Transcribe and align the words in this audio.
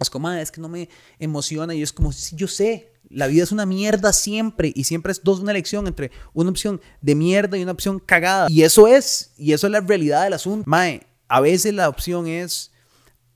Es 0.00 0.10
como, 0.10 0.28
"Mae, 0.28 0.42
es 0.42 0.50
que 0.50 0.60
no 0.60 0.68
me 0.68 0.88
emociona. 1.18 1.74
Y 1.74 1.82
es 1.82 1.92
como, 1.92 2.10
yo 2.32 2.48
sé, 2.48 2.92
la 3.08 3.26
vida 3.26 3.42
es 3.42 3.52
una 3.52 3.66
mierda 3.66 4.12
siempre. 4.12 4.72
Y 4.74 4.84
siempre 4.84 5.12
es 5.12 5.22
dos 5.22 5.40
una 5.40 5.50
elección 5.50 5.86
entre 5.86 6.10
una 6.34 6.50
opción 6.50 6.80
de 7.00 7.14
mierda 7.14 7.56
y 7.56 7.62
una 7.62 7.72
opción 7.72 7.98
cagada. 7.98 8.46
Y 8.50 8.62
eso 8.62 8.86
es, 8.86 9.32
y 9.36 9.52
eso 9.52 9.66
es 9.66 9.72
la 9.72 9.80
realidad 9.80 10.24
del 10.24 10.34
asunto. 10.34 10.64
Mae, 10.68 11.06
a 11.28 11.40
veces 11.40 11.74
la 11.74 11.88
opción 11.88 12.26
es 12.26 12.72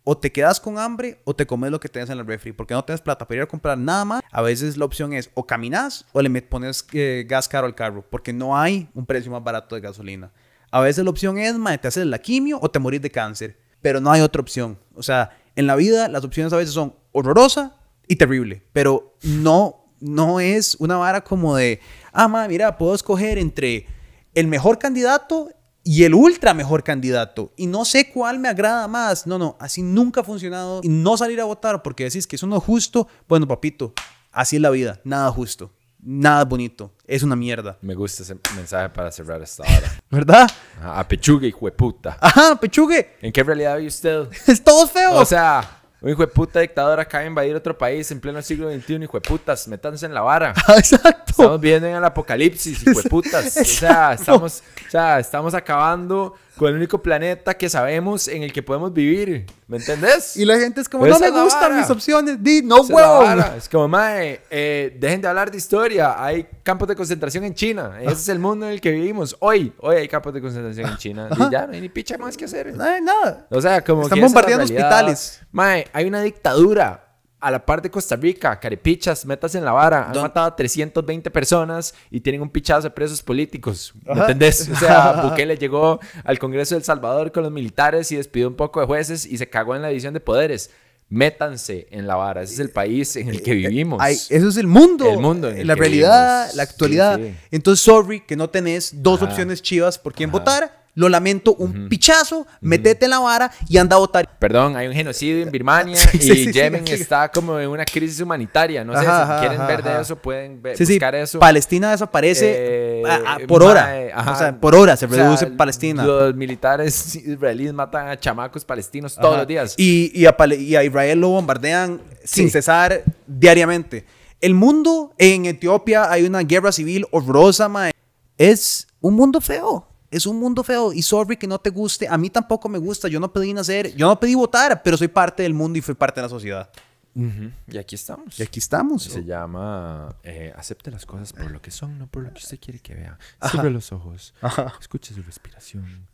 o 0.04 0.16
te 0.18 0.32
quedas 0.32 0.58
con 0.58 0.78
hambre 0.78 1.20
o 1.24 1.34
te 1.34 1.46
comes 1.46 1.70
lo 1.70 1.78
que 1.78 1.88
tienes 1.88 2.10
en 2.10 2.18
el 2.18 2.26
refri 2.26 2.52
porque 2.52 2.74
no 2.74 2.84
tienes 2.84 3.00
plata 3.00 3.26
para 3.26 3.36
ir 3.36 3.42
a 3.42 3.46
comprar 3.46 3.78
nada 3.78 4.04
más. 4.04 4.22
A 4.30 4.42
veces 4.42 4.76
la 4.76 4.84
opción 4.84 5.12
es 5.12 5.30
o 5.34 5.46
caminas 5.46 6.04
o 6.12 6.20
le 6.20 6.42
pones 6.42 6.84
eh, 6.92 7.24
gas 7.28 7.48
caro 7.48 7.66
al 7.66 7.74
carro 7.74 8.04
porque 8.10 8.32
no 8.32 8.58
hay 8.58 8.88
un 8.94 9.06
precio 9.06 9.30
más 9.30 9.44
barato 9.44 9.74
de 9.74 9.80
gasolina. 9.80 10.32
A 10.70 10.80
veces 10.80 11.04
la 11.04 11.10
opción 11.10 11.38
es, 11.38 11.56
mae, 11.56 11.78
te 11.78 11.88
haces 11.88 12.06
la 12.06 12.18
quimio 12.18 12.58
o 12.60 12.70
te 12.70 12.78
morís 12.78 13.02
de 13.02 13.10
cáncer, 13.10 13.58
pero 13.80 14.00
no 14.00 14.10
hay 14.10 14.22
otra 14.22 14.40
opción. 14.40 14.78
O 14.94 15.02
sea, 15.02 15.30
en 15.56 15.66
la 15.66 15.76
vida 15.76 16.08
las 16.08 16.24
opciones 16.24 16.52
a 16.52 16.56
veces 16.56 16.74
son 16.74 16.94
horrorosa 17.12 17.76
y 18.08 18.16
terrible, 18.16 18.62
pero 18.72 19.16
no, 19.22 19.86
no 20.00 20.40
es 20.40 20.76
una 20.76 20.96
vara 20.96 21.22
como 21.22 21.56
de, 21.56 21.80
ah, 22.12 22.28
mae, 22.28 22.48
mira, 22.48 22.76
puedo 22.78 22.94
escoger 22.94 23.38
entre 23.38 23.86
el 24.34 24.46
mejor 24.46 24.78
candidato 24.78 25.48
y 25.84 26.04
el 26.04 26.14
ultra 26.14 26.54
mejor 26.54 26.84
candidato. 26.84 27.52
Y 27.56 27.66
no 27.66 27.84
sé 27.84 28.10
cuál 28.10 28.38
me 28.38 28.48
agrada 28.48 28.86
más. 28.88 29.26
No, 29.26 29.38
no, 29.38 29.56
así 29.58 29.82
nunca 29.82 30.20
ha 30.20 30.24
funcionado. 30.24 30.80
Y 30.82 30.88
no 30.88 31.16
salir 31.16 31.40
a 31.40 31.44
votar 31.44 31.82
porque 31.82 32.04
decís 32.04 32.26
que 32.26 32.36
eso 32.36 32.46
no 32.46 32.60
justo. 32.60 33.08
Bueno, 33.28 33.48
papito, 33.48 33.92
así 34.30 34.56
es 34.56 34.62
la 34.62 34.70
vida. 34.70 35.00
Nada 35.04 35.30
justo. 35.30 35.72
Nada 36.04 36.44
bonito. 36.44 36.90
Es 37.06 37.22
una 37.22 37.36
mierda. 37.36 37.78
Me 37.80 37.94
gusta 37.94 38.24
ese 38.24 38.36
mensaje 38.56 38.88
para 38.88 39.12
cerrar 39.12 39.40
esta 39.40 39.62
hora. 39.62 39.92
¿Verdad? 40.10 40.50
Ajá, 40.80 40.98
A 40.98 41.06
pechuga, 41.06 41.46
hijo 41.46 41.64
de 41.66 41.72
puta. 41.72 42.18
Ajá, 42.20 42.56
pechugue. 42.56 43.16
¿En 43.22 43.30
qué 43.30 43.42
realidad 43.44 43.76
vive 43.76 43.86
usted? 43.88 44.26
Es 44.48 44.64
todo 44.64 44.88
feo. 44.88 45.14
O 45.14 45.24
sea, 45.24 45.82
un 46.00 46.10
hijo 46.10 46.22
de 46.22 46.26
puta 46.26 46.58
dictador 46.58 46.98
acaba 46.98 47.22
de 47.22 47.28
invadir 47.28 47.54
otro 47.54 47.78
país 47.78 48.10
en 48.10 48.18
pleno 48.20 48.42
siglo 48.42 48.68
XXI, 48.68 49.04
hijo 49.04 49.16
de 49.16 49.20
putas, 49.20 49.68
métanse 49.68 50.04
en 50.06 50.12
la 50.14 50.22
vara. 50.22 50.52
Exacto. 50.76 51.30
Estamos 51.30 51.60
viendo 51.60 51.86
en 51.86 51.94
el 51.94 52.04
apocalipsis, 52.04 52.82
hijo 52.82 53.00
de 53.00 53.08
putas. 53.08 53.56
O 53.60 53.64
sea, 53.64 54.14
estamos, 54.14 54.62
o 54.88 54.90
sea, 54.90 55.20
estamos 55.20 55.54
acabando 55.54 56.34
con 56.56 56.68
el 56.68 56.76
único 56.76 57.02
planeta 57.02 57.54
que 57.54 57.68
sabemos 57.68 58.28
en 58.28 58.42
el 58.42 58.52
que 58.52 58.62
podemos 58.62 58.92
vivir. 58.92 59.46
¿Me 59.66 59.78
entendés? 59.78 60.36
Y 60.36 60.44
la 60.44 60.58
gente 60.58 60.80
es 60.80 60.88
como, 60.88 61.06
Esa 61.06 61.30
no 61.30 61.34
me 61.34 61.44
gustan 61.44 61.76
mis 61.76 61.88
opciones. 61.88 62.42
Di, 62.42 62.62
no 62.62 62.82
huevo. 62.82 63.24
Es 63.56 63.68
como, 63.68 63.88
mae, 63.88 64.40
eh, 64.50 64.96
dejen 65.00 65.22
de 65.22 65.28
hablar 65.28 65.50
de 65.50 65.56
historia. 65.56 66.22
Hay 66.22 66.46
campos 66.62 66.88
de 66.88 66.96
concentración 66.96 67.44
en 67.44 67.54
China. 67.54 67.98
Ese 68.00 68.12
es 68.12 68.28
el 68.28 68.38
mundo 68.38 68.66
en 68.66 68.72
el 68.72 68.80
que 68.80 68.90
vivimos. 68.90 69.36
Hoy, 69.40 69.72
hoy 69.78 69.96
hay 69.96 70.08
campos 70.08 70.34
de 70.34 70.40
concentración 70.40 70.90
en 70.90 70.96
China. 70.98 71.28
Y 71.36 71.50
ya 71.50 71.66
no 71.66 71.72
hay 71.72 71.80
ni 71.80 71.88
picha 71.88 72.18
más 72.18 72.36
que 72.36 72.44
hacer. 72.44 72.74
No 72.74 72.84
hay 72.84 73.00
nada. 73.00 73.46
O 73.50 73.60
sea, 73.60 73.82
como 73.82 74.02
Están 74.02 74.18
que 74.18 74.24
bombardeando 74.24 74.64
hospitales. 74.64 75.40
Mae, 75.52 75.86
hay 75.92 76.06
una 76.06 76.20
dictadura 76.22 77.11
a 77.42 77.50
la 77.50 77.66
par 77.66 77.82
de 77.82 77.90
Costa 77.90 78.16
Rica, 78.16 78.58
carepichas, 78.60 79.26
metas 79.26 79.54
en 79.54 79.64
la 79.64 79.72
vara. 79.72 80.06
Han 80.06 80.12
Don- 80.12 80.22
matado 80.22 80.46
a 80.46 80.56
320 80.56 81.30
personas 81.30 81.92
y 82.10 82.20
tienen 82.20 82.40
un 82.40 82.48
pichazo 82.50 82.82
de 82.82 82.90
presos 82.90 83.22
políticos. 83.22 83.92
¿Me 84.06 84.20
entendés? 84.20 84.68
O 84.70 84.76
sea, 84.76 85.12
Bukele 85.24 85.56
llegó 85.56 86.00
al 86.24 86.38
Congreso 86.38 86.74
de 86.74 86.78
El 86.78 86.84
Salvador 86.84 87.32
con 87.32 87.42
los 87.42 87.52
militares 87.52 88.10
y 88.12 88.16
despidió 88.16 88.48
un 88.48 88.54
poco 88.54 88.80
de 88.80 88.86
jueces 88.86 89.26
y 89.26 89.36
se 89.38 89.48
cagó 89.50 89.74
en 89.76 89.82
la 89.82 89.88
división 89.88 90.14
de 90.14 90.20
poderes. 90.20 90.70
Métanse 91.08 91.88
en 91.90 92.06
la 92.06 92.14
vara. 92.16 92.40
Ese 92.42 92.54
es 92.54 92.58
el 92.60 92.70
país 92.70 93.16
en 93.16 93.28
el 93.28 93.42
que 93.42 93.52
vivimos. 93.52 93.98
Ay, 94.00 94.14
eso 94.14 94.48
es 94.48 94.56
el 94.56 94.66
mundo. 94.66 95.10
El 95.10 95.18
mundo 95.18 95.50
en 95.50 95.58
el 95.58 95.66
La 95.66 95.74
que 95.74 95.80
realidad, 95.80 96.38
vivimos. 96.44 96.56
la 96.56 96.62
actualidad. 96.62 97.16
Sí, 97.18 97.24
sí. 97.28 97.34
Entonces, 97.50 97.84
sorry 97.84 98.20
que 98.20 98.34
no 98.34 98.48
tenés 98.48 99.02
dos 99.02 99.20
Ajá. 99.20 99.30
opciones 99.30 99.60
chivas 99.60 99.98
por 99.98 100.14
quién 100.14 100.30
Ajá. 100.30 100.38
votar. 100.38 100.81
Lo 100.94 101.08
lamento, 101.08 101.54
un 101.54 101.88
pichazo, 101.88 102.46
metete 102.60 103.06
en 103.06 103.12
la 103.12 103.18
vara 103.18 103.50
y 103.66 103.78
anda 103.78 103.96
a 103.96 103.98
votar. 103.98 104.38
Perdón, 104.38 104.76
hay 104.76 104.88
un 104.88 104.92
genocidio 104.92 105.42
en 105.42 105.50
Birmania 105.50 105.96
Sí, 105.96 106.18
y 106.18 106.20
sí, 106.20 106.52
Yemen 106.52 106.86
está 106.86 107.30
como 107.30 107.58
en 107.58 107.70
una 107.70 107.86
crisis 107.86 108.20
humanitaria. 108.20 108.84
No 108.84 108.92
sé 108.92 108.98
Ajá, 109.06 109.24
si 109.24 109.30
ajá, 109.32 109.40
quieren 109.40 109.58
ajá, 109.62 109.66
ver 109.68 109.82
de 109.82 110.00
eso, 110.02 110.16
pueden 110.16 110.60
ver, 110.60 110.76
buscar 110.78 111.14
eso. 111.14 111.38
Palestina 111.38 111.92
desaparece 111.92 112.54
Eh, 112.56 113.02
a- 113.08 113.34
a- 113.36 113.38
por 113.46 113.62
hora. 113.62 113.90
ajá. 114.14 114.32
O 114.32 114.36
sea, 114.36 114.60
por 114.60 114.74
hora 114.74 114.94
se 114.98 115.06
O 115.06 115.08
sea, 115.08 115.24
reduce 115.24 115.46
Palestina. 115.46 116.04
Los 116.04 116.34
militares 116.34 117.16
israelíes 117.26 117.72
matan 117.72 118.08
a 118.08 118.20
chamacos 118.20 118.62
palestinos 118.64 119.14
todos 119.16 119.38
los 119.38 119.46
días. 119.46 119.74
Y, 119.78 120.12
y 120.14 120.26
a 120.26 120.36
y 120.58 120.76
a 120.76 120.84
Israel 120.84 121.20
lo 121.20 121.28
bombardean 121.30 122.02
sin 122.22 122.50
cesar 122.50 123.02
diariamente. 123.26 124.04
El 124.42 124.54
mundo 124.54 125.14
en 125.16 125.46
Etiopía 125.46 126.10
hay 126.10 126.24
una 126.24 126.40
guerra 126.40 126.70
civil 126.72 127.06
horrorosa, 127.12 127.68
mae. 127.68 127.92
Es 128.36 128.88
un 129.00 129.14
mundo 129.14 129.40
feo. 129.40 129.88
Es 130.12 130.26
un 130.26 130.38
mundo 130.38 130.62
feo. 130.62 130.92
Y 130.92 131.02
sorry 131.02 131.36
que 131.36 131.46
no 131.46 131.58
te 131.58 131.70
guste. 131.70 132.06
A 132.08 132.16
mí 132.18 132.30
tampoco 132.30 132.68
me 132.68 132.78
gusta. 132.78 133.08
Yo 133.08 133.18
no 133.18 133.32
pedí 133.32 133.52
nacer. 133.52 133.94
Yo 133.96 134.06
no 134.06 134.20
pedí 134.20 134.34
votar, 134.34 134.82
pero 134.82 134.96
soy 134.96 135.08
parte 135.08 135.42
del 135.42 135.54
mundo 135.54 135.78
y 135.78 135.82
fui 135.82 135.94
parte 135.94 136.20
de 136.20 136.26
la 136.26 136.28
sociedad. 136.28 136.70
Y 137.14 137.76
aquí 137.78 137.94
estamos. 137.94 138.38
Y 138.38 138.42
aquí 138.42 138.58
estamos. 138.58 139.02
Se 139.04 139.24
llama 139.24 140.14
eh, 140.22 140.52
Acepte 140.56 140.90
las 140.90 141.04
cosas 141.04 141.32
por 141.32 141.50
lo 141.50 141.60
que 141.60 141.70
son, 141.70 141.98
no 141.98 142.06
por 142.06 142.22
lo 142.22 142.30
que 142.32 142.38
usted 142.38 142.58
quiere 142.58 142.78
que 142.78 142.94
vea. 142.94 143.18
Cierre 143.50 143.70
los 143.70 143.92
ojos, 143.92 144.32
Ajá. 144.40 144.72
escuche 144.80 145.14
su 145.14 145.22
respiración 145.22 146.06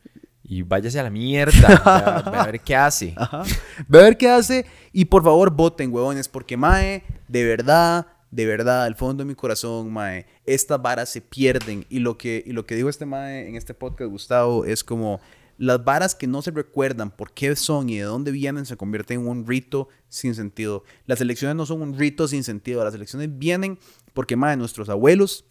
y 0.42 0.62
váyase 0.62 0.98
a 0.98 1.04
la 1.04 1.10
mierda. 1.10 1.82
a, 1.84 2.40
a 2.42 2.46
ver 2.46 2.60
qué 2.60 2.74
hace. 2.74 3.14
Ajá. 3.16 3.44
Ve 3.86 3.98
a 4.00 4.02
ver 4.02 4.16
qué 4.16 4.28
hace. 4.28 4.66
Y 4.92 5.04
por 5.04 5.22
favor, 5.22 5.50
voten, 5.50 5.92
huevones. 5.92 6.26
Porque, 6.26 6.56
mae, 6.56 7.04
de 7.28 7.44
verdad, 7.44 8.06
de 8.30 8.46
verdad, 8.46 8.84
al 8.84 8.94
fondo 8.94 9.22
de 9.24 9.28
mi 9.28 9.34
corazón, 9.34 9.92
mae, 9.92 10.26
estas 10.44 10.80
varas 10.80 11.08
se 11.08 11.20
pierden. 11.20 11.86
Y 11.88 12.00
lo 12.00 12.18
que, 12.18 12.42
y 12.46 12.52
lo 12.52 12.66
que 12.66 12.74
dijo 12.76 12.88
este 12.88 13.06
mae 13.06 13.48
en 13.48 13.56
este 13.56 13.74
podcast, 13.74 14.10
Gustavo, 14.10 14.64
es 14.64 14.84
como 14.84 15.20
las 15.56 15.82
varas 15.84 16.14
que 16.14 16.26
no 16.26 16.40
se 16.42 16.50
recuerdan 16.52 17.10
por 17.10 17.32
qué 17.32 17.56
son 17.56 17.88
y 17.88 17.96
de 17.96 18.02
dónde 18.04 18.30
vienen 18.30 18.64
se 18.66 18.76
convierten 18.76 19.20
en 19.20 19.26
un 19.28 19.46
rito 19.46 19.88
sin 20.08 20.34
sentido. 20.34 20.84
Las 21.06 21.20
elecciones 21.20 21.56
no 21.56 21.66
son 21.66 21.82
un 21.82 21.98
rito 21.98 22.28
sin 22.28 22.44
sentido. 22.44 22.84
Las 22.84 22.94
elecciones 22.94 23.28
vienen 23.38 23.78
porque, 24.14 24.36
mae, 24.36 24.56
nuestros 24.56 24.88
abuelos, 24.88 25.44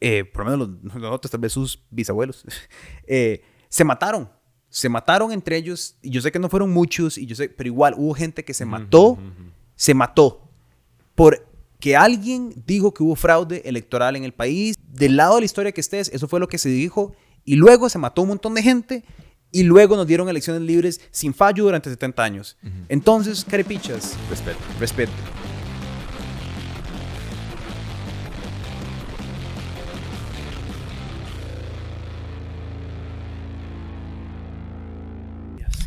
eh, 0.00 0.24
por 0.24 0.44
lo 0.44 0.50
menos 0.52 0.68
los- 0.84 0.94
nosotros, 1.02 1.30
tal 1.30 1.40
vez 1.40 1.52
sus 1.52 1.82
bisabuelos, 1.90 2.44
eh, 3.06 3.42
se 3.68 3.82
mataron. 3.84 4.28
Se 4.68 4.88
mataron 4.90 5.32
entre 5.32 5.56
ellos. 5.56 5.96
Y 6.02 6.10
yo 6.10 6.20
sé 6.20 6.30
que 6.30 6.38
no 6.38 6.48
fueron 6.50 6.70
muchos, 6.70 7.16
y 7.16 7.24
yo 7.26 7.34
sé, 7.34 7.48
pero 7.48 7.66
igual 7.68 7.94
hubo 7.96 8.12
gente 8.14 8.44
que 8.44 8.52
se 8.54 8.66
mató, 8.66 9.18
se 9.74 9.94
mató. 9.94 10.48
Porque 11.78 11.94
alguien 11.94 12.52
dijo 12.66 12.92
que 12.92 13.04
hubo 13.04 13.14
fraude 13.14 13.62
electoral 13.64 14.16
en 14.16 14.24
el 14.24 14.32
país. 14.32 14.74
Del 14.88 15.16
lado 15.16 15.36
de 15.36 15.42
la 15.42 15.44
historia 15.44 15.70
que 15.70 15.80
estés, 15.80 16.10
eso 16.12 16.26
fue 16.26 16.40
lo 16.40 16.48
que 16.48 16.58
se 16.58 16.68
dijo. 16.68 17.14
Y 17.44 17.54
luego 17.54 17.88
se 17.88 17.98
mató 17.98 18.22
un 18.22 18.28
montón 18.30 18.54
de 18.54 18.64
gente. 18.64 19.04
Y 19.52 19.62
luego 19.62 19.94
nos 19.94 20.08
dieron 20.08 20.28
elecciones 20.28 20.62
libres 20.62 21.00
sin 21.12 21.32
fallo 21.32 21.62
durante 21.62 21.88
70 21.88 22.24
años. 22.24 22.56
Entonces, 22.88 23.44
carepichas, 23.44 24.16
Respeto. 24.28 24.58
respeto. 24.80 25.12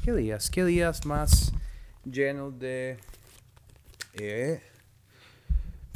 ¿Qué 0.04 0.14
días? 0.14 0.50
¿Qué 0.50 0.66
días 0.66 1.06
más 1.06 1.52
llenos 2.06 2.58
de 2.58 2.98
eh, 4.14 4.62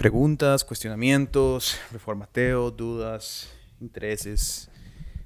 preguntas, 0.06 0.64
cuestionamientos, 0.64 1.80
reformateo, 1.92 2.70
dudas, 2.70 3.50
intereses? 3.82 4.70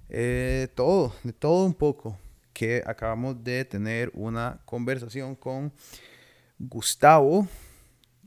eh, 0.07 0.69
todo, 0.73 1.13
de 1.21 1.33
todo 1.33 1.65
un 1.65 1.73
poco. 1.73 2.17
Que 2.53 2.81
acabamos 2.85 3.43
de 3.43 3.65
tener 3.65 4.09
una 4.13 4.61
conversación 4.63 5.35
con 5.35 5.73
Gustavo 6.57 7.45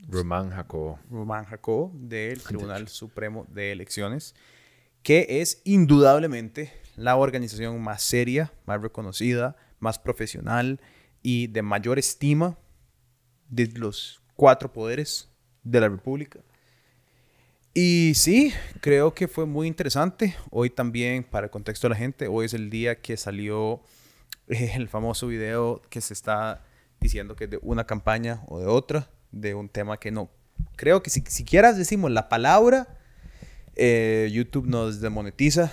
Román 0.07 0.51
Jacobo. 0.51 0.99
Román 1.09 1.45
Jacob 1.45 1.91
del 1.91 2.39
Tribunal 2.43 2.87
Supremo 2.87 3.47
de 3.49 3.71
Elecciones, 3.71 4.35
que 5.01 5.25
es 5.41 5.59
indudablemente 5.63 6.71
la 6.95 7.15
organización 7.15 7.81
más 7.81 8.03
seria, 8.03 8.53
más 8.67 8.79
reconocida, 8.79 9.55
más 9.79 9.97
profesional 9.97 10.79
y 11.23 11.47
de 11.47 11.63
mayor 11.63 11.97
estima 11.97 12.59
de 13.49 13.65
los 13.69 14.21
cuatro 14.35 14.71
poderes 14.71 15.32
de 15.63 15.79
la 15.79 15.89
República. 15.89 16.39
Y 17.73 18.13
sí, 18.15 18.53
creo 18.81 19.13
que 19.13 19.27
fue 19.27 19.45
muy 19.45 19.67
interesante. 19.67 20.35
Hoy 20.51 20.69
también, 20.69 21.23
para 21.23 21.45
el 21.45 21.51
contexto 21.51 21.87
de 21.87 21.93
la 21.93 21.99
gente, 21.99 22.27
hoy 22.27 22.45
es 22.45 22.53
el 22.53 22.69
día 22.69 23.01
que 23.01 23.17
salió 23.17 23.81
eh, 24.47 24.73
el 24.75 24.87
famoso 24.87 25.27
video 25.27 25.81
que 25.89 25.99
se 26.01 26.13
está 26.13 26.63
diciendo 26.99 27.35
que 27.35 27.45
es 27.45 27.49
de 27.49 27.59
una 27.61 27.85
campaña 27.85 28.43
o 28.47 28.59
de 28.59 28.67
otra, 28.67 29.09
de 29.31 29.55
un 29.55 29.69
tema 29.69 29.97
que 29.97 30.11
no. 30.11 30.29
Creo 30.75 31.01
que 31.01 31.09
si 31.09 31.23
siquiera 31.27 31.73
decimos 31.73 32.11
la 32.11 32.29
palabra, 32.29 32.87
eh, 33.75 34.29
YouTube 34.31 34.67
nos 34.67 35.01
demonetiza 35.01 35.71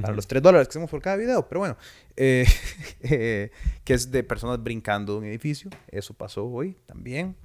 para 0.00 0.14
los 0.14 0.26
3 0.28 0.42
dólares 0.42 0.68
que 0.68 0.72
hacemos 0.72 0.90
por 0.90 1.02
cada 1.02 1.16
video. 1.16 1.48
Pero 1.48 1.60
bueno, 1.60 1.76
eh, 2.16 2.46
eh, 3.00 3.50
que 3.84 3.94
es 3.94 4.10
de 4.10 4.22
personas 4.22 4.62
brincando 4.62 5.14
de 5.14 5.18
un 5.20 5.24
edificio. 5.24 5.70
Eso 5.88 6.14
pasó 6.14 6.46
hoy 6.46 6.76
también. 6.86 7.36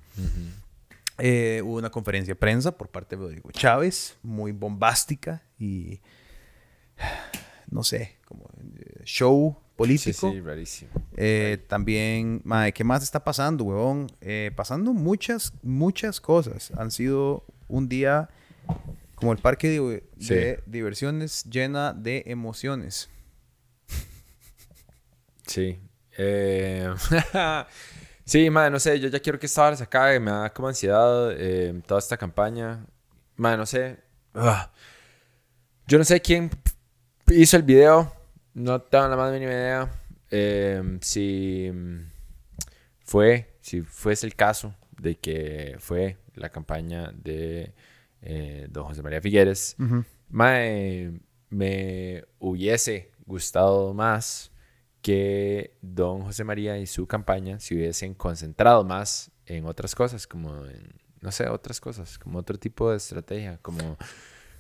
Eh, 1.18 1.62
hubo 1.64 1.78
una 1.78 1.90
conferencia 1.90 2.34
de 2.34 2.36
prensa 2.36 2.78
por 2.78 2.90
parte 2.90 3.16
de 3.16 3.22
Rodrigo 3.22 3.52
Chávez, 3.52 4.18
muy 4.22 4.52
bombástica 4.52 5.44
y 5.58 6.02
no 7.70 7.84
sé, 7.84 8.18
como 8.26 8.50
eh, 8.78 9.02
show 9.04 9.58
político. 9.76 10.30
Sí, 10.30 10.36
sí, 10.36 10.42
rarísimo. 10.42 10.92
Eh, 11.16 11.64
también, 11.68 12.44
¿qué 12.74 12.84
más 12.84 13.04
está 13.04 13.24
pasando, 13.24 13.64
huevón? 13.66 14.08
Eh, 14.22 14.52
pasando 14.56 14.94
muchas, 14.94 15.54
muchas 15.62 16.20
cosas. 16.22 16.72
Han 16.78 16.92
sido 16.92 17.46
un 17.68 17.88
día 17.88 18.30
como 19.16 19.32
el 19.32 19.40
parque 19.40 19.70
de, 19.70 20.04
de 20.18 20.64
diversiones 20.66 21.44
llena 21.46 21.94
de 21.94 22.24
emociones. 22.28 23.10
Sí. 25.46 25.80
Eh, 26.18 26.94
sí, 28.26 28.50
madre, 28.50 28.72
no 28.72 28.80
sé, 28.80 29.00
yo 29.00 29.08
ya 29.08 29.20
quiero 29.20 29.40
que 29.40 29.46
esta 29.46 29.66
hora 29.66 29.76
se 29.76 29.84
acabe, 29.84 30.20
me 30.20 30.32
da 30.32 30.52
como 30.52 30.68
ansiedad 30.68 31.32
eh, 31.32 31.82
toda 31.88 32.00
esta 32.00 32.18
campaña. 32.18 32.86
Madre, 33.36 33.58
no 33.58 33.66
sé. 33.66 34.00
Ah. 34.34 34.72
Yo 35.88 35.98
no 35.98 36.04
sé 36.04 36.20
quién 36.22 36.50
hizo 37.28 37.58
el 37.58 37.64
video, 37.64 38.12
no 38.54 38.82
tengo 38.82 39.08
la 39.08 39.16
más 39.16 39.32
mínima 39.32 39.52
idea. 39.52 39.90
Eh, 40.32 40.98
si 41.02 41.72
fue, 43.06 43.56
si 43.62 43.82
fuese 43.82 44.26
el 44.26 44.36
caso 44.36 44.76
de 45.00 45.16
que 45.16 45.76
fue 45.80 46.18
la 46.34 46.50
campaña 46.50 47.12
de 47.14 47.74
don 48.70 48.86
José 48.86 49.04
María 49.04 49.22
Figueres, 49.22 49.76
madre, 50.30 51.20
me 51.50 52.26
hubiese 52.40 53.12
gustado 53.26 53.94
más 53.94 54.52
que 55.06 55.78
don 55.84 56.24
José 56.24 56.44
María 56.44 56.80
y 56.80 56.88
su 56.88 57.06
campaña 57.06 57.60
se 57.60 57.76
hubiesen 57.76 58.16
concentrado 58.16 58.84
más 58.84 59.30
en 59.46 59.68
otras 59.68 59.94
cosas, 59.94 60.26
como 60.26 60.64
no 61.22 61.32
sé, 61.32 61.48
otras 61.48 61.80
cosas, 61.80 62.18
como 62.18 62.40
otro 62.40 62.58
tipo 62.58 62.90
de 62.90 62.98
estrategia, 62.98 63.60
como, 63.62 63.98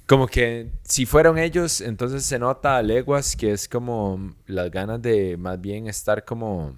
como 0.06 0.27
que 0.27 0.69
si 0.83 1.07
fueron 1.07 1.39
ellos, 1.39 1.81
entonces 1.81 2.25
se 2.25 2.38
nota 2.38 2.77
a 2.77 2.83
leguas 2.83 3.36
que 3.36 3.53
es 3.53 3.68
como 3.68 4.36
las 4.45 4.69
ganas 4.69 5.01
de 5.01 5.36
más 5.36 5.59
bien 5.59 5.88
estar 5.88 6.24
como 6.25 6.75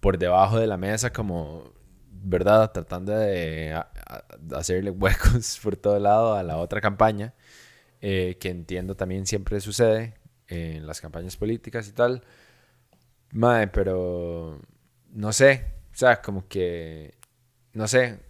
por 0.00 0.18
debajo 0.18 0.58
de 0.58 0.66
la 0.66 0.76
mesa, 0.76 1.14
como, 1.14 1.72
¿verdad? 2.10 2.70
Tratando 2.70 3.16
de 3.16 3.82
hacerle 4.54 4.90
huecos 4.90 5.58
por 5.62 5.74
todo 5.74 5.98
lado 5.98 6.34
a 6.34 6.42
la 6.42 6.58
otra 6.58 6.82
campaña, 6.82 7.32
eh, 8.02 8.36
que 8.38 8.50
entiendo 8.50 8.94
también 8.94 9.24
siempre 9.24 9.58
sucede, 9.62 10.18
en 10.48 10.86
las 10.86 11.00
campañas 11.00 11.36
políticas 11.36 11.88
y 11.88 11.92
tal. 11.92 12.22
Madre, 13.32 13.68
pero 13.68 14.60
no 15.12 15.32
sé, 15.32 15.64
o 15.92 15.96
sea, 15.96 16.20
como 16.20 16.46
que, 16.48 17.14
no 17.72 17.88
sé, 17.88 18.20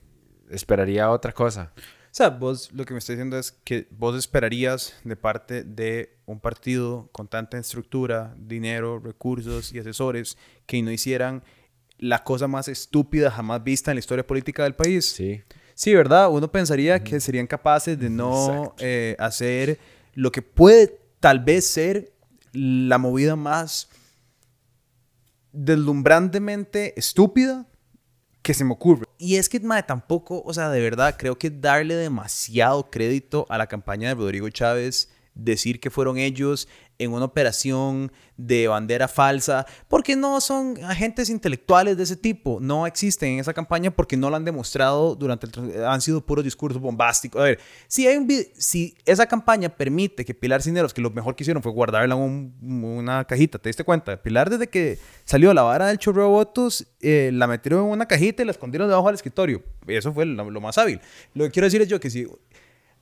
esperaría 0.50 1.10
otra 1.10 1.32
cosa. 1.32 1.72
O 1.76 2.16
sea, 2.16 2.30
vos 2.30 2.72
lo 2.72 2.84
que 2.86 2.94
me 2.94 2.98
estás 2.98 3.16
diciendo 3.16 3.38
es 3.38 3.52
que 3.52 3.88
vos 3.90 4.16
esperarías 4.16 4.98
de 5.04 5.16
parte 5.16 5.64
de 5.64 6.16
un 6.24 6.40
partido 6.40 7.10
con 7.12 7.28
tanta 7.28 7.58
estructura, 7.58 8.34
dinero, 8.38 8.98
recursos 8.98 9.72
y 9.72 9.78
asesores 9.78 10.38
que 10.64 10.80
no 10.82 10.90
hicieran 10.90 11.42
la 11.98 12.24
cosa 12.24 12.48
más 12.48 12.68
estúpida 12.68 13.30
jamás 13.30 13.62
vista 13.62 13.90
en 13.90 13.96
la 13.96 14.00
historia 14.00 14.26
política 14.26 14.62
del 14.62 14.74
país. 14.74 15.04
Sí. 15.06 15.42
Sí, 15.74 15.94
¿verdad? 15.94 16.30
Uno 16.30 16.50
pensaría 16.50 17.04
que 17.04 17.20
serían 17.20 17.46
capaces 17.46 17.98
de 17.98 18.08
no 18.08 18.74
eh, 18.78 19.14
hacer 19.18 19.78
lo 20.14 20.32
que 20.32 20.40
puede 20.40 20.98
tal 21.20 21.40
vez 21.40 21.66
ser 21.66 22.12
la 22.52 22.98
movida 22.98 23.36
más 23.36 23.88
deslumbrantemente 25.52 26.98
estúpida 26.98 27.66
que 28.42 28.54
se 28.54 28.64
me 28.64 28.72
ocurre. 28.72 29.06
Y 29.18 29.36
es 29.36 29.48
que, 29.48 29.58
madre, 29.60 29.84
tampoco, 29.84 30.42
o 30.44 30.54
sea, 30.54 30.70
de 30.70 30.80
verdad, 30.80 31.16
creo 31.18 31.38
que 31.38 31.50
darle 31.50 31.94
demasiado 31.94 32.90
crédito 32.90 33.46
a 33.48 33.58
la 33.58 33.66
campaña 33.66 34.08
de 34.08 34.14
Rodrigo 34.14 34.48
Chávez, 34.50 35.10
decir 35.34 35.80
que 35.80 35.90
fueron 35.90 36.18
ellos 36.18 36.68
en 36.98 37.12
una 37.12 37.24
operación 37.24 38.10
de 38.36 38.68
bandera 38.68 39.08
falsa, 39.08 39.66
porque 39.88 40.14
no 40.14 40.40
son 40.40 40.82
agentes 40.84 41.30
intelectuales 41.30 41.96
de 41.96 42.02
ese 42.02 42.16
tipo, 42.16 42.58
no 42.60 42.86
existen 42.86 43.34
en 43.34 43.40
esa 43.40 43.54
campaña 43.54 43.90
porque 43.90 44.16
no 44.16 44.28
lo 44.28 44.36
han 44.36 44.44
demostrado 44.44 45.14
durante 45.14 45.46
el, 45.46 45.84
han 45.84 46.00
sido 46.00 46.20
puros 46.20 46.44
discursos 46.44 46.80
bombásticos. 46.80 47.40
A 47.40 47.44
ver, 47.44 47.60
si 47.88 48.06
hay 48.06 48.16
un 48.16 48.28
si 48.58 48.96
esa 49.04 49.26
campaña 49.26 49.68
permite 49.68 50.24
que 50.24 50.34
Pilar 50.34 50.62
Cineros, 50.62 50.92
que 50.92 51.00
lo 51.00 51.10
mejor 51.10 51.34
que 51.34 51.44
hicieron 51.44 51.62
fue 51.62 51.72
guardarla 51.72 52.14
en 52.14 52.54
una 52.60 53.24
cajita, 53.24 53.58
¿te 53.58 53.68
diste 53.68 53.84
cuenta? 53.84 54.22
Pilar 54.22 54.50
desde 54.50 54.68
que 54.68 54.98
salió 55.24 55.54
la 55.54 55.62
vara 55.62 55.86
del 55.86 55.98
chorro 55.98 56.22
de 56.22 56.28
votos, 56.28 56.86
eh, 57.00 57.30
la 57.32 57.46
metieron 57.46 57.86
en 57.86 57.92
una 57.92 58.06
cajita 58.06 58.42
y 58.42 58.46
la 58.46 58.52
escondieron 58.52 58.88
debajo 58.88 59.06
del 59.06 59.14
escritorio. 59.14 59.62
Eso 59.86 60.12
fue 60.12 60.26
lo, 60.26 60.50
lo 60.50 60.60
más 60.60 60.76
hábil. 60.78 61.00
Lo 61.34 61.44
que 61.44 61.50
quiero 61.50 61.66
decir 61.66 61.80
es 61.80 61.88
yo 61.88 62.00
que 62.00 62.10
si 62.10 62.26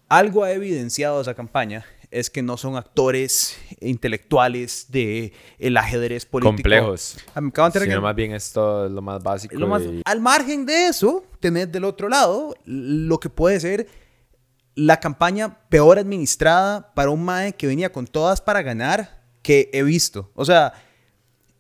algo 0.09 0.45
ha 0.45 0.53
evidenciado 0.53 1.21
esa 1.21 1.35
campaña 1.35 1.85
es 2.15 2.31
que 2.31 2.43
no 2.43 2.57
son 2.57 2.77
actores 2.77 3.59
intelectuales 3.81 4.87
de 4.89 5.33
el 5.59 5.77
ajedrez 5.77 6.25
político. 6.25 6.55
Complejos. 6.55 7.17
Ah, 7.35 7.41
Sino 7.91 8.01
más 8.01 8.15
bien 8.15 8.33
esto 8.33 8.87
es 8.87 8.93
lo 8.93 9.03
más 9.03 9.21
básico. 9.21 9.57
Al 10.05 10.21
margen 10.21 10.65
de 10.65 10.87
eso, 10.87 11.25
tenés 11.41 11.71
del 11.73 11.85
otro 11.85 12.09
lado 12.09 12.55
lo 12.65 13.19
que 13.19 13.29
puede 13.29 13.59
ser 13.59 13.89
la 14.77 15.01
campaña 15.01 15.59
peor 15.69 15.99
administrada 15.99 16.95
para 16.95 17.11
un 17.11 17.25
MAE 17.25 17.55
que 17.55 17.67
venía 17.67 17.91
con 17.91 18.07
todas 18.07 18.41
para 18.41 18.63
ganar 18.63 19.25
que 19.43 19.71
he 19.73 19.83
visto. 19.83 20.31
O 20.35 20.45
sea, 20.45 20.73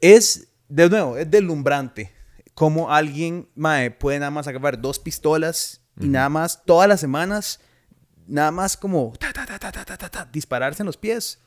es, 0.00 0.48
de 0.68 0.88
nuevo, 0.88 1.16
es 1.16 1.28
deslumbrante 1.28 2.12
cómo 2.54 2.92
alguien, 2.92 3.48
MAE, 3.56 3.90
puede 3.90 4.20
nada 4.20 4.30
más 4.30 4.46
acabar 4.46 4.80
dos 4.80 5.00
pistolas 5.00 5.80
y 6.00 6.06
nada 6.06 6.28
más 6.28 6.64
todas 6.64 6.88
las 6.88 7.00
semanas 7.00 7.60
nada 8.26 8.50
más 8.50 8.76
como 8.76 9.12
dispararse 10.32 10.82
en 10.82 10.86
los 10.86 10.96
pies. 10.96 11.38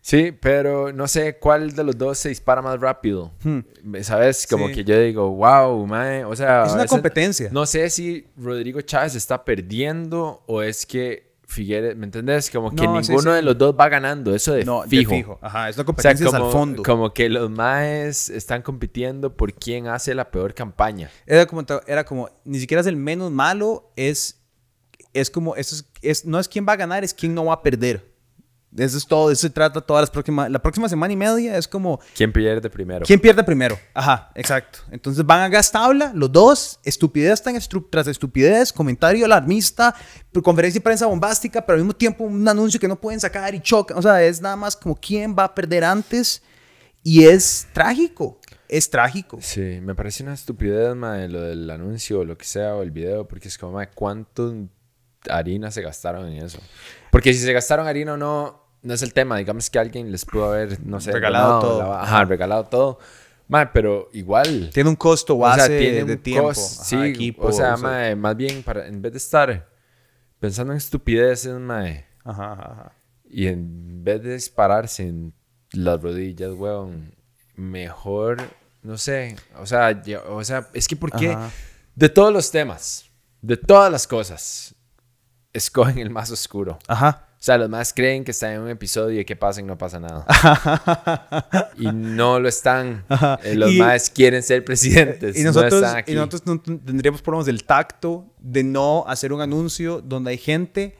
Sí, 0.00 0.30
pero 0.30 0.92
no 0.92 1.08
sé 1.08 1.38
cuál 1.38 1.74
de 1.74 1.82
los 1.82 1.98
dos 1.98 2.18
se 2.18 2.28
dispara 2.28 2.62
más 2.62 2.78
rápido. 2.78 3.32
Hmm. 3.42 3.60
¿Sabes? 4.02 4.46
Como 4.48 4.68
que 4.68 4.84
yo 4.84 5.00
digo, 5.00 5.28
wow, 5.30 5.84
mae. 5.84 6.24
O 6.24 6.36
sea, 6.36 6.64
es 6.64 6.72
una 6.74 6.86
competencia. 6.86 7.48
No 7.50 7.66
sé 7.66 7.90
si 7.90 8.28
Rodrigo 8.36 8.80
Chávez 8.82 9.16
está 9.16 9.44
perdiendo 9.44 10.44
o 10.46 10.62
es 10.62 10.86
que 10.86 11.26
Figueres, 11.48 11.96
¿me 11.96 12.06
entendés? 12.06 12.50
Como 12.50 12.74
que 12.74 12.86
ninguno 12.86 13.32
de 13.32 13.40
los 13.40 13.56
dos 13.56 13.74
va 13.78 13.88
ganando, 13.88 14.34
eso 14.34 14.52
de 14.52 14.64
no, 14.64 14.82
fijo. 14.82 15.10
De 15.10 15.16
fijo. 15.16 15.38
Ajá, 15.40 15.68
es 15.68 15.76
la 15.76 15.84
competencia 15.84 16.26
como, 16.26 16.46
al 16.46 16.52
fondo. 16.52 16.82
Como 16.82 17.14
que 17.14 17.28
los 17.28 17.48
maes 17.50 18.28
están 18.30 18.62
compitiendo 18.62 19.36
por 19.36 19.54
quién 19.54 19.86
hace 19.86 20.12
la 20.16 20.32
peor 20.32 20.54
campaña. 20.54 21.08
Era 21.24 21.46
como, 21.46 21.64
era 21.86 22.04
como 22.04 22.28
ni 22.44 22.58
siquiera 22.58 22.80
es 22.80 22.88
el 22.88 22.96
menos 22.96 23.30
malo, 23.30 23.92
es 23.94 24.40
es 25.20 25.30
como, 25.30 25.56
eso 25.56 25.84
es, 26.02 26.24
no 26.24 26.38
es 26.38 26.48
quién 26.48 26.66
va 26.68 26.74
a 26.74 26.76
ganar, 26.76 27.04
es 27.04 27.14
quién 27.14 27.34
no 27.34 27.46
va 27.46 27.54
a 27.54 27.62
perder. 27.62 28.16
Eso 28.76 28.98
es 28.98 29.06
todo, 29.06 29.30
eso 29.30 29.42
se 29.42 29.50
trata 29.50 29.80
todas 29.80 30.02
las 30.02 30.10
próximas, 30.10 30.50
la 30.50 30.60
próxima 30.60 30.86
semana 30.88 31.12
y 31.12 31.16
media 31.16 31.56
es 31.56 31.66
como... 31.66 31.98
¿Quién 32.14 32.30
pierde 32.30 32.68
primero? 32.68 33.06
¿Quién 33.06 33.18
pierde 33.18 33.42
primero? 33.42 33.78
Ajá, 33.94 34.30
exacto. 34.34 34.80
Entonces 34.90 35.24
van 35.24 35.40
a 35.40 35.48
gas 35.48 35.72
tabla, 35.72 36.12
los 36.14 36.30
dos, 36.30 36.78
estupidez 36.84 37.42
tras 37.90 38.06
estupidez, 38.06 38.72
comentario 38.72 39.24
alarmista, 39.24 39.94
conferencia 40.42 40.78
de 40.78 40.84
prensa 40.84 41.06
bombástica, 41.06 41.64
pero 41.64 41.76
al 41.76 41.84
mismo 41.84 41.96
tiempo 41.96 42.24
un 42.24 42.46
anuncio 42.46 42.78
que 42.78 42.88
no 42.88 43.00
pueden 43.00 43.18
sacar 43.18 43.54
y 43.54 43.60
chocan. 43.60 43.96
O 43.96 44.02
sea, 44.02 44.22
es 44.22 44.42
nada 44.42 44.56
más 44.56 44.76
como 44.76 44.94
quién 44.94 45.34
va 45.38 45.44
a 45.44 45.54
perder 45.54 45.84
antes 45.84 46.42
y 47.02 47.24
es 47.24 47.68
trágico. 47.72 48.40
Es 48.68 48.90
trágico. 48.90 49.38
Sí, 49.40 49.78
me 49.80 49.94
parece 49.94 50.22
una 50.22 50.34
estupidez, 50.34 50.94
madre, 50.94 51.28
lo 51.28 51.40
del 51.40 51.70
anuncio 51.70 52.20
o 52.20 52.24
lo 52.24 52.36
que 52.36 52.44
sea, 52.44 52.74
o 52.74 52.82
el 52.82 52.90
video, 52.90 53.26
porque 53.26 53.48
es 53.48 53.56
como, 53.56 53.72
madre, 53.72 53.90
¿cuánto 53.94 54.54
harina 55.30 55.70
se 55.70 55.82
gastaron 55.82 56.28
en 56.28 56.44
eso. 56.44 56.58
Porque 57.10 57.32
si 57.32 57.40
se 57.40 57.52
gastaron 57.52 57.86
harina 57.86 58.14
o 58.14 58.16
no, 58.16 58.62
no 58.82 58.94
es 58.94 59.02
el 59.02 59.12
tema. 59.12 59.38
Digamos 59.38 59.68
que 59.70 59.78
alguien 59.78 60.10
les 60.10 60.24
pudo 60.24 60.52
haber, 60.52 60.84
no 60.84 61.00
sé, 61.00 61.12
regalado 61.12 61.60
todo. 61.60 61.92
ajá, 61.92 62.24
regalado 62.24 62.64
todo. 62.64 62.98
pero 63.72 64.08
igual. 64.12 64.70
Tiene 64.72 64.90
un 64.90 64.96
costo 64.96 65.36
base 65.38 65.72
de 65.72 66.16
tiempo. 66.16 66.54
sí, 66.54 67.34
o 67.38 67.52
sea, 67.52 67.76
más 67.76 68.36
bien, 68.36 68.62
para, 68.62 68.86
en 68.86 69.02
vez 69.02 69.12
de 69.12 69.18
estar 69.18 69.68
pensando 70.38 70.72
en 70.72 70.76
estupideces, 70.76 71.58
mae, 71.58 72.06
ajá, 72.24 72.52
ajá, 72.52 72.92
y 73.28 73.48
en 73.48 74.04
vez 74.04 74.22
de 74.22 74.34
dispararse 74.34 75.02
en 75.08 75.34
las 75.72 76.00
rodillas, 76.00 76.52
weón, 76.52 77.14
mejor, 77.56 78.38
no 78.82 78.96
sé, 78.96 79.36
o 79.58 79.66
sea, 79.66 80.00
o 80.28 80.44
sea 80.44 80.68
es 80.72 80.86
que 80.86 80.94
porque 80.94 81.36
de 81.94 82.08
todos 82.08 82.32
los 82.32 82.50
temas, 82.50 83.10
de 83.42 83.56
todas 83.56 83.90
las 83.90 84.06
cosas, 84.06 84.75
escogen 85.56 85.98
el 85.98 86.10
más 86.10 86.30
oscuro. 86.30 86.78
Ajá. 86.86 87.26
O 87.38 87.42
sea, 87.46 87.58
los 87.58 87.68
más 87.68 87.92
creen 87.92 88.24
que 88.24 88.30
están 88.30 88.52
en 88.52 88.60
un 88.62 88.70
episodio 88.70 89.20
y 89.20 89.24
que 89.24 89.36
pasa 89.36 89.60
y 89.60 89.64
no 89.64 89.76
pasa 89.76 90.00
nada. 90.00 90.24
y 91.78 91.86
no 91.86 92.40
lo 92.40 92.48
están. 92.48 93.04
Eh, 93.44 93.54
los 93.54 93.72
más 93.74 94.10
quieren 94.10 94.42
ser 94.42 94.64
presidentes. 94.64 95.36
Y 95.36 95.42
nosotros, 95.42 95.82
no 95.82 95.88
Y 96.06 96.14
nosotros 96.14 96.42
no 96.46 96.60
tendríamos 96.60 97.22
problemas 97.22 97.46
del 97.46 97.64
tacto 97.64 98.26
de 98.38 98.64
no 98.64 99.04
hacer 99.06 99.32
un 99.32 99.42
anuncio 99.42 100.00
donde 100.00 100.30
hay 100.30 100.38
gente 100.38 100.96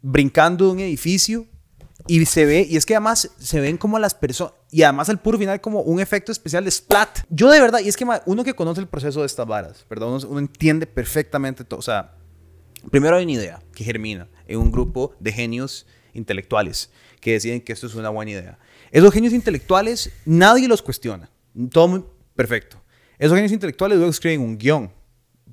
brincando 0.00 0.66
de 0.66 0.70
un 0.72 0.80
edificio 0.80 1.46
y 2.06 2.24
se 2.26 2.46
ve, 2.46 2.66
y 2.68 2.76
es 2.76 2.86
que 2.86 2.94
además 2.94 3.30
se 3.38 3.60
ven 3.60 3.76
como 3.76 3.98
las 3.98 4.14
personas, 4.14 4.54
y 4.70 4.82
además 4.82 5.08
al 5.08 5.20
puro 5.20 5.38
final 5.38 5.60
como 5.60 5.82
un 5.82 6.00
efecto 6.00 6.32
especial 6.32 6.64
de 6.64 6.70
splat. 6.70 7.20
Yo 7.28 7.50
de 7.50 7.60
verdad, 7.60 7.80
y 7.80 7.88
es 7.88 7.96
que 7.96 8.06
uno 8.26 8.44
que 8.44 8.54
conoce 8.54 8.80
el 8.80 8.88
proceso 8.88 9.20
de 9.20 9.26
estas 9.26 9.46
varas, 9.46 9.84
perdón, 9.88 10.20
uno 10.28 10.38
entiende 10.38 10.86
perfectamente 10.86 11.64
todo. 11.64 11.78
O 11.78 11.82
sea, 11.82 12.14
Primero 12.90 13.16
hay 13.16 13.24
una 13.24 13.32
idea 13.32 13.62
que 13.74 13.84
germina 13.84 14.28
en 14.46 14.58
un 14.58 14.70
grupo 14.70 15.14
de 15.20 15.32
genios 15.32 15.86
intelectuales 16.14 16.90
que 17.20 17.32
deciden 17.32 17.60
que 17.60 17.72
esto 17.72 17.86
es 17.86 17.94
una 17.94 18.08
buena 18.08 18.30
idea. 18.30 18.58
Esos 18.90 19.12
genios 19.12 19.32
intelectuales, 19.32 20.10
nadie 20.24 20.66
los 20.66 20.82
cuestiona. 20.82 21.30
Todo 21.70 21.88
muy 21.88 22.04
perfecto. 22.34 22.82
Esos 23.18 23.34
genios 23.34 23.52
intelectuales 23.52 23.98
luego 23.98 24.10
escriben 24.10 24.40
un 24.40 24.56
guion, 24.56 24.90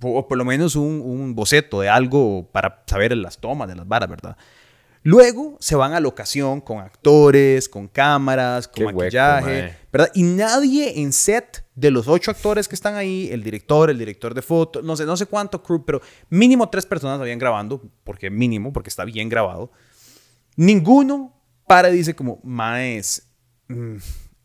o 0.01 0.27
por 0.27 0.38
lo 0.38 0.46
menos 0.46 0.75
un, 0.75 1.36
boceto 1.36 1.81
de 1.81 1.89
algo 1.89 2.50
para 2.51 2.84
saber 2.88 3.15
las 3.17 3.39
tomas 3.39 3.67
de 3.67 3.75
las 3.75 3.88
varas, 3.88 4.10
¿verdad? 4.10 4.38
Luego 5.08 5.56
se 5.62 5.78
van 5.78 5.94
a 5.94 6.02
locación 6.02 6.60
con 6.60 6.80
actores, 6.80 7.70
con 7.70 7.88
cámaras, 7.88 8.68
con 8.68 8.76
Qué 8.76 8.84
hueco, 8.84 9.00
maquillaje, 9.00 9.62
mae. 9.62 9.78
¿verdad? 9.90 10.12
Y 10.14 10.24
nadie 10.24 11.00
en 11.00 11.14
set 11.14 11.66
de 11.76 11.92
los 11.92 12.10
ocho 12.10 12.30
actores 12.30 12.68
que 12.68 12.76
están 12.76 12.96
ahí, 12.96 13.30
el 13.32 13.42
director, 13.42 13.90
el 13.90 13.98
director 13.98 14.34
de 14.34 14.42
foto, 14.42 14.82
no 14.82 14.98
sé, 14.98 15.06
no 15.06 15.16
sé 15.16 15.26
cuánto 15.26 15.64
crew, 15.64 15.86
pero 15.86 16.02
mínimo 16.30 16.68
tres 16.68 16.86
personas 16.86 17.22
habían 17.22 17.40
grabando, 17.40 17.82
porque 18.04 18.30
mínimo, 18.30 18.74
porque 18.74 18.90
está 18.90 19.06
bien 19.06 19.30
grabado. 19.30 19.72
Ninguno 20.58 21.34
para 21.66 21.90
y 21.90 21.94
dice 21.94 22.14
como, 22.14 22.42
maes, 22.44 23.30
mm, 23.70 23.96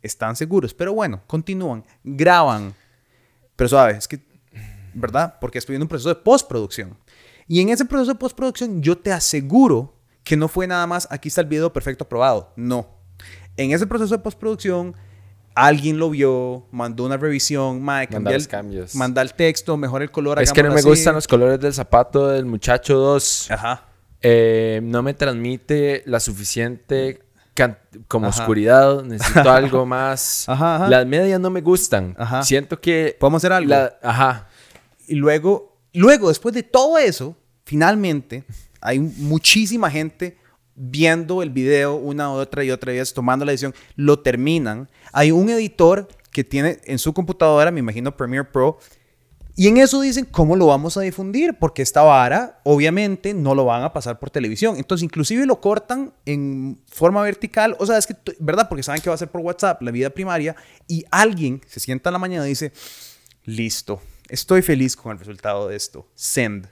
están 0.00 0.36
seguros, 0.36 0.74
pero 0.74 0.94
bueno, 0.94 1.22
continúan, 1.26 1.84
graban. 2.04 2.72
Pero 3.56 3.68
suave, 3.68 3.94
es 3.94 4.06
que, 4.06 4.20
¿verdad? 4.94 5.38
Porque 5.40 5.58
estoy 5.58 5.74
en 5.74 5.82
un 5.82 5.88
proceso 5.88 6.10
de 6.10 6.20
postproducción. 6.20 6.96
Y 7.48 7.60
en 7.60 7.70
ese 7.70 7.84
proceso 7.84 8.12
de 8.12 8.18
postproducción 8.20 8.80
yo 8.80 8.96
te 8.96 9.10
aseguro 9.10 9.98
que 10.24 10.36
no 10.36 10.48
fue 10.48 10.66
nada 10.66 10.86
más, 10.86 11.08
aquí 11.10 11.28
está 11.28 11.40
el 11.40 11.46
video 11.48 11.72
perfecto 11.72 12.04
aprobado. 12.04 12.52
No. 12.56 12.88
En 13.56 13.72
ese 13.72 13.86
proceso 13.86 14.16
de 14.16 14.22
postproducción, 14.22 14.94
alguien 15.54 15.98
lo 15.98 16.10
vio, 16.10 16.66
mandó 16.70 17.04
una 17.04 17.16
revisión, 17.16 17.82
mae, 17.82 18.08
Manda 18.10 18.30
los 18.32 18.42
el, 18.44 18.48
cambios. 18.48 18.94
manda 18.94 19.20
el 19.22 19.34
texto, 19.34 19.76
mejor 19.76 20.02
el 20.02 20.10
color. 20.10 20.40
Es 20.40 20.52
que 20.52 20.62
no 20.62 20.70
me 20.70 20.76
así. 20.80 20.88
gustan 20.88 21.14
los 21.14 21.26
colores 21.28 21.60
del 21.60 21.74
zapato 21.74 22.28
del 22.28 22.46
muchacho 22.46 22.96
2. 22.96 23.50
Ajá. 23.50 23.88
Eh, 24.22 24.80
no 24.84 25.02
me 25.02 25.14
transmite 25.14 26.02
la 26.06 26.20
suficiente 26.20 27.20
como 28.08 28.28
Ajá. 28.28 28.40
oscuridad. 28.40 29.02
Necesito 29.02 29.50
algo 29.50 29.84
más. 29.84 30.48
Ajá, 30.48 30.76
ajá. 30.76 30.88
Las 30.88 31.06
medias 31.06 31.38
no 31.40 31.50
me 31.50 31.60
gustan. 31.60 32.14
Ajá. 32.18 32.42
Siento 32.44 32.80
que. 32.80 33.16
¿Podemos 33.20 33.40
hacer 33.40 33.52
algo? 33.52 33.68
la- 33.68 33.98
ajá. 34.02 34.48
Y 35.06 35.16
luego, 35.16 35.76
luego, 35.92 36.28
después 36.28 36.54
de 36.54 36.62
todo 36.62 36.96
eso, 36.96 37.36
finalmente, 37.64 38.44
hay 38.82 38.98
muchísima 38.98 39.90
gente 39.90 40.36
viendo 40.74 41.42
el 41.42 41.50
video 41.50 41.94
una 41.94 42.32
otra 42.32 42.64
y 42.64 42.70
otra 42.70 42.92
vez, 42.92 43.14
tomando 43.14 43.44
la 43.44 43.52
decisión, 43.52 43.74
lo 43.96 44.18
terminan. 44.20 44.88
Hay 45.12 45.30
un 45.30 45.48
editor 45.50 46.08
que 46.30 46.44
tiene 46.44 46.80
en 46.84 46.98
su 46.98 47.12
computadora, 47.12 47.70
me 47.70 47.80
imagino 47.80 48.16
Premiere 48.16 48.48
Pro, 48.50 48.78
y 49.54 49.68
en 49.68 49.76
eso 49.76 50.00
dicen, 50.00 50.24
¿cómo 50.24 50.56
lo 50.56 50.66
vamos 50.66 50.96
a 50.96 51.02
difundir? 51.02 51.58
Porque 51.58 51.82
esta 51.82 52.02
vara, 52.02 52.60
obviamente, 52.64 53.34
no 53.34 53.54
lo 53.54 53.66
van 53.66 53.82
a 53.82 53.92
pasar 53.92 54.18
por 54.18 54.30
televisión. 54.30 54.76
Entonces, 54.78 55.04
inclusive 55.04 55.44
lo 55.44 55.60
cortan 55.60 56.14
en 56.24 56.80
forma 56.90 57.20
vertical. 57.22 57.76
O 57.78 57.84
sea, 57.84 57.98
es 57.98 58.06
que, 58.06 58.16
¿verdad? 58.38 58.66
Porque 58.68 58.82
saben 58.82 59.02
que 59.02 59.10
va 59.10 59.14
a 59.14 59.18
ser 59.18 59.30
por 59.30 59.42
WhatsApp, 59.42 59.82
la 59.82 59.90
vida 59.90 60.08
primaria. 60.08 60.56
Y 60.88 61.04
alguien 61.10 61.60
se 61.66 61.80
sienta 61.80 62.08
en 62.08 62.14
la 62.14 62.18
mañana 62.18 62.46
y 62.46 62.50
dice, 62.50 62.72
listo, 63.44 64.00
estoy 64.30 64.62
feliz 64.62 64.96
con 64.96 65.12
el 65.12 65.18
resultado 65.18 65.68
de 65.68 65.76
esto. 65.76 66.08
Send. 66.14 66.66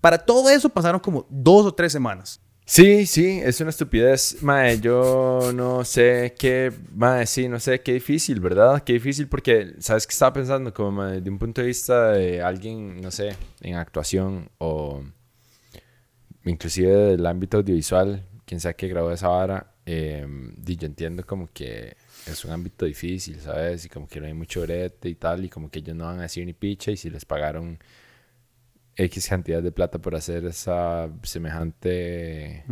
Para 0.00 0.18
todo 0.18 0.48
eso 0.50 0.68
pasaron 0.68 1.00
como 1.00 1.26
dos 1.28 1.66
o 1.66 1.74
tres 1.74 1.92
semanas. 1.92 2.40
Sí, 2.64 3.04
sí, 3.04 3.40
es 3.42 3.60
una 3.60 3.70
estupidez. 3.70 4.42
Mae, 4.42 4.80
yo 4.80 5.50
no 5.52 5.84
sé 5.84 6.34
qué. 6.38 6.72
Mae, 6.94 7.26
sí, 7.26 7.48
no 7.48 7.58
sé 7.58 7.80
qué 7.80 7.94
difícil, 7.94 8.38
¿verdad? 8.38 8.84
Qué 8.84 8.92
difícil 8.92 9.26
porque, 9.26 9.74
¿sabes 9.80 10.06
qué 10.06 10.12
estaba 10.12 10.32
pensando? 10.34 10.72
Como 10.72 10.92
mae, 10.92 11.20
de 11.20 11.30
un 11.30 11.38
punto 11.38 11.60
de 11.60 11.66
vista 11.66 12.12
de 12.12 12.40
alguien, 12.40 13.00
no 13.00 13.10
sé, 13.10 13.36
en 13.60 13.74
actuación 13.74 14.48
o 14.58 15.02
inclusive 16.44 16.92
del 16.92 17.26
ámbito 17.26 17.56
audiovisual, 17.56 18.24
quien 18.44 18.60
sea 18.60 18.74
que 18.74 18.88
grabó 18.88 19.10
esa 19.10 19.28
vara, 19.28 19.74
eh, 19.84 20.26
yo 20.64 20.86
entiendo 20.86 21.26
como 21.26 21.48
que 21.52 21.96
es 22.26 22.44
un 22.44 22.52
ámbito 22.52 22.86
difícil, 22.86 23.40
¿sabes? 23.40 23.84
Y 23.84 23.88
como 23.88 24.06
que 24.06 24.20
no 24.20 24.26
hay 24.26 24.34
mucho 24.34 24.62
brete 24.62 25.08
y 25.08 25.16
tal, 25.16 25.44
y 25.44 25.48
como 25.48 25.70
que 25.70 25.80
ellos 25.80 25.96
no 25.96 26.04
van 26.04 26.20
a 26.20 26.22
decir 26.22 26.46
ni 26.46 26.52
picha, 26.52 26.92
y 26.92 26.96
si 26.96 27.10
les 27.10 27.24
pagaron 27.24 27.78
X 29.04 29.28
cantidad 29.28 29.62
de 29.62 29.72
plata 29.72 29.98
por 29.98 30.14
hacer 30.14 30.44
esa 30.44 31.08
semejante 31.22 32.64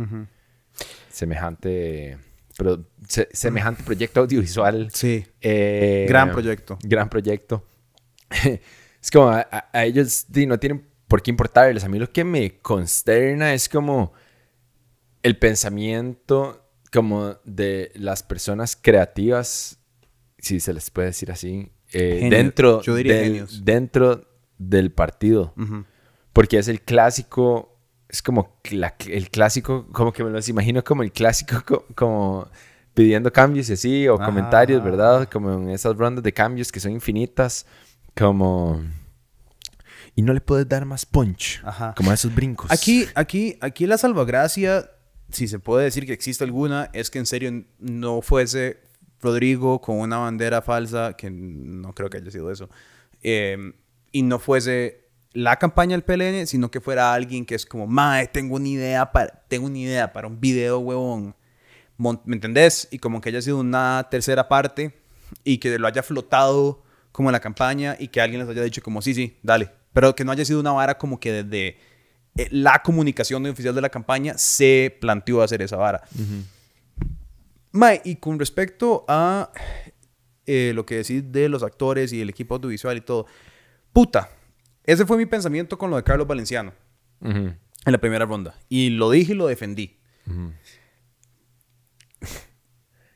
semejante 1.09 2.17
se- 3.07 3.29
semejante 3.31 3.83
proyecto 3.83 4.19
audiovisual. 4.21 4.89
Sí. 4.93 5.25
eh, 5.41 6.05
Gran 6.09 6.31
proyecto. 6.31 6.77
Gran 6.83 7.09
proyecto. 7.09 7.65
es 9.01 9.11
como 9.11 9.29
a, 9.29 9.47
a- 9.73 9.85
ellos 9.85 10.25
no 10.47 10.59
tienen 10.59 10.85
por 11.07 11.21
qué 11.21 11.31
importarles. 11.31 11.83
A 11.83 11.89
mí 11.89 11.97
lo 11.99 12.11
que 12.11 12.23
me 12.23 12.59
consterna 12.59 13.53
es 13.53 13.69
como 13.69 14.13
el 15.23 15.37
pensamiento 15.37 16.65
como 16.91 17.35
de 17.45 17.91
las 17.95 18.23
personas 18.23 18.75
creativas, 18.75 19.79
si 20.37 20.59
se 20.59 20.73
les 20.73 20.89
puede 20.91 21.09
decir 21.09 21.31
así, 21.31 21.71
eh, 21.93 22.17
Genio- 22.21 22.37
dentro, 22.37 22.81
yo 22.81 22.95
diría 22.95 23.15
del, 23.17 23.63
dentro 23.63 24.27
del 24.57 24.91
partido. 24.91 25.53
Porque 26.33 26.57
es 26.59 26.67
el 26.67 26.81
clásico, 26.81 27.77
es 28.07 28.21
como 28.21 28.59
la- 28.71 28.95
el 29.07 29.29
clásico, 29.29 29.87
como 29.91 30.11
que 30.13 30.23
me 30.23 30.29
los 30.29 30.47
imagino 30.49 30.83
como 30.83 31.03
el 31.03 31.11
clásico, 31.11 31.61
co- 31.65 31.85
como 31.95 32.47
pidiendo 32.93 33.31
cambios 33.31 33.69
y 33.69 33.73
así, 33.73 34.07
o 34.07 34.15
Ajá, 34.15 34.25
comentarios. 34.25 34.83
¿verdad? 34.83 35.27
Como 35.29 35.53
en 35.53 35.69
esas 35.69 35.95
rondas 35.95 36.23
de 36.23 36.33
cambios 36.33 36.71
que 36.71 36.79
son 36.79 36.91
infinitas, 36.91 37.65
como... 38.15 38.81
Y 40.15 40.21
no 40.21 40.33
le 40.33 40.41
puedes 40.41 40.67
dar 40.67 40.85
más 40.85 41.05
punch, 41.05 41.61
Ajá. 41.63 41.93
como 41.95 42.11
a 42.11 42.13
esos 42.15 42.33
brincos. 42.33 42.69
Aquí, 42.71 43.05
aquí, 43.15 43.57
aquí 43.61 43.85
la 43.85 43.97
salvagracia, 43.97 44.89
si 45.31 45.47
se 45.47 45.59
puede 45.59 45.85
decir 45.85 46.05
que 46.05 46.11
existe 46.13 46.43
alguna, 46.43 46.89
es 46.93 47.09
que 47.09 47.19
en 47.19 47.25
serio 47.25 47.63
no 47.79 48.21
fuese 48.21 48.81
Rodrigo 49.21 49.79
con 49.79 49.97
una 49.99 50.17
bandera 50.17 50.61
falsa, 50.61 51.13
que 51.13 51.29
no 51.29 51.93
creo 51.93 52.09
que 52.09 52.17
haya 52.17 52.31
sido 52.31 52.51
eso, 52.51 52.69
eh, 53.21 53.73
y 54.11 54.23
no 54.23 54.39
fuese 54.39 54.98
la 55.33 55.57
campaña 55.57 55.97
del 55.97 56.03
PLN, 56.03 56.47
sino 56.47 56.71
que 56.71 56.81
fuera 56.81 57.13
alguien 57.13 57.45
que 57.45 57.55
es 57.55 57.65
como, 57.65 57.87
mae, 57.87 58.27
tengo 58.27 58.55
una 58.55 58.67
idea 58.67 59.11
para, 59.11 59.43
tengo 59.47 59.67
una 59.67 59.77
idea 59.77 60.11
para 60.11 60.27
un 60.27 60.39
video, 60.39 60.79
huevón. 60.79 61.35
¿Me 61.97 62.35
entendés? 62.35 62.87
Y 62.91 62.99
como 62.99 63.19
que 63.19 63.29
haya 63.29 63.41
sido 63.41 63.59
una 63.59 64.07
tercera 64.09 64.47
parte 64.47 64.97
y 65.43 65.57
que 65.57 65.77
lo 65.77 65.87
haya 65.87 66.01
flotado 66.01 66.81
como 67.11 67.29
en 67.29 67.33
la 67.33 67.41
campaña 67.41 67.95
y 67.99 68.07
que 68.07 68.21
alguien 68.21 68.39
les 68.39 68.49
haya 68.49 68.63
dicho 68.63 68.81
como, 68.81 69.01
sí, 69.01 69.13
sí, 69.13 69.37
dale. 69.43 69.69
Pero 69.93 70.15
que 70.15 70.23
no 70.23 70.31
haya 70.31 70.45
sido 70.45 70.61
una 70.61 70.71
vara 70.71 70.97
como 70.97 71.19
que 71.19 71.43
desde 71.43 71.77
eh, 72.37 72.47
la 72.51 72.81
comunicación 72.81 73.43
de 73.43 73.49
oficial 73.49 73.75
de 73.75 73.81
la 73.81 73.89
campaña 73.89 74.37
se 74.37 74.97
planteó 75.01 75.41
hacer 75.41 75.61
esa 75.61 75.75
vara. 75.75 76.01
Mae, 77.71 78.01
y 78.05 78.15
con 78.15 78.39
respecto 78.39 79.03
a 79.07 79.51
eh, 80.45 80.71
lo 80.73 80.85
que 80.85 80.95
decís 80.95 81.31
de 81.31 81.49
los 81.49 81.61
actores 81.63 82.13
y 82.13 82.21
el 82.21 82.29
equipo 82.29 82.55
audiovisual 82.55 82.97
y 82.97 83.01
todo, 83.01 83.25
puta, 83.91 84.29
ese 84.91 85.05
fue 85.05 85.17
mi 85.17 85.25
pensamiento 85.25 85.77
con 85.77 85.89
lo 85.89 85.95
de 85.97 86.03
Carlos 86.03 86.27
Valenciano 86.27 86.71
en 87.21 87.57
la 87.85 87.97
primera 87.97 88.25
ronda. 88.25 88.55
Y 88.69 88.91
lo 88.91 89.09
dije 89.11 89.33
y 89.33 89.35
lo 89.35 89.47
defendí. 89.47 89.97
ujú. 90.27 90.51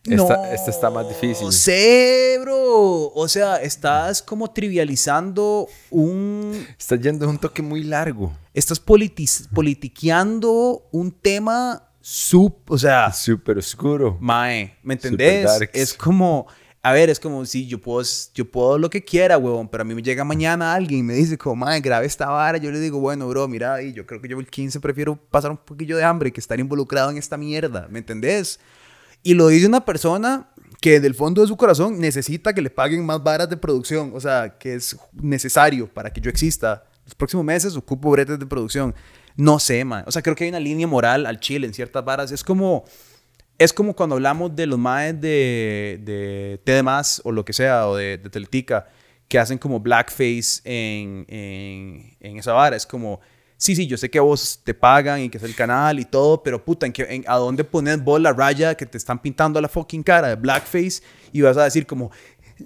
Esta- 0.05 0.53
esta 0.53 0.69
está 0.69 0.89
más 0.89 1.07
difícil. 1.07 1.45
No 1.45 1.51
sé, 1.53 2.37
bro. 2.41 3.07
O 3.13 3.25
sea, 3.29 3.55
estás 3.61 4.21
como 4.21 4.51
trivializando 4.51 5.69
un... 5.91 6.67
Está 6.77 6.97
yendo 6.97 7.29
un 7.29 7.37
toque 7.37 7.61
muy 7.61 7.83
largo. 7.85 8.37
Estás 8.53 8.81
politiqueando 8.81 10.89
un 10.91 11.09
tema 11.11 11.89
sub... 12.01 12.53
O 12.67 12.77
sea, 12.77 13.13
Súper 13.13 13.59
oscuro. 13.59 14.17
mae, 14.19 14.75
¿me 14.83 14.95
entendés? 14.95 15.49
Es 15.71 15.93
como... 15.93 16.47
A 16.85 16.91
ver, 16.91 17.09
es 17.09 17.17
como 17.17 17.45
si 17.45 17.65
yo 17.65 17.79
puedo, 17.79 18.05
yo 18.33 18.43
puedo 18.43 18.77
lo 18.77 18.89
que 18.89 19.05
quiera, 19.05 19.37
huevón, 19.37 19.69
pero 19.69 19.83
a 19.83 19.85
mí 19.85 19.95
me 19.95 20.03
llega 20.03 20.25
mañana 20.25 20.73
alguien 20.73 20.99
y 20.99 21.03
me 21.03 21.13
dice 21.13 21.37
como, 21.37 21.55
mae, 21.55 21.79
grave 21.79 22.05
esta 22.05 22.27
vara. 22.27 22.57
Yo 22.57 22.71
le 22.71 22.79
digo, 22.81 22.99
bueno, 22.99 23.25
bro, 23.29 23.47
mira, 23.47 23.81
y 23.81 23.93
yo 23.93 24.05
creo 24.05 24.21
que 24.21 24.27
yo 24.27 24.37
el 24.37 24.47
15 24.47 24.81
prefiero 24.81 25.15
pasar 25.15 25.51
un 25.51 25.57
poquillo 25.57 25.95
de 25.95 26.03
hambre 26.03 26.33
que 26.33 26.41
estar 26.41 26.59
involucrado 26.59 27.09
en 27.09 27.17
esta 27.17 27.37
mierda, 27.37 27.87
¿me 27.89 27.99
entendés? 27.99 28.59
Y 29.23 29.33
lo 29.33 29.47
dice 29.47 29.65
una 29.65 29.85
persona 29.85 30.49
que 30.81 30.99
del 30.99 31.15
fondo 31.15 31.41
de 31.41 31.47
su 31.47 31.55
corazón 31.55 31.97
necesita 31.97 32.53
que 32.53 32.61
le 32.61 32.69
paguen 32.69 33.05
más 33.05 33.23
varas 33.23 33.49
de 33.49 33.55
producción. 33.55 34.11
O 34.13 34.19
sea, 34.19 34.57
que 34.59 34.75
es 34.75 34.97
necesario 35.13 35.87
para 35.87 36.11
que 36.11 36.19
yo 36.19 36.29
exista. 36.29 36.83
Los 37.05 37.15
próximos 37.15 37.45
meses 37.45 37.77
ocupo 37.77 38.11
bretes 38.11 38.37
de 38.37 38.45
producción. 38.45 38.93
No 39.37 39.59
sé, 39.59 39.85
man. 39.85 40.03
O 40.05 40.11
sea, 40.11 40.21
creo 40.21 40.35
que 40.35 40.43
hay 40.43 40.49
una 40.49 40.59
línea 40.59 40.85
moral 40.85 41.25
al 41.25 41.39
chile 41.39 41.65
en 41.65 41.73
ciertas 41.73 42.03
varas. 42.03 42.33
Es 42.33 42.43
como... 42.43 42.83
Es 43.57 43.71
como 43.71 43.95
cuando 43.95 44.15
hablamos 44.15 44.55
de 44.55 44.65
los 44.65 44.79
maes 44.79 45.19
de, 45.21 45.99
de 46.03 46.59
TDMás 46.63 47.21
o 47.23 47.31
lo 47.31 47.45
que 47.45 47.53
sea, 47.53 47.87
o 47.87 47.95
de, 47.95 48.17
de 48.17 48.29
Teletica, 48.29 48.87
que 49.27 49.39
hacen 49.39 49.57
como 49.57 49.79
blackface 49.79 50.61
en, 50.63 51.25
en, 51.29 52.17
en 52.19 52.37
esa 52.37 52.53
vara. 52.53 52.75
Es 52.75 52.85
como, 52.85 53.21
sí, 53.57 53.75
sí, 53.75 53.87
yo 53.87 53.95
sé 53.97 54.09
que 54.09 54.17
a 54.17 54.21
vos 54.21 54.59
te 54.63 54.73
pagan 54.73 55.21
y 55.21 55.29
que 55.29 55.37
es 55.37 55.43
el 55.43 55.55
canal 55.55 55.99
y 55.99 56.05
todo, 56.05 56.41
pero 56.43 56.63
puta, 56.63 56.85
¿en 56.85 56.93
qué- 56.93 57.07
en- 57.09 57.23
¿a 57.27 57.37
dónde 57.37 57.63
pones 57.63 58.03
vos 58.03 58.19
la 58.19 58.33
raya 58.33 58.75
que 58.75 58.85
te 58.85 58.97
están 58.97 59.21
pintando 59.21 59.61
la 59.61 59.69
fucking 59.69 60.03
cara 60.03 60.29
de 60.29 60.35
blackface? 60.35 61.01
Y 61.31 61.41
vas 61.41 61.55
a 61.57 61.63
decir 61.63 61.85
como, 61.85 62.11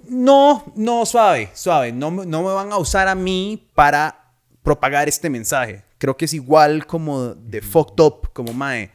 no, 0.10 0.72
no, 0.76 1.06
suave, 1.06 1.50
suave, 1.54 1.92
no, 1.92 2.12
me- 2.12 2.26
no 2.26 2.42
me 2.44 2.54
van 2.54 2.72
a 2.72 2.78
usar 2.78 3.08
a 3.08 3.16
mí 3.16 3.68
para 3.76 4.32
propagar 4.64 5.08
este 5.08 5.30
mensaje. 5.30 5.84
Creo 5.98 6.16
que 6.18 6.26
es 6.26 6.34
igual 6.34 6.86
como 6.86 7.36
de 7.36 7.62
fucked 7.62 8.04
up, 8.04 8.30
como 8.34 8.54
mae. 8.54 8.92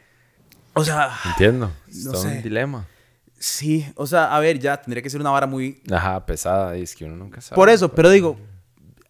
O 0.74 0.84
sea, 0.84 1.10
Entiendo. 1.26 1.70
Es 1.88 2.04
No 2.04 2.14
sé. 2.14 2.28
un 2.28 2.42
dilema. 2.42 2.86
Sí, 3.38 3.84
o 3.96 4.06
sea, 4.06 4.34
a 4.34 4.38
ver, 4.40 4.58
ya 4.58 4.80
tendría 4.80 5.02
que 5.02 5.10
ser 5.10 5.20
una 5.20 5.30
vara 5.30 5.46
muy... 5.46 5.82
Ajá, 5.90 6.24
pesada, 6.24 6.76
y 6.78 6.82
es 6.82 6.94
que 6.94 7.04
uno 7.04 7.16
nunca 7.16 7.40
sabe. 7.40 7.56
Por 7.56 7.68
eso, 7.68 7.92
pero 7.92 8.08
digo, 8.08 8.38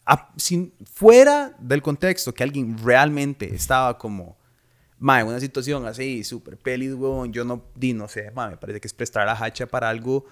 a- 0.06 0.30
sin, 0.36 0.72
fuera 0.90 1.54
del 1.58 1.82
contexto 1.82 2.32
que 2.32 2.42
alguien 2.42 2.78
realmente 2.82 3.54
estaba 3.54 3.98
como, 3.98 4.38
ma, 4.98 5.20
en 5.20 5.26
una 5.26 5.38
situación 5.38 5.86
así, 5.86 6.24
súper 6.24 6.56
pelis, 6.56 6.94
weón, 6.94 7.30
yo 7.32 7.44
no, 7.44 7.62
di, 7.74 7.92
no 7.92 8.08
sé, 8.08 8.30
ma, 8.30 8.48
me 8.48 8.56
parece 8.56 8.80
que 8.80 8.88
es 8.88 8.94
prestar 8.94 9.26
la 9.26 9.32
hacha 9.34 9.66
para 9.66 9.90
algo, 9.90 10.24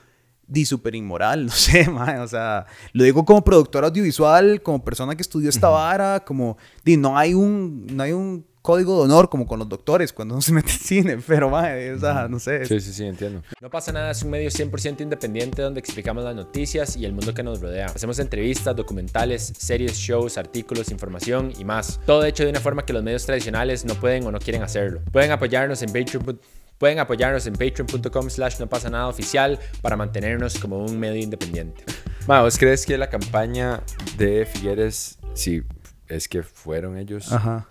di, 0.46 0.64
súper 0.64 0.94
inmoral, 0.94 1.44
no 1.46 1.52
sé, 1.52 1.88
ma, 1.90 2.22
o 2.22 2.26
sea, 2.26 2.64
lo 2.94 3.04
digo 3.04 3.22
como 3.26 3.44
productor 3.44 3.84
audiovisual, 3.84 4.62
como 4.62 4.82
persona 4.82 5.14
que 5.14 5.20
estudió 5.22 5.50
esta 5.50 5.68
vara, 5.68 6.20
como, 6.24 6.56
di, 6.82 6.96
no 6.96 7.18
hay 7.18 7.34
un, 7.34 7.86
no 7.94 8.02
hay 8.02 8.12
un 8.12 8.46
código 8.62 8.98
de 8.98 9.04
honor 9.04 9.28
como 9.28 9.46
con 9.46 9.58
los 9.58 9.68
doctores 9.68 10.12
cuando 10.12 10.34
uno 10.34 10.42
se 10.42 10.52
mete 10.52 10.70
en 10.72 10.78
cine, 10.78 11.18
pero, 11.26 11.50
ma, 11.50 11.68
o 11.96 11.98
sea, 11.98 12.28
no 12.28 12.38
sé. 12.38 12.64
Sí, 12.66 12.80
sí, 12.80 12.92
sí, 12.92 13.04
entiendo. 13.04 13.42
No 13.60 13.70
pasa 13.70 13.92
nada 13.92 14.10
es 14.10 14.22
un 14.22 14.30
medio 14.30 14.50
100% 14.50 15.00
independiente 15.00 15.62
donde 15.62 15.80
explicamos 15.80 16.24
las 16.24 16.34
noticias 16.34 16.96
y 16.96 17.04
el 17.04 17.12
mundo 17.12 17.34
que 17.34 17.42
nos 17.42 17.60
rodea. 17.60 17.86
Hacemos 17.86 18.18
entrevistas, 18.18 18.76
documentales, 18.76 19.52
series, 19.56 19.96
shows, 19.96 20.38
artículos, 20.38 20.90
información 20.90 21.52
y 21.58 21.64
más. 21.64 22.00
Todo 22.06 22.24
hecho 22.24 22.44
de 22.44 22.50
una 22.50 22.60
forma 22.60 22.84
que 22.84 22.92
los 22.92 23.02
medios 23.02 23.24
tradicionales 23.24 23.84
no 23.84 23.94
pueden 23.94 24.26
o 24.26 24.32
no 24.32 24.38
quieren 24.38 24.62
hacerlo. 24.62 25.00
Pueden 25.12 25.30
apoyarnos 25.30 25.82
en 25.82 25.92
Patreon. 25.92 26.40
Pueden 26.78 26.98
apoyarnos 26.98 27.46
en 27.46 27.52
patreon.com 27.52 28.30
slash 28.30 28.58
no 28.58 28.66
pasa 28.66 28.88
nada 28.88 29.08
oficial 29.08 29.58
para 29.82 29.96
mantenernos 29.98 30.58
como 30.58 30.82
un 30.82 30.98
medio 30.98 31.20
independiente. 31.22 31.84
Ma, 32.26 32.40
¿vos 32.40 32.56
crees 32.56 32.86
que 32.86 32.96
la 32.96 33.10
campaña 33.10 33.82
de 34.16 34.46
Figueres, 34.46 35.18
si 35.34 35.62
es 36.08 36.26
que 36.26 36.42
fueron 36.42 36.96
ellos, 36.96 37.30
Ajá. 37.32 37.68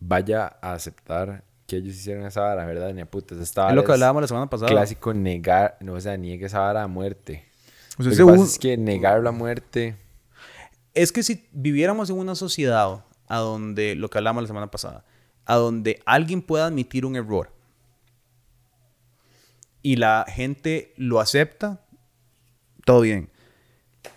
Vaya 0.00 0.56
a 0.60 0.72
aceptar 0.72 1.44
que 1.66 1.76
ellos 1.76 1.94
hicieron 1.96 2.24
esa 2.26 2.40
vara, 2.40 2.64
verdad? 2.64 2.92
Ni 2.94 3.00
a 3.02 3.06
putas. 3.10 3.38
Esta 3.38 3.62
vara 3.62 3.72
Es 3.72 3.76
lo 3.76 3.84
que 3.84 3.92
hablábamos 3.92 4.22
la 4.22 4.28
semana 4.28 4.48
pasada. 4.48 4.70
Clásico 4.70 5.12
negar, 5.12 5.76
no, 5.80 5.94
o 5.94 6.00
sea, 6.00 6.16
niegue 6.16 6.46
esa 6.46 6.60
vara 6.60 6.82
a 6.82 6.86
muerte. 6.88 7.44
O 7.98 8.02
sea, 8.02 8.10
Lo 8.12 8.16
que 8.16 8.24
pasa 8.24 8.38
un- 8.40 8.46
es 8.46 8.58
que 8.58 8.76
negar 8.76 9.22
la 9.22 9.32
muerte... 9.32 9.96
Es 10.94 11.12
que 11.12 11.22
si 11.22 11.46
viviéramos 11.52 12.10
en 12.10 12.16
una 12.18 12.34
sociedad 12.34 13.04
a 13.28 13.38
donde, 13.38 13.94
lo 13.94 14.08
que 14.08 14.18
hablamos 14.18 14.42
la 14.42 14.46
semana 14.48 14.70
pasada, 14.70 15.04
a 15.44 15.54
donde 15.56 16.00
alguien 16.06 16.42
pueda 16.42 16.66
admitir 16.66 17.04
un 17.06 17.14
error 17.14 17.52
y 19.82 19.96
la 19.96 20.24
gente 20.28 20.92
lo 20.96 21.20
acepta, 21.20 21.80
todo 22.84 23.00
bien. 23.02 23.30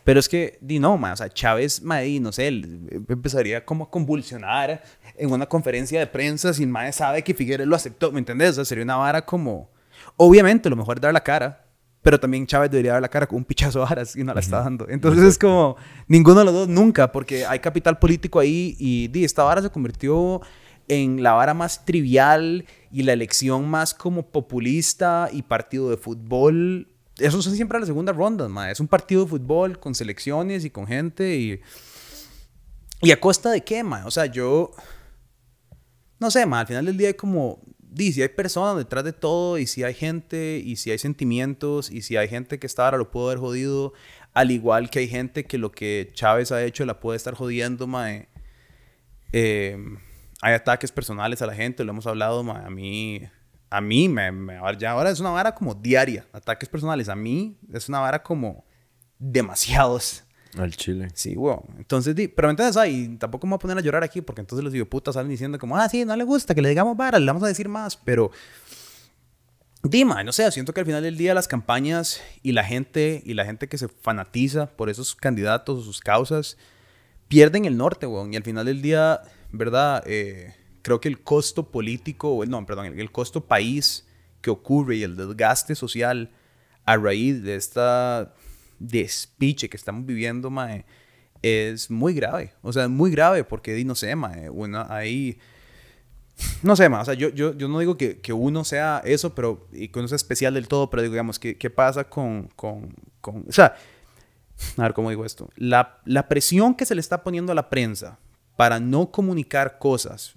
Pero 0.04 0.20
es 0.20 0.28
que, 0.30 0.58
di 0.62 0.80
no, 0.80 0.98
ma, 0.98 1.14
o 1.14 1.16
sea, 1.16 1.30
Chávez, 1.30 1.82
ma, 1.84 2.00
di, 2.00 2.20
no 2.20 2.32
sé, 2.32 2.48
él 2.48 3.06
empezaría 3.10 3.64
como 3.66 3.86
a 3.86 3.92
convulsionar 3.92 4.82
en 5.22 5.32
una 5.32 5.46
conferencia 5.46 6.00
de 6.00 6.08
prensa 6.08 6.52
sin 6.52 6.72
más 6.72 6.96
sabe 6.96 7.24
que 7.24 7.36
Figueres 7.36 7.68
lo 7.68 7.76
aceptó, 7.76 8.12
¿me 8.12 8.18
entendés? 8.18 8.52
O 8.52 8.54
sea, 8.56 8.66
sería 8.66 8.84
una 8.84 8.96
vara 8.96 9.24
como, 9.24 9.70
obviamente, 10.18 10.68
lo 10.68 10.76
mejor 10.76 10.98
es 10.98 11.02
dar 11.02 11.14
la 11.14 11.24
cara, 11.24 11.64
pero 12.02 12.20
también 12.20 12.48
Chávez 12.48 12.72
debería 12.72 12.94
dar 12.94 13.04
la 13.04 13.08
cara 13.08 13.28
con 13.28 13.38
un 13.38 13.46
pichazo 13.46 13.80
de 13.80 13.86
varas 13.86 14.16
y 14.18 14.24
no 14.24 14.34
la 14.34 14.40
está 14.40 14.64
dando. 14.64 14.88
Entonces 14.90 15.24
es 15.24 15.38
como, 15.38 15.78
ninguno 16.08 16.40
de 16.40 16.46
los 16.46 16.54
dos 16.56 16.68
nunca, 16.68 17.12
porque 17.12 17.46
hay 17.46 17.60
capital 17.60 18.00
político 18.00 18.40
ahí 18.40 18.76
y, 18.80 19.10
di, 19.10 19.24
esta 19.24 19.44
vara 19.44 19.62
se 19.62 19.70
convirtió 19.70 20.42
en 20.88 21.22
la 21.22 21.34
vara 21.34 21.54
más 21.54 21.86
trivial 21.86 22.66
y 22.92 23.04
la 23.04 23.14
elección 23.14 23.70
más 23.70 23.94
como 23.94 24.24
populista 24.24 25.30
y 25.32 25.44
partido 25.44 25.92
de 25.92 25.98
fútbol. 25.98 26.88
Eso 27.20 27.38
es 27.38 27.46
siempre 27.46 27.80
la 27.80 27.86
segunda 27.86 28.12
ronda, 28.12 28.50
ma. 28.50 28.72
Es 28.72 28.80
un 28.80 28.88
partido 28.88 29.26
de 29.26 29.30
fútbol 29.30 29.80
con 29.80 29.94
selecciones 29.94 30.66
y 30.66 30.72
con 30.72 30.88
gente 30.88 31.38
y... 31.38 31.62
¿Y 33.04 33.12
a 33.12 33.20
costa 33.20 33.52
de 33.52 33.62
qué, 33.62 33.84
ma? 33.84 34.08
O 34.08 34.12
sea, 34.12 34.26
yo... 34.26 34.72
No 36.22 36.32
sé, 36.32 36.46
ma. 36.46 36.62
Al 36.62 36.68
final 36.68 36.86
del 36.86 36.96
día 36.98 37.10
hay 37.10 37.14
como... 37.16 37.60
Di, 37.80 38.14
si 38.14 38.22
hay 38.22 38.30
personas 38.30 38.78
detrás 38.78 39.04
de 39.04 39.12
todo 39.12 39.58
y 39.58 39.68
si 39.68 39.84
hay 39.84 39.94
gente 39.94 40.62
y 40.64 40.78
si 40.78 40.92
hay 40.92 40.98
sentimientos 40.98 41.92
y 41.92 42.04
si 42.04 42.16
hay 42.16 42.30
gente 42.30 42.58
que 42.58 42.66
esta 42.66 42.88
hora 42.88 42.98
lo 42.98 43.12
pudo 43.12 43.26
haber 43.26 43.40
jodido, 43.40 43.92
al 44.34 44.52
igual 44.52 44.90
que 44.90 45.00
hay 45.00 45.10
gente 45.10 45.44
que 45.44 45.58
lo 45.58 45.74
que 45.74 46.10
Chávez 46.14 46.54
ha 46.54 46.64
hecho 46.64 46.86
la 46.86 47.02
puede 47.02 47.18
estar 47.18 47.34
jodiendo, 47.34 47.88
ma. 47.88 48.08
Eh, 49.34 49.78
hay 50.42 50.54
ataques 50.54 50.92
personales 50.92 51.42
a 51.42 51.48
la 51.48 51.54
gente, 51.54 51.84
lo 51.84 51.92
hemos 51.92 52.08
hablado, 52.08 52.44
ma. 52.44 52.66
A 52.66 52.70
mí, 52.70 53.22
a 53.70 53.82
mí, 53.82 54.08
me, 54.08 54.32
me- 54.32 54.58
ya 54.78 54.92
ahora 54.92 55.10
es 55.10 55.20
una 55.20 55.32
vara 55.32 55.54
como 55.54 55.74
diaria. 55.76 56.26
Ataques 56.32 56.70
personales 56.70 57.10
a 57.10 57.16
mí 57.18 57.58
es 57.74 57.90
una 57.90 58.00
vara 58.00 58.24
como 58.24 58.64
demasiados. 59.20 60.24
Al 60.58 60.76
chile. 60.76 61.10
Sí, 61.14 61.36
weón. 61.36 61.62
Entonces, 61.78 62.16
di, 62.16 62.28
pero 62.28 62.50
entonces, 62.50 62.76
ay, 62.76 63.16
tampoco 63.20 63.48
me 63.48 63.52
voy 63.52 63.56
a 63.56 63.60
poner 63.60 63.78
a 63.78 63.82
llorar 63.82 64.04
aquí 64.04 64.22
porque 64.22 64.42
entonces 64.42 64.64
los 64.64 64.88
putas 64.88 65.16
salen 65.16 65.30
diciendo 65.30 65.58
como, 65.58 65.78
ah, 65.78 65.88
sí, 65.88 66.04
no 66.04 66.16
le 66.16 66.24
gusta 66.24 66.54
que 66.54 66.62
le 66.62 66.70
digamos 66.70 66.98
vara, 66.98 67.20
le 67.20 67.26
vamos 67.26 67.44
a 67.44 67.48
decir 67.48 67.70
más, 67.70 67.96
pero. 67.96 68.32
Dima, 69.84 70.24
no 70.24 70.32
sé, 70.32 70.52
siento 70.52 70.74
que 70.74 70.82
al 70.82 70.86
final 70.86 71.02
del 71.02 71.18
día 71.18 71.34
las 71.34 71.48
campañas 71.48 72.22
y 72.44 72.52
la 72.52 72.64
gente 72.64 73.24
y 73.26 73.34
la 73.34 73.46
gente 73.46 73.68
que 73.68 73.80
se 73.80 73.88
fanatiza 73.88 74.68
por 74.68 74.92
esos 74.92 75.16
candidatos 75.16 75.80
o 75.80 75.82
sus 75.82 76.02
causas 76.02 76.56
pierden 77.28 77.66
el 77.66 77.78
norte, 77.78 78.06
weón. 78.06 78.32
Y 78.32 78.38
al 78.38 78.44
final 78.44 78.66
del 78.66 78.84
día, 78.84 79.22
¿verdad? 79.52 80.04
Eh, 80.06 80.54
creo 80.84 81.02
que 81.02 81.10
el 81.10 81.24
costo 81.24 81.72
político, 81.72 82.44
no, 82.48 82.64
perdón, 82.66 82.88
el, 82.88 83.00
el 83.00 83.12
costo 83.12 83.46
país 83.46 84.06
que 84.42 84.52
ocurre 84.52 84.98
y 84.98 85.04
el 85.04 85.16
desgaste 85.16 85.74
social 85.74 86.30
a 86.86 86.98
raíz 86.98 87.42
de 87.42 87.56
esta 87.56 88.36
despiche 88.82 89.70
que 89.70 89.78
estamos 89.78 90.06
viviendo, 90.06 90.50
mae, 90.50 90.86
es 91.42 91.90
muy 91.90 92.14
grave. 92.14 92.54
O 92.62 92.74
sea, 92.74 92.84
es 92.84 92.90
muy 92.90 93.12
grave 93.12 93.44
porque, 93.44 93.84
no 93.86 93.96
sé, 93.96 94.16
mae, 94.16 94.50
una, 94.50 94.94
ahí... 94.94 95.40
No 96.64 96.76
sé, 96.76 96.90
mae, 96.90 97.02
o 97.02 97.06
sea, 97.06 97.14
yo, 97.14 97.30
yo, 97.30 97.56
yo 97.56 97.68
no 97.68 97.80
digo 97.80 97.98
que, 97.98 98.20
que 98.20 98.34
uno 98.34 98.64
sea 98.64 99.02
eso, 99.06 99.36
pero... 99.36 99.68
Y 99.72 99.90
que 99.90 100.00
uno 100.00 100.08
sea 100.08 100.16
especial 100.16 100.54
del 100.54 100.68
todo, 100.68 100.90
pero 100.90 101.04
digamos, 101.04 101.40
¿qué, 101.40 101.58
qué 101.58 101.70
pasa 101.70 102.06
con, 102.06 102.50
con, 102.56 102.96
con... 103.22 103.46
O 103.48 103.52
sea, 103.52 103.76
a 104.78 104.84
ver, 104.84 104.94
¿cómo 104.94 105.10
digo 105.10 105.26
esto? 105.26 105.50
La, 105.56 106.02
la 106.06 106.28
presión 106.28 106.76
que 106.76 106.86
se 106.86 106.96
le 106.96 107.02
está 107.02 107.24
poniendo 107.24 107.52
a 107.52 107.56
la 107.56 107.70
prensa 107.70 108.20
para 108.56 108.80
no 108.80 109.12
comunicar 109.12 109.80
cosas, 109.80 110.36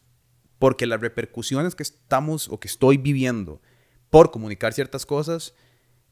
porque 0.59 0.87
las 0.87 1.01
repercusiones 1.01 1.75
que 1.75 1.83
estamos 1.83 2.49
o 2.49 2.59
que 2.61 2.69
estoy 2.69 2.97
viviendo 2.97 3.61
por 4.11 4.31
comunicar 4.31 4.73
ciertas 4.73 5.05
cosas, 5.05 5.55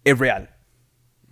es 0.05 0.19
real. 0.19 0.57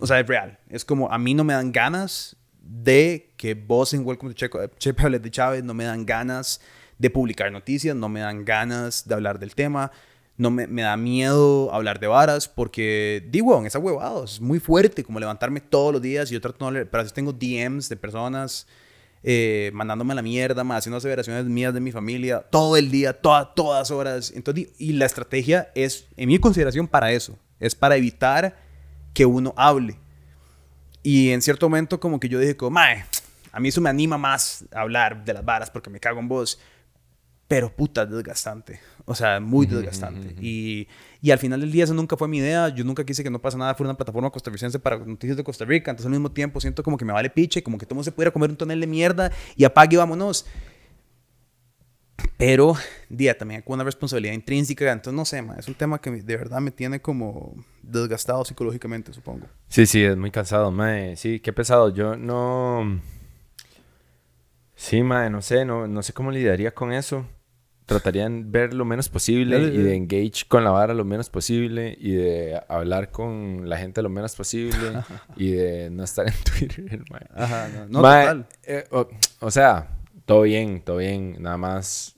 O 0.01 0.07
sea, 0.07 0.19
es 0.19 0.25
real. 0.25 0.57
Es 0.67 0.83
como, 0.83 1.11
a 1.11 1.17
mí 1.19 1.35
no 1.35 1.43
me 1.43 1.53
dan 1.53 1.71
ganas 1.71 2.35
de 2.59 3.33
que 3.37 3.53
vos 3.53 3.93
en 3.93 4.05
Welcome 4.05 4.33
to 4.33 4.37
Checo, 4.37 4.59
de 4.59 5.31
Chávez, 5.31 5.63
no 5.63 5.75
me 5.75 5.83
dan 5.83 6.07
ganas 6.07 6.59
de 6.97 7.09
publicar 7.11 7.51
noticias, 7.51 7.95
no 7.95 8.09
me 8.09 8.21
dan 8.21 8.43
ganas 8.43 9.07
de 9.07 9.13
hablar 9.13 9.37
del 9.37 9.53
tema, 9.53 9.91
no 10.37 10.49
me, 10.49 10.65
me 10.65 10.81
da 10.81 10.97
miedo 10.97 11.71
hablar 11.71 11.99
de 11.99 12.07
varas, 12.07 12.47
porque, 12.47 13.27
digo, 13.29 13.63
esa 13.63 13.77
huevado 13.77 14.23
es 14.23 14.41
muy 14.41 14.59
fuerte, 14.59 15.03
como 15.03 15.19
levantarme 15.19 15.61
todos 15.61 15.93
los 15.93 16.01
días 16.01 16.31
y 16.31 16.33
yo 16.33 16.41
trato 16.41 16.65
de 16.65 16.65
no 16.65 16.71
leer, 16.71 16.89
pero 16.89 17.01
a 17.01 17.03
veces 17.03 17.13
tengo 17.13 17.31
DMs 17.31 17.87
de 17.87 17.95
personas 17.95 18.65
eh, 19.21 19.69
mandándome 19.75 20.15
la 20.15 20.23
mierda, 20.23 20.63
más 20.63 20.79
haciendo 20.79 20.97
aseveraciones 20.97 21.45
mías 21.45 21.75
de 21.75 21.79
mi 21.79 21.91
familia, 21.91 22.39
todo 22.39 22.75
el 22.75 22.89
día, 22.89 23.13
toda, 23.13 23.53
todas 23.53 23.91
horas. 23.91 24.33
Entonces, 24.35 24.69
y 24.79 24.93
la 24.93 25.05
estrategia 25.05 25.71
es, 25.75 26.07
en 26.17 26.27
mi 26.27 26.39
consideración, 26.39 26.87
para 26.87 27.11
eso. 27.11 27.37
Es 27.59 27.75
para 27.75 27.97
evitar 27.97 28.70
que 29.13 29.25
uno 29.25 29.53
hable. 29.57 29.99
Y 31.03 31.31
en 31.31 31.41
cierto 31.41 31.67
momento 31.67 31.99
como 31.99 32.19
que 32.19 32.29
yo 32.29 32.39
dije 32.39 32.55
como, 32.55 32.71
mae, 32.71 33.05
a 33.51 33.59
mí 33.59 33.69
eso 33.69 33.81
me 33.81 33.89
anima 33.89 34.17
más 34.17 34.65
a 34.71 34.81
hablar 34.81 35.25
de 35.25 35.33
las 35.33 35.43
varas 35.43 35.69
porque 35.69 35.89
me 35.89 35.99
cago 35.99 36.19
en 36.19 36.27
vos. 36.27 36.59
Pero 37.47 37.75
puta, 37.75 38.03
es 38.03 38.09
desgastante. 38.09 38.79
O 39.03 39.13
sea, 39.13 39.41
muy 39.41 39.65
desgastante. 39.65 40.35
Y, 40.41 40.87
y 41.21 41.31
al 41.31 41.37
final 41.37 41.59
del 41.59 41.69
día 41.69 41.83
eso 41.83 41.93
nunca 41.93 42.15
fue 42.15 42.29
mi 42.29 42.37
idea. 42.37 42.69
Yo 42.69 42.85
nunca 42.85 43.03
quise 43.03 43.23
que 43.23 43.29
No 43.29 43.41
Pasa 43.41 43.57
Nada 43.57 43.75
fuera 43.75 43.89
una 43.89 43.97
plataforma 43.97 44.29
costarricense 44.29 44.79
para 44.79 44.97
noticias 44.97 45.35
de 45.35 45.43
Costa 45.43 45.65
Rica. 45.65 45.91
Entonces 45.91 46.05
al 46.05 46.11
mismo 46.11 46.31
tiempo 46.31 46.61
siento 46.61 46.81
como 46.81 46.97
que 46.97 47.03
me 47.03 47.11
vale 47.11 47.29
piche, 47.29 47.61
como 47.61 47.77
que 47.77 47.85
todo 47.85 48.01
se 48.03 48.13
pudiera 48.13 48.31
comer 48.31 48.51
un 48.51 48.55
tonel 48.55 48.79
de 48.79 48.87
mierda 48.87 49.31
y 49.57 49.65
apague 49.65 49.95
y 49.95 49.97
vámonos. 49.97 50.45
Pero, 52.37 52.75
día 53.09 53.37
también 53.37 53.61
con 53.61 53.75
una 53.75 53.83
responsabilidad 53.83 54.33
intrínseca. 54.33 54.91
Entonces, 54.91 55.13
no 55.13 55.25
sé, 55.25 55.41
ma, 55.41 55.55
es 55.55 55.67
un 55.67 55.75
tema 55.75 55.99
que 56.01 56.09
de 56.11 56.37
verdad 56.37 56.59
me 56.59 56.71
tiene 56.71 57.01
como 57.01 57.53
desgastado 57.83 58.43
psicológicamente, 58.45 59.13
supongo. 59.13 59.47
Sí, 59.67 59.85
sí, 59.85 60.03
es 60.03 60.17
muy 60.17 60.31
cansado, 60.31 60.71
mae. 60.71 61.15
Sí, 61.17 61.39
qué 61.39 61.53
pesado. 61.53 61.93
Yo 61.93 62.15
no... 62.15 62.99
Sí, 64.75 65.03
mae, 65.03 65.29
no 65.29 65.41
sé, 65.41 65.63
no, 65.65 65.87
no 65.87 66.01
sé 66.01 66.13
cómo 66.13 66.31
lidiaría 66.31 66.71
con 66.73 66.91
eso. 66.91 67.25
Trataría 67.85 68.27
de 68.29 68.41
ver 68.45 68.73
lo 68.73 68.85
menos 68.85 69.09
posible 69.09 69.59
y 69.59 69.77
de 69.77 69.95
engage 69.95 70.45
con 70.47 70.63
la 70.63 70.71
vara 70.71 70.93
lo 70.93 71.03
menos 71.03 71.29
posible 71.29 71.95
y 71.99 72.13
de 72.13 72.59
hablar 72.69 73.11
con 73.11 73.67
la 73.69 73.77
gente 73.77 74.01
lo 74.01 74.09
menos 74.09 74.35
posible 74.35 75.03
y 75.35 75.51
de 75.51 75.89
no 75.91 76.03
estar 76.03 76.25
en 76.27 76.33
Twitter, 76.43 77.03
mae. 77.11 77.27
Ajá, 77.35 77.67
no, 77.75 77.85
no 77.87 78.01
Mae, 78.01 78.21
total. 78.25 78.47
eh, 78.63 78.85
o, 78.91 79.07
o 79.41 79.51
sea, 79.51 79.97
todo 80.31 80.43
bien, 80.43 80.81
todo 80.81 80.97
bien. 80.97 81.35
Nada 81.41 81.57
más. 81.57 82.15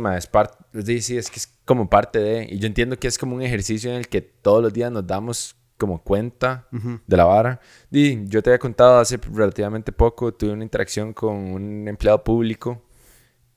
Ma, 0.00 0.16
es 0.16 0.26
parte. 0.26 0.56
DC 0.72 1.18
es 1.18 1.30
que 1.30 1.36
es 1.36 1.46
como 1.66 1.90
parte 1.90 2.18
de. 2.18 2.46
Y 2.50 2.58
yo 2.58 2.66
entiendo 2.66 2.98
que 2.98 3.06
es 3.06 3.18
como 3.18 3.36
un 3.36 3.42
ejercicio 3.42 3.90
en 3.90 3.96
el 3.98 4.08
que 4.08 4.22
todos 4.22 4.62
los 4.62 4.72
días 4.72 4.90
nos 4.90 5.06
damos 5.06 5.56
como 5.76 6.02
cuenta 6.02 6.66
de 7.06 7.16
la 7.18 7.24
vara. 7.24 7.60
Di, 7.90 8.24
yo 8.28 8.42
te 8.42 8.48
había 8.48 8.58
contado 8.58 8.98
hace 8.98 9.18
relativamente 9.18 9.92
poco, 9.92 10.32
tuve 10.32 10.52
una 10.52 10.64
interacción 10.64 11.12
con 11.12 11.34
un 11.36 11.86
empleado 11.86 12.24
público. 12.24 12.82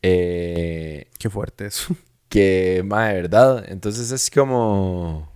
eh, 0.01 1.07
Qué 1.17 1.29
fuerte 1.29 1.67
eso. 1.67 1.95
que, 2.27 2.83
ma, 2.85 3.07
de 3.07 3.13
verdad. 3.13 3.63
Entonces 3.69 4.11
es 4.11 4.29
como. 4.29 5.31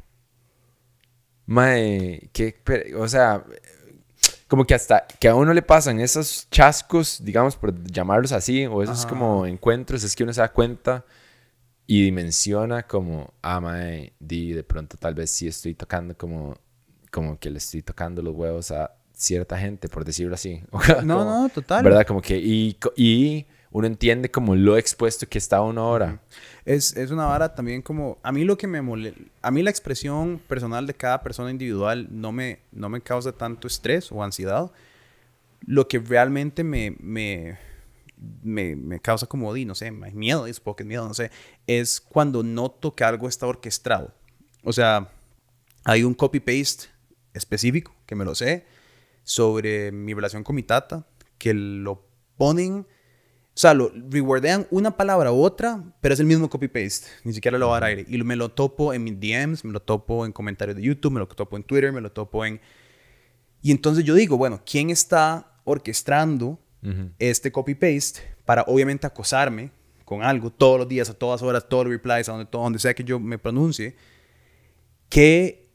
Mae, 1.46 2.30
que, 2.34 2.54
pe- 2.64 2.94
o 2.96 3.08
sea, 3.08 3.46
como 4.48 4.66
que 4.66 4.74
hasta 4.76 5.06
que 5.20 5.28
a 5.28 5.36
uno 5.36 5.54
le 5.54 5.62
pasan 5.62 6.00
esos 6.00 6.48
chascos, 6.50 7.24
digamos, 7.24 7.56
por 7.56 7.74
llamarlos 7.84 8.32
así, 8.32 8.66
o 8.66 8.82
esos 8.84 9.00
Ajá. 9.02 9.10
como 9.10 9.46
encuentros, 9.46 10.04
es 10.04 10.16
que 10.16 10.24
uno 10.24 10.34
se 10.34 10.42
da 10.42 10.52
cuenta 10.52 11.06
y 11.86 12.04
dimensiona 12.04 12.84
como, 12.84 13.34
ah, 13.42 13.60
mae, 13.62 14.14
di, 14.20 14.54
de 14.54 14.64
pronto 14.64 14.98
tal 14.98 15.14
vez 15.16 15.32
sí 15.32 15.48
estoy 15.48 15.74
tocando 15.74 16.18
como, 16.18 16.56
como 17.12 17.40
que 17.40 17.50
le 17.50 17.58
estoy 17.60 17.82
tocando 17.82 18.22
los 18.22 18.36
huevos 18.36 18.72
a 18.72 18.92
cierta 19.14 19.58
gente, 19.58 19.88
por 19.90 20.04
decirlo 20.06 20.36
así. 20.36 20.62
No, 21.04 21.20
Como- 21.20 21.26
no, 21.26 21.50
total. 21.50 21.84
¿Verdad? 21.84 22.06
Como 22.06 22.22
que, 22.22 22.38
y, 22.38 22.78
y 22.96 23.46
uno 23.78 23.86
entiende 23.86 24.32
como 24.32 24.56
lo 24.56 24.76
expuesto 24.76 25.28
que 25.30 25.38
está 25.38 25.62
uno 25.62 25.82
ahora. 25.82 26.20
Es, 26.66 26.98
es 26.98 27.12
una 27.12 27.28
vara 27.28 27.54
también 27.54 27.84
como... 27.84 28.18
A 28.24 28.32
mí 28.32 28.44
lo 28.44 28.58
que 28.58 28.66
me 28.66 28.82
molesta... 28.82 29.22
A 29.44 29.52
mí 29.52 29.62
la 29.62 29.70
expresión 29.70 30.42
personal 30.48 30.88
de 30.88 30.96
cada 30.96 31.22
persona 31.22 31.52
individual 31.52 32.08
no 32.10 32.32
me, 32.32 32.58
no 32.72 32.90
me 32.90 33.02
causa 33.02 33.32
tanto 33.34 33.68
estrés 33.68 34.12
o 34.12 34.24
ansiedad. 34.24 34.72
Lo 35.68 35.88
que 35.88 36.00
realmente 36.00 36.64
me, 36.64 36.96
me, 37.00 37.60
me, 38.42 38.76
me 38.76 39.00
causa 39.00 39.28
como, 39.28 39.54
di, 39.54 39.64
no 39.64 39.76
sé, 39.76 39.92
miedo, 39.92 40.48
es 40.48 40.60
poco 40.60 40.84
miedo, 40.84 41.08
no 41.08 41.14
sé, 41.14 41.30
es 41.68 42.02
cuando 42.02 42.42
noto 42.42 42.96
que 42.96 43.04
algo 43.04 43.28
está 43.28 43.46
orquestado. 43.46 44.12
O 44.64 44.74
sea, 44.74 45.12
hay 45.84 46.04
un 46.04 46.16
copy-paste 46.16 46.88
específico, 47.36 47.94
que 48.08 48.16
me 48.16 48.26
lo 48.26 48.34
sé, 48.34 48.66
sobre 49.24 49.92
mi 49.92 50.16
relación 50.16 50.44
con 50.44 50.56
mi 50.56 50.64
tata, 50.64 51.06
que 51.38 51.54
lo 51.54 52.08
ponen, 52.38 52.88
o 53.58 53.60
sea, 53.60 53.74
lo 53.74 53.92
rewordean 54.12 54.68
una 54.70 54.96
palabra 54.96 55.32
u 55.32 55.42
otra, 55.42 55.84
pero 56.00 56.14
es 56.14 56.20
el 56.20 56.28
mismo 56.28 56.48
copy-paste, 56.48 57.08
ni 57.24 57.34
siquiera 57.34 57.58
lo 57.58 57.70
va 57.70 57.78
a 57.78 57.80
dar 57.80 57.90
aire. 57.90 58.06
Y 58.08 58.22
me 58.22 58.36
lo 58.36 58.50
topo 58.50 58.94
en 58.94 59.04
mis 59.04 59.20
DMs, 59.20 59.66
me 59.66 59.72
lo 59.72 59.80
topo 59.80 60.28
en 60.28 60.32
comentarios 60.32 60.78
de 60.78 60.84
YouTube, 60.84 61.14
me 61.14 61.20
lo 61.22 61.28
topo 61.28 61.58
en 61.58 61.64
Twitter, 61.64 61.92
me 61.92 62.00
lo 62.00 62.12
topo 62.12 62.46
en... 62.46 62.62
Y 63.64 63.72
entonces 63.72 64.04
yo 64.06 64.14
digo, 64.14 64.38
bueno, 64.38 64.62
¿quién 64.64 64.92
está 64.92 65.54
orquestando 65.64 66.60
Ujú. 66.84 67.10
este 67.18 67.52
copy-paste 67.52 68.22
para 68.46 68.62
obviamente 68.68 69.08
acosarme 69.08 69.72
con 70.06 70.22
algo 70.22 70.52
todos 70.52 70.78
los 70.78 70.88
días, 70.88 71.10
a 71.10 71.16
todas 71.16 71.42
horas, 71.42 71.68
todos 71.68 71.86
los 71.86 71.94
replies, 71.94 72.30
a 72.30 72.34
donde, 72.34 72.46
todo, 72.46 72.62
donde 72.62 72.78
sea 72.78 72.94
que 72.94 73.04
yo 73.04 73.20
me 73.20 73.40
pronuncie? 73.40 73.96
¿Qué 75.10 75.67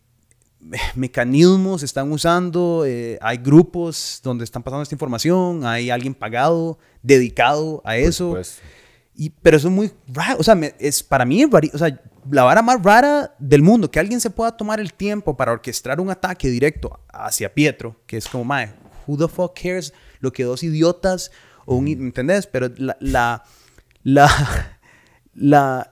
mecanismos 0.95 1.83
están 1.83 2.11
usando? 2.13 2.85
Eh, 2.87 3.19
hay 3.21 3.39
grupos 3.39 4.21
donde 4.23 4.45
están 4.45 4.63
pasando 4.63 4.83
esta 4.83 4.95
información, 4.95 5.65
hay 5.67 5.91
alguien 5.91 6.15
pagado, 6.15 6.79
dedicado 7.03 7.83
a 7.85 7.97
eso. 7.97 8.33
Y, 9.15 9.31
pero 9.31 9.59
eso 9.59 9.69
es 9.69 9.75
muy 9.75 9.93
raro, 10.09 10.39
o 10.41 10.43
sea, 10.43 10.55
me- 10.55 10.75
es, 10.79 11.03
para 11.03 11.25
mí 11.27 11.43
es 11.43 11.49
o 11.75 11.79
sea, 11.79 12.01
la 12.31 12.45
vara 12.45 12.63
más 12.63 12.83
rara 12.83 13.35
del 13.39 13.61
mundo, 13.61 13.91
que 13.91 14.01
alguien 14.01 14.21
se 14.21 14.31
pueda 14.31 14.57
tomar 14.57 14.81
el 14.81 14.95
tiempo 14.95 15.37
para 15.37 15.53
orquestar 15.53 16.01
un 16.01 16.09
ataque 16.09 16.49
directo 16.49 16.99
hacia 17.13 17.53
Pietro, 17.53 17.97
que 18.07 18.17
es 18.17 18.27
como, 18.27 18.45
mae, 18.45 18.73
who 19.07 19.19
the 19.19 19.29
fuck 19.29 19.53
cares 19.61 19.93
lo 20.21 20.33
que 20.33 20.45
dos 20.45 20.63
idiotas 20.63 21.31
o 21.67 21.75
un, 21.77 21.85
¿me 21.85 21.91
¿entendés? 21.93 22.47
Pero 22.47 22.71
la, 22.79 22.97
la, 23.01 23.43
la, 24.03 24.79
la- 25.35 25.92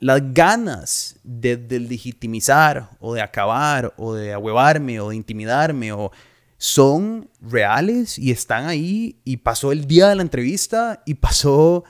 las 0.00 0.32
ganas 0.32 1.16
de, 1.24 1.56
de 1.56 1.80
legitimizar 1.80 2.90
o 3.00 3.14
de 3.14 3.22
acabar 3.22 3.94
o 3.96 4.14
de 4.14 4.32
ahuevarme 4.32 5.00
o 5.00 5.10
de 5.10 5.16
intimidarme 5.16 5.92
o 5.92 6.10
son 6.58 7.30
reales 7.40 8.18
y 8.18 8.32
están 8.32 8.66
ahí 8.66 9.20
y 9.24 9.38
pasó 9.38 9.72
el 9.72 9.86
día 9.86 10.08
de 10.08 10.16
la 10.16 10.22
entrevista 10.22 11.02
y 11.06 11.14
pasó 11.14 11.84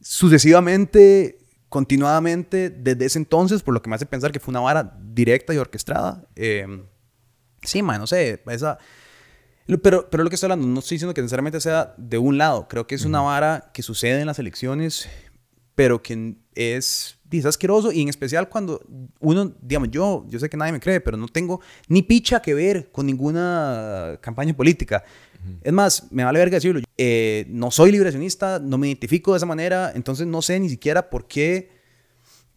sucesivamente, 0.00 1.38
continuadamente 1.68 2.70
desde 2.70 3.04
ese 3.04 3.18
entonces, 3.18 3.62
por 3.62 3.74
lo 3.74 3.82
que 3.82 3.90
me 3.90 3.96
hace 3.96 4.06
pensar 4.06 4.32
que 4.32 4.40
fue 4.40 4.52
una 4.52 4.60
vara 4.60 4.96
directa 5.00 5.52
y 5.54 5.58
orquestada. 5.58 6.24
Eh, 6.36 6.84
sí, 7.62 7.82
man, 7.82 8.00
no 8.00 8.06
sé, 8.06 8.42
esa... 8.46 8.78
Pero, 9.82 10.10
pero 10.10 10.24
lo 10.24 10.28
que 10.28 10.34
estoy 10.34 10.48
hablando, 10.48 10.66
no 10.66 10.80
estoy 10.80 10.96
diciendo 10.96 11.14
que 11.14 11.22
necesariamente 11.22 11.60
sea 11.60 11.94
de 11.96 12.18
un 12.18 12.36
lado. 12.36 12.66
Creo 12.68 12.86
que 12.86 12.96
es 12.96 13.04
una 13.04 13.20
vara 13.20 13.70
que 13.72 13.82
sucede 13.82 14.20
en 14.20 14.26
las 14.26 14.38
elecciones, 14.40 15.08
pero 15.74 16.02
que 16.02 16.34
es, 16.54 17.18
es 17.38 17.46
asqueroso. 17.46 17.92
Y 17.92 18.02
en 18.02 18.08
especial 18.08 18.48
cuando 18.48 18.80
uno, 19.20 19.52
digamos, 19.60 19.90
yo, 19.90 20.24
yo 20.28 20.38
sé 20.38 20.48
que 20.50 20.56
nadie 20.56 20.72
me 20.72 20.80
cree, 20.80 21.00
pero 21.00 21.16
no 21.16 21.28
tengo 21.28 21.60
ni 21.88 22.02
picha 22.02 22.40
que 22.42 22.54
ver 22.54 22.90
con 22.92 23.06
ninguna 23.06 24.18
campaña 24.20 24.54
política. 24.54 25.02
Es 25.62 25.72
más, 25.72 26.06
me 26.12 26.22
vale 26.24 26.38
verga 26.38 26.56
decirlo. 26.56 26.80
eh, 26.96 27.46
no 27.48 27.70
soy 27.72 27.90
liberacionista, 27.90 28.60
no 28.60 28.78
me 28.78 28.86
identifico 28.88 29.32
de 29.32 29.38
esa 29.38 29.46
manera, 29.46 29.90
entonces 29.94 30.26
no 30.26 30.40
sé 30.40 30.60
ni 30.60 30.68
siquiera 30.68 31.10
por 31.10 31.26
qué, 31.26 31.70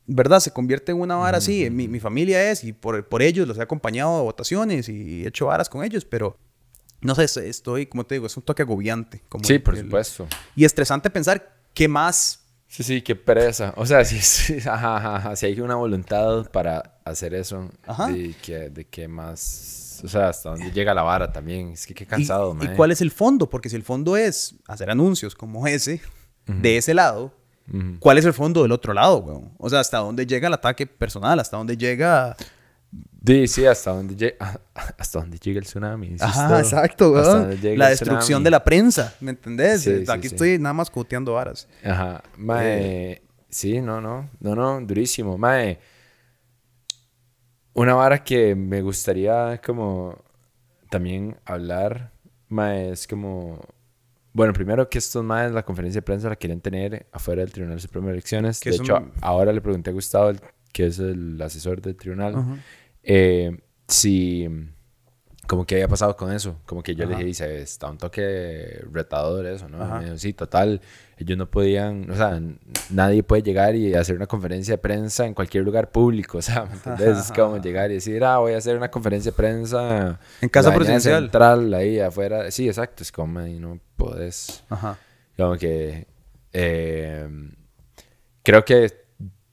¿verdad? 0.05 0.39
Se 0.39 0.51
convierte 0.51 0.91
en 0.91 0.99
una 1.01 1.15
vara 1.15 1.39
así. 1.39 1.67
Mi, 1.71 1.87
mi 1.87 1.99
familia 1.99 2.51
es, 2.51 2.63
y 2.63 2.73
por, 2.73 3.07
por 3.07 3.23
ellos 3.23 3.47
los 3.47 3.57
he 3.57 3.61
acompañado 3.63 4.17
a 4.17 4.21
votaciones 4.21 4.87
y 4.87 5.23
he 5.23 5.27
hecho 5.27 5.47
varas 5.47 5.67
con 5.67 5.83
ellos, 5.83 6.05
pero 6.05 6.37
no 7.01 7.15
sé, 7.15 7.23
es- 7.23 7.37
estoy, 7.37 7.87
como 7.87 8.05
te 8.05 8.15
digo, 8.15 8.27
es 8.27 8.37
un 8.37 8.43
toque 8.43 8.61
agobiante. 8.61 9.23
Como 9.29 9.43
Sí, 9.45 9.57
por 9.57 9.75
el- 9.75 9.85
supuesto. 9.85 10.27
Y 10.55 10.63
estresante 10.65 11.09
pensar 11.09 11.55
qué 11.73 11.87
más. 11.87 12.44
Sí, 12.67 12.83
sí, 12.83 13.01
qué 13.01 13.15
pereza. 13.15 13.73
O 13.77 13.85
sea, 13.85 14.03
si, 14.03 14.19
si, 14.19 14.57
ajá, 14.67 14.97
ajá, 14.97 15.15
ajá, 15.17 15.35
si 15.35 15.45
hay 15.45 15.59
una 15.61 15.75
voluntad 15.75 16.49
para 16.51 16.99
hacer 17.05 17.33
eso, 17.33 17.69
Ajá. 17.85 18.07
de 18.07 18.35
que, 18.41 18.69
de 18.69 18.85
que 18.85 19.07
más, 19.07 20.01
o 20.03 20.07
sea, 20.07 20.29
hasta 20.29 20.49
dónde 20.49 20.71
llega 20.71 20.93
la 20.93 21.03
vara 21.03 21.31
también. 21.31 21.69
Es 21.73 21.85
que 21.85 21.93
qué 21.93 22.03
y- 22.03 22.07
cansado, 22.07 22.51
y, 22.53 22.65
mae. 22.67 22.75
cuál 22.75 22.91
es 22.91 23.01
el 23.01 23.11
fondo? 23.11 23.49
Porque 23.49 23.69
si 23.69 23.75
el 23.75 23.83
fondo 23.83 24.17
es 24.17 24.55
hacer 24.67 24.89
anuncios 24.89 25.35
como 25.35 25.65
ese, 25.67 26.01
de 26.47 26.77
ese 26.77 26.93
lado. 26.93 27.33
¿cuál 27.99 28.19
es 28.19 28.25
el 28.25 28.33
fondo 28.33 28.61
del 28.61 28.71
otro 28.71 28.93
lado, 28.93 29.17
weón? 29.17 29.51
O 29.57 29.67
sea, 29.71 29.79
¿hasta 29.79 29.97
dónde 29.97 30.27
llega 30.27 30.47
el 30.47 30.53
ataque 30.53 30.85
personal? 30.85 31.39
¿Hasta 31.39 31.57
dónde 31.57 31.75
llega...? 31.75 32.35
Sí, 33.25 33.47
sí, 33.47 33.65
hasta 33.65 33.91
dónde 33.91 34.15
llega, 34.15 34.59
hasta 34.97 35.19
dónde 35.19 35.37
llega 35.39 35.59
el 35.59 35.65
tsunami. 35.65 36.07
insisto. 36.07 36.25
Ajá, 36.25 36.59
exacto, 36.59 37.11
weón. 37.11 37.57
La 37.77 37.89
destrucción 37.89 38.43
de 38.43 38.51
la 38.51 38.63
prensa, 38.63 39.15
¿me 39.19 39.31
entendés? 39.31 39.81
Sí, 39.81 40.03
Aquí 40.07 40.29
sí. 40.29 40.35
estoy 40.35 40.59
nada 40.59 40.73
más 40.73 40.89
coteando 40.89 41.33
varas. 41.33 41.67
Ajá, 41.83 42.23
mae. 42.37 43.21
Sí, 43.49 43.81
no, 43.81 44.01
no, 44.01 44.29
no, 44.41 44.53
no, 44.55 44.81
durísimo. 44.81 45.37
Mae, 45.37 45.79
una 47.73 47.93
vara 47.95 48.23
que 48.23 48.53
me 48.53 48.81
gustaría 48.81 49.59
como 49.65 50.21
también 50.89 51.37
hablar, 51.45 52.11
mae, 52.49 52.91
es 52.91 53.07
como... 53.07 53.59
Bueno, 54.33 54.51
primero 54.51 54.89
que 54.89 54.97
estos 54.97 55.23
maes 55.23 55.53
la 55.53 55.63
conferencia 55.63 55.99
de 55.99 56.05
prensa 56.05 56.27
la 56.27 56.35
quieren 56.35 56.59
tener 56.59 57.07
afuera 57.13 57.41
del 57.41 57.53
Tribunal 57.53 57.79
Supremo 57.79 58.07
de 58.07 58.13
Elecciones. 58.13 58.59
De 58.59 58.71
hecho, 58.71 59.09
ahora 59.21 59.53
le 59.53 59.61
pregunté 59.61 59.91
a 59.91 59.93
Gustavo, 59.93 60.33
que 60.73 60.87
es 60.87 60.99
el 60.99 61.41
asesor 61.41 61.81
del 61.81 61.95
tribunal, 61.95 62.35
Ajá. 62.35 62.57
Eh, 63.05 63.57
si 63.87 64.47
como 65.47 65.63
que 65.67 65.75
había 65.75 65.87
pasado 65.87 66.15
con 66.17 66.31
eso 66.33 66.59
como 66.65 66.81
que 66.81 66.95
yo 66.95 67.05
le 67.05 67.13
Ajá. 67.13 67.23
dije 67.23 67.25
dice 67.27 67.61
está 67.61 67.87
un 67.91 67.99
toque 67.99 68.83
retador 68.91 69.45
eso 69.45 69.69
no. 69.69 69.77
Me 69.99 70.05
dijo, 70.05 70.17
sí 70.17 70.33
total 70.33 70.81
ellos 71.19 71.37
no 71.37 71.47
podían 71.51 72.09
o 72.09 72.15
sea 72.15 72.41
nadie 72.89 73.21
puede 73.21 73.43
llegar 73.43 73.75
y 73.75 73.93
hacer 73.93 74.15
una 74.15 74.25
conferencia 74.25 74.73
de 74.73 74.77
prensa 74.79 75.23
en 75.27 75.35
cualquier 75.35 75.63
lugar 75.63 75.91
público 75.91 76.37
o 76.39 76.41
sea 76.41 76.65
¿me 76.65 76.73
entendés? 76.73 77.17
es 77.25 77.31
como 77.31 77.57
llegar 77.61 77.91
y 77.91 77.95
decir 77.95 78.23
ah 78.23 78.39
voy 78.39 78.53
a 78.53 78.57
hacer 78.57 78.75
una 78.75 78.89
conferencia 78.89 79.31
de 79.31 79.35
prensa 79.37 80.19
En 80.41 80.49
casa 80.49 80.73
presidencial. 80.73 81.21
central 81.25 81.71
ahí 81.75 81.99
afuera 81.99 82.49
sí 82.49 82.67
exacto 82.67 83.03
es 83.03 83.11
como 83.11 83.45
y 83.45 83.59
no 83.59 83.79
podés 83.97 84.63
Ajá. 84.69 84.97
como 85.37 85.57
que 85.57 86.07
eh, 86.53 87.29
creo 88.41 88.65
que 88.65 88.91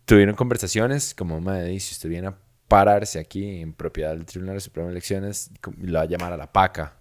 tuvieron 0.07 0.35
conversaciones 0.37 1.15
como 1.15 1.39
me 1.39 1.65
dice 1.65 1.89
si 1.89 1.93
usted 1.97 2.09
viene 2.09 2.29
a 2.29 2.37
pararse 2.73 3.19
aquí 3.19 3.61
en 3.61 3.73
propiedad 3.73 4.11
del 4.11 4.25
Tribunal 4.25 4.61
Supremo 4.61 4.89
de 4.89 4.93
Elecciones 4.93 5.51
como- 5.61 5.77
lo 5.81 5.95
va 5.99 6.01
a 6.03 6.07
llamar 6.07 6.33
a 6.33 6.37
la 6.37 6.51
paca. 6.51 6.97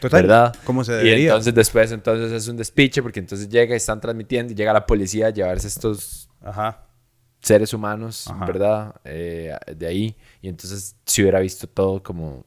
Total, 0.00 0.22
¿verdad? 0.22 0.54
Como 0.64 0.84
se 0.84 0.92
y 0.92 0.96
debería. 0.96 1.28
entonces 1.30 1.54
después 1.54 1.90
entonces 1.92 2.30
es 2.32 2.48
un 2.48 2.56
despiche 2.56 3.02
porque 3.02 3.18
entonces 3.20 3.48
llega 3.48 3.74
y 3.74 3.76
están 3.76 4.00
transmitiendo 4.00 4.52
y 4.52 4.56
llega 4.56 4.72
la 4.72 4.86
policía 4.86 5.26
a 5.26 5.30
llevarse 5.30 5.66
estos 5.66 6.28
Ajá. 6.40 6.86
seres 7.40 7.74
humanos 7.74 8.28
Ajá. 8.28 8.46
verdad 8.46 8.94
Eh, 9.04 9.54
de 9.76 9.86
ahí 9.86 10.16
y 10.40 10.48
entonces 10.48 10.94
se 11.04 11.22
hubiera 11.22 11.40
visto 11.40 11.66
todo 11.66 12.02
como 12.02 12.46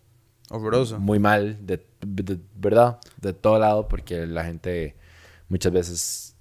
Horroroso. 0.50 1.00
muy 1.00 1.20
mal, 1.20 1.58
de, 1.66 1.86
de- 2.06 2.40
¿verdad? 2.56 3.00
De 3.22 3.34
todo 3.34 3.60
lado, 3.60 3.88
porque 3.88 4.26
la 4.26 4.44
gente 4.46 4.96
muchas 5.50 5.72
veces 5.74 6.36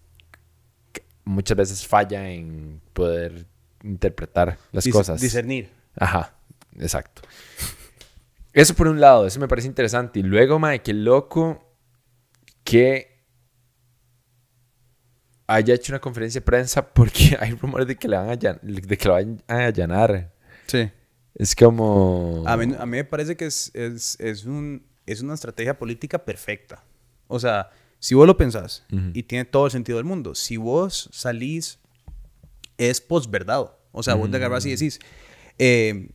muchas 1.24 1.56
veces 1.56 1.86
falla 1.86 2.28
en 2.30 2.80
poder 2.92 3.46
interpretar 3.82 4.58
las 4.72 4.84
Dis- 4.86 4.92
cosas. 4.92 5.20
Discernir. 5.20 5.70
Ajá, 5.96 6.34
exacto. 6.78 7.22
Eso 8.52 8.74
por 8.74 8.88
un 8.88 9.00
lado, 9.00 9.26
eso 9.26 9.38
me 9.40 9.48
parece 9.48 9.68
interesante. 9.68 10.20
Y 10.20 10.22
luego, 10.22 10.58
mae, 10.58 10.82
qué 10.82 10.92
loco 10.92 11.64
que 12.64 13.08
haya 15.46 15.74
hecho 15.74 15.92
una 15.92 16.00
conferencia 16.00 16.40
de 16.40 16.44
prensa 16.44 16.92
porque 16.92 17.36
hay 17.40 17.52
rumores 17.52 17.86
de 17.86 17.96
que 17.96 18.08
le 18.08 18.16
van 18.16 18.30
a 18.30 18.36
de 18.36 18.96
que 18.98 19.08
lo 19.08 19.14
van 19.14 19.42
a 19.48 19.66
allanar. 19.66 20.32
Sí. 20.66 20.90
Es 21.34 21.54
como 21.54 22.42
A 22.46 22.56
mí, 22.56 22.74
a 22.78 22.86
mí 22.86 22.90
me 22.98 23.04
parece 23.04 23.36
que 23.36 23.46
es, 23.46 23.70
es, 23.74 24.16
es, 24.20 24.44
un, 24.44 24.84
es 25.06 25.20
una 25.20 25.34
estrategia 25.34 25.78
política 25.78 26.24
perfecta. 26.24 26.84
O 27.28 27.38
sea, 27.38 27.70
si 27.98 28.14
vos 28.14 28.26
lo 28.26 28.36
pensás, 28.36 28.84
y 29.14 29.22
tiene 29.22 29.44
todo 29.44 29.66
el 29.66 29.72
sentido 29.72 29.98
del 29.98 30.04
mundo, 30.04 30.34
si 30.34 30.56
vos 30.56 31.08
salís, 31.12 31.78
es 32.88 33.00
posverdad. 33.00 33.72
O 33.92 34.02
sea, 34.02 34.14
vos 34.14 34.30
te 34.30 34.36
agarrás 34.36 34.64
y 34.66 34.70
decís, 34.70 34.98
eh, 35.58 36.08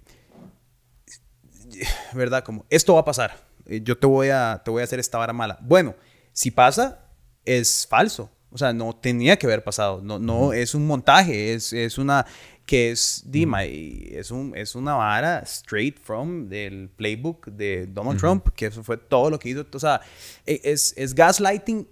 ¿verdad? 2.13 2.43
Como, 2.43 2.65
esto 2.69 2.93
va 2.95 3.01
a 3.01 3.05
pasar. 3.05 3.45
eh, 3.65 3.81
Yo 3.83 3.97
te 3.97 4.07
voy 4.07 4.29
a, 4.29 4.61
te 4.63 4.71
voy 4.71 4.81
a 4.81 4.83
hacer 4.85 4.99
esta 4.99 5.17
vara 5.17 5.33
mala. 5.33 5.57
Bueno, 5.61 5.95
si 6.33 6.51
pasa, 6.51 6.99
es 7.43 7.85
falso. 7.89 8.29
O 8.51 8.57
sea, 8.57 8.71
no 8.73 8.95
tenía 8.95 9.37
que 9.37 9.45
haber 9.45 9.63
pasado. 9.63 10.01
No, 10.01 10.17
no 10.19 10.53
es 10.53 10.73
un 10.75 10.87
montaje, 10.87 11.53
es, 11.53 11.73
es 11.73 11.97
una 11.97 12.25
que 12.65 12.89
es 12.91 13.21
Dima 13.25 13.65
y 13.65 14.07
es 14.11 14.31
un 14.31 14.53
es 14.55 14.73
una 14.73 14.95
vara 14.95 15.39
straight 15.45 15.99
from 15.99 16.47
del 16.49 16.89
playbook 16.89 17.47
de 17.47 17.85
Donald 17.85 18.17
Trump, 18.19 18.47
que 18.55 18.65
eso 18.67 18.83
fue 18.83 18.97
todo 18.97 19.29
lo 19.29 19.37
que 19.37 19.49
hizo. 19.49 19.65
O 19.71 19.79
sea, 19.79 20.01
e- 20.45 20.61
es, 20.63 20.93
es 20.97 21.13
gaslighting, 21.13 21.87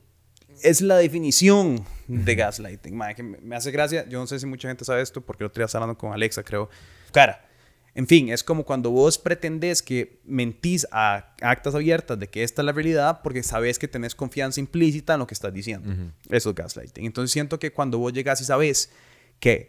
es 0.64 0.82
la 0.82 0.96
definición 0.98 1.84
de 2.14 2.36
gaslighting. 2.36 2.96
Mae, 2.96 3.16
que 3.16 3.24
me, 3.24 3.56
hace 3.56 3.72
gracia. 3.72 4.08
Yo 4.08 4.20
no 4.20 4.28
sé 4.28 4.40
si 4.40 4.46
mucha 4.46 4.68
gente 4.68 4.86
sabe 4.86 5.02
esto, 5.02 5.22
porque 5.22 5.44
el 5.44 5.48
otro 5.48 5.62
día 5.62 5.66
estaba 5.66 5.86
hablando 5.86 5.98
con 5.98 6.14
Alexa, 6.14 6.44
creo. 6.44 6.70
Cara, 7.12 7.46
en 7.96 8.08
fin, 8.08 8.30
es 8.30 8.44
como 8.44 8.64
cuando 8.64 8.90
vos 8.90 9.18
pretendés 9.18 9.82
que 9.82 10.20
mentís 10.26 10.88
a 10.92 11.36
actas 11.42 11.76
abiertas 11.76 12.18
de 12.20 12.28
que 12.28 12.44
esta 12.44 12.62
es 12.62 12.66
la 12.66 12.72
realidad 12.72 13.22
porque 13.24 13.44
sabes 13.44 13.78
que 13.78 13.88
tenés 13.88 14.16
confianza 14.16 14.60
implícita 14.60 15.14
en 15.14 15.20
lo 15.20 15.28
que 15.28 15.36
estás 15.36 15.54
diciendo. 15.54 15.94
Eso 16.30 16.50
es 16.50 16.56
gaslighting. 16.56 17.06
Entonces 17.06 17.32
siento 17.32 17.60
que 17.60 17.72
cuando 17.72 18.00
vos 18.00 18.12
llegas 18.12 18.42
y 18.42 18.46
sabes 18.46 18.92
que 19.40 19.68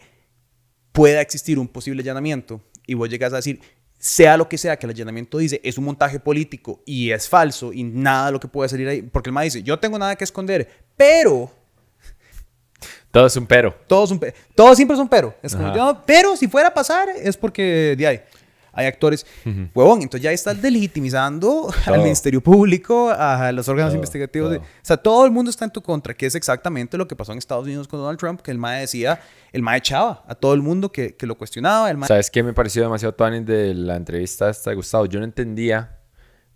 pueda 0.92 1.20
existir 1.20 1.58
un 1.58 1.68
posible 1.68 2.00
allanamiento 2.00 2.62
y 2.86 2.94
vos 2.94 3.10
llegas 3.10 3.32
a 3.34 3.36
decir, 3.36 3.60
sea 3.98 4.36
lo 4.36 4.48
que 4.48 4.58
sea 4.58 4.78
que 4.78 4.86
el 4.86 4.90
allanamiento 4.90 5.38
dice, 5.38 5.60
es 5.64 5.76
un 5.76 5.84
montaje 5.84 6.20
político 6.20 6.82
y 6.86 7.10
es 7.10 7.28
falso 7.28 7.72
y 7.72 7.84
nada 7.84 8.26
de 8.26 8.32
lo 8.32 8.40
que 8.40 8.48
puede 8.48 8.68
salir 8.68 8.88
ahí, 8.88 9.02
porque 9.02 9.30
el 9.30 9.34
MA 9.34 9.42
dice, 9.42 9.62
yo 9.62 9.78
tengo 9.78 9.98
nada 9.98 10.16
que 10.16 10.24
esconder, 10.24 10.68
pero 10.96 11.50
Todo 13.14 13.26
es 13.26 13.36
un 13.36 13.46
pero. 13.46 13.74
todo, 13.86 14.04
es 14.04 14.10
un 14.10 14.18
pe- 14.18 14.34
todo 14.54 14.74
siempre 14.74 14.94
es 14.94 15.00
un 15.00 15.08
pero. 15.08 15.34
Es 15.42 15.54
como. 15.56 15.68
"No, 15.74 16.02
pero 16.04 16.36
si 16.36 16.48
fuera 16.48 16.68
a 16.68 16.74
pasar 16.74 17.08
es 17.16 17.36
porque 17.38 17.94
de 17.96 18.06
ahí 18.06 18.20
hay 18.76 18.86
actores, 18.86 19.24
huevón, 19.72 20.02
entonces 20.02 20.20
ya 20.24 20.32
estás 20.32 20.60
delegitimizando 20.60 21.72
al. 21.86 22.00
Ministerio 22.02 22.40
Público, 22.40 23.08
a 23.08 23.52
los 23.52 23.68
órganos 23.68 23.92
Todo, 23.92 23.96
investigativos. 23.98 24.48
todo. 24.56 24.60
o 24.62 24.66
sea, 24.82 24.96
todo 24.96 25.24
el 25.24 25.30
mundo 25.30 25.48
está 25.50 25.64
en 25.64 25.70
tu 25.70 25.80
contra, 25.80 26.12
que 26.12 26.26
es 26.26 26.34
exactamente 26.34 26.98
lo 26.98 27.06
que 27.06 27.14
pasó 27.14 27.30
en 27.30 27.38
Estados 27.38 27.64
Unidos 27.66 27.86
con 27.86 28.00
Donald 28.00 28.18
Trump, 28.18 28.40
que 28.40 28.50
el 28.50 28.58
MAE 28.58 28.80
decía, 28.80 29.20
el 29.52 29.62
MAE 29.62 29.78
echaba 29.78 30.24
a 30.26 30.34
todo 30.34 30.54
el 30.54 30.60
mundo 30.62 30.90
que, 30.90 31.14
que 31.14 31.24
lo 31.26 31.36
cuestionaba, 31.38 31.88
el 31.88 31.96
MAE 31.98 32.08
¿Sabes 32.08 32.30
qué 32.32 32.42
me 32.42 32.52
pareció 32.52 32.82
demasiado 32.82 33.14
tuanis 33.14 33.46
de 33.46 33.74
la 33.74 33.94
entrevista 33.94 34.50
de 34.50 34.74
Gustavo? 34.74 35.06
Yo 35.06 35.20
no 35.20 35.24
entendía 35.24 35.98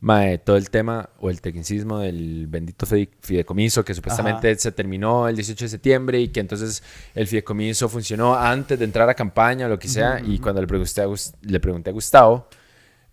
mae, 0.01 0.39
todo 0.39 0.57
el 0.57 0.71
tema 0.71 1.11
o 1.19 1.29
el 1.29 1.41
tecnicismo 1.41 1.99
del 1.99 2.47
bendito 2.47 2.87
fide- 2.87 3.09
fideicomiso 3.21 3.85
que 3.85 3.95
supuestamente 3.95 4.55
se 4.57 4.71
terminó 4.73 5.29
el 5.29 5.35
18 5.35 5.65
de 5.65 5.69
septiembre 5.69 6.21
y 6.21 6.29
que 6.29 6.41
entonces 6.41 6.83
el 7.15 7.27
fideicomiso 7.27 7.89
funcionó 7.89 8.37
antes 8.37 8.79
de 8.79 8.85
entrar 8.85 9.09
a 9.09 9.15
campaña 9.15 9.67
o 9.67 9.69
lo 9.69 9.79
que 9.79 9.89
sea. 9.89 10.21
Y 10.25 10.39
cuando 10.39 10.61
le 10.61 10.67
pregunté 10.69 11.01
a, 11.01 11.07
le 11.43 11.61
pregunté 11.61 11.91
a 11.91 11.93
Gustavo, 11.93 12.49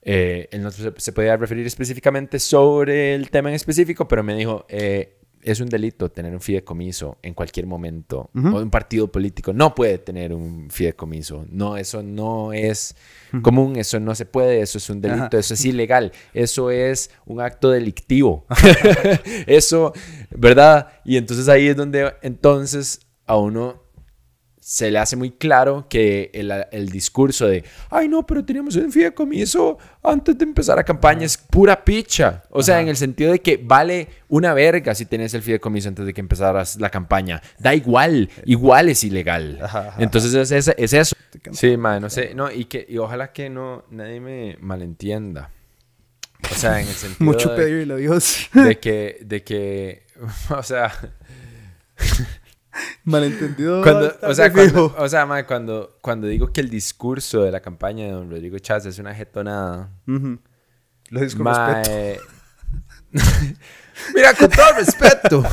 eh, 0.04 0.48
él 0.52 0.62
no 0.62 0.70
se, 0.70 0.94
se 0.98 1.12
podía 1.12 1.36
referir 1.38 1.66
específicamente 1.66 2.38
sobre 2.40 3.16
el 3.16 3.32
tema 3.32 3.50
en 3.50 3.56
específico, 3.56 4.08
pero 4.08 4.22
me 4.22 4.36
dijo, 4.36 4.66
eh, 4.70 5.18
es 5.46 5.60
un 5.60 5.70
delito 5.70 6.10
tener 6.10 6.34
un 6.34 6.42
fideicomiso 6.42 7.18
en 7.22 7.34
cualquier 7.34 7.68
momento. 7.68 8.30
O 8.34 8.40
un 8.40 8.70
partido 8.72 9.12
político 9.12 9.54
no 9.54 9.76
puede 9.76 10.00
tener 10.00 10.34
un 10.34 10.70
fideicomiso. 10.72 11.46
No, 11.50 11.78
eso 11.78 12.02
no 12.02 12.52
es 12.52 12.96
común, 13.42 13.76
eso 13.76 14.00
no 14.00 14.16
se 14.16 14.26
puede, 14.26 14.62
eso 14.62 14.80
es 14.80 14.90
un 14.90 15.02
delito, 15.02 15.24
Ajá. 15.26 15.38
eso 15.38 15.54
es 15.54 15.64
ilegal, 15.66 16.12
eso 16.34 16.72
es 16.72 17.12
un 17.26 17.42
acto 17.42 17.70
delictivo. 17.70 18.46
eso, 19.48 19.94
¿verdad? 20.32 20.90
Y 21.06 21.18
entonces 21.18 21.48
ahí 21.48 21.68
es 21.68 21.76
donde 21.76 22.14
entonces 22.24 23.02
a 23.28 23.38
uno 23.38 23.85
se 24.68 24.90
le 24.90 24.98
hace 24.98 25.16
muy 25.16 25.30
claro 25.30 25.86
que 25.88 26.32
el, 26.34 26.52
el 26.72 26.90
discurso 26.90 27.46
de, 27.46 27.64
ay 27.92 28.08
no, 28.08 28.26
pero 28.26 28.44
teníamos 28.44 28.76
un 28.78 28.92
fideicomiso 28.92 29.78
antes 30.02 30.36
de 30.40 30.44
empezar 30.44 30.76
la 30.78 30.84
campaña 30.84 31.24
es 31.24 31.38
pura 31.38 31.86
picha. 31.86 32.42
O 32.50 32.64
sea, 32.64 32.82
en 32.82 32.88
el 32.88 32.98
sentido 32.98 33.32
de 33.32 33.42
que 33.42 33.58
vale 33.64 34.08
una 34.28 34.56
verga 34.56 34.96
si 34.96 35.06
tenés 35.06 35.36
el 35.36 35.44
fideicomiso 35.44 35.88
antes 35.90 36.08
de 36.08 36.16
que 36.16 36.20
empezaras 36.22 36.78
la 36.80 36.90
campaña. 36.90 37.44
Da 37.60 37.76
igual, 37.76 38.28
igual 38.46 38.90
es 38.90 39.04
ilegal. 39.04 39.60
Ajá, 39.62 39.90
ajá, 39.90 40.02
Entonces 40.02 40.34
es, 40.34 40.52
es- 40.52 40.76
es 40.76 40.94
eso. 40.94 41.16
Sí, 41.52 41.78
man, 41.78 42.02
no 42.02 42.10
sé, 42.10 42.34
no, 42.34 42.52
y, 42.52 42.66
que, 42.66 42.88
y 42.90 42.98
ojalá 42.98 43.32
que 43.34 43.52
no, 43.52 43.84
nadie 43.92 44.20
me 44.20 44.58
malentienda. 44.62 45.52
O 46.52 46.56
sea, 46.56 46.82
en 46.82 46.88
el 46.88 46.94
sentido 46.96 47.24
mucho 47.24 47.50
de, 47.52 47.56
pedirle 47.56 47.94
a 47.94 47.98
Dios. 47.98 48.50
de 48.52 48.80
que, 48.80 49.20
de 49.22 49.44
que, 49.44 50.08
o 50.50 50.64
sea... 50.64 50.92
Malentendido. 53.04 53.82
Cuando, 53.82 54.16
o 54.22 54.34
sea, 54.34 54.52
cuando, 54.52 54.96
o 54.98 55.10
sea, 55.10 55.26
mae, 55.26 55.46
cuando, 55.46 55.98
cuando 56.02 56.28
digo 56.28 56.52
que 56.52 56.62
el 56.62 56.70
discurso 56.70 57.44
de 57.44 57.52
la 57.52 57.62
campaña 57.62 58.06
de 58.06 58.12
don 58.12 58.30
Rodrigo 58.30 58.58
Chávez 58.60 58.86
es 58.86 59.00
una 59.00 59.14
jetonada. 59.14 59.90
Ujú. 60.08 60.40
Lo 61.10 61.20
dices 61.20 61.36
con 61.36 61.46
respeto. 61.46 61.90
mae, 61.92 62.20
Mira, 64.16 64.34
con 64.34 64.50
todo 64.50 64.66
respeto. 64.78 65.44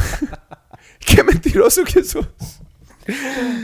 Qué 0.98 1.22
mentiroso 1.22 1.84
que 1.84 2.02
sos. 2.02 2.26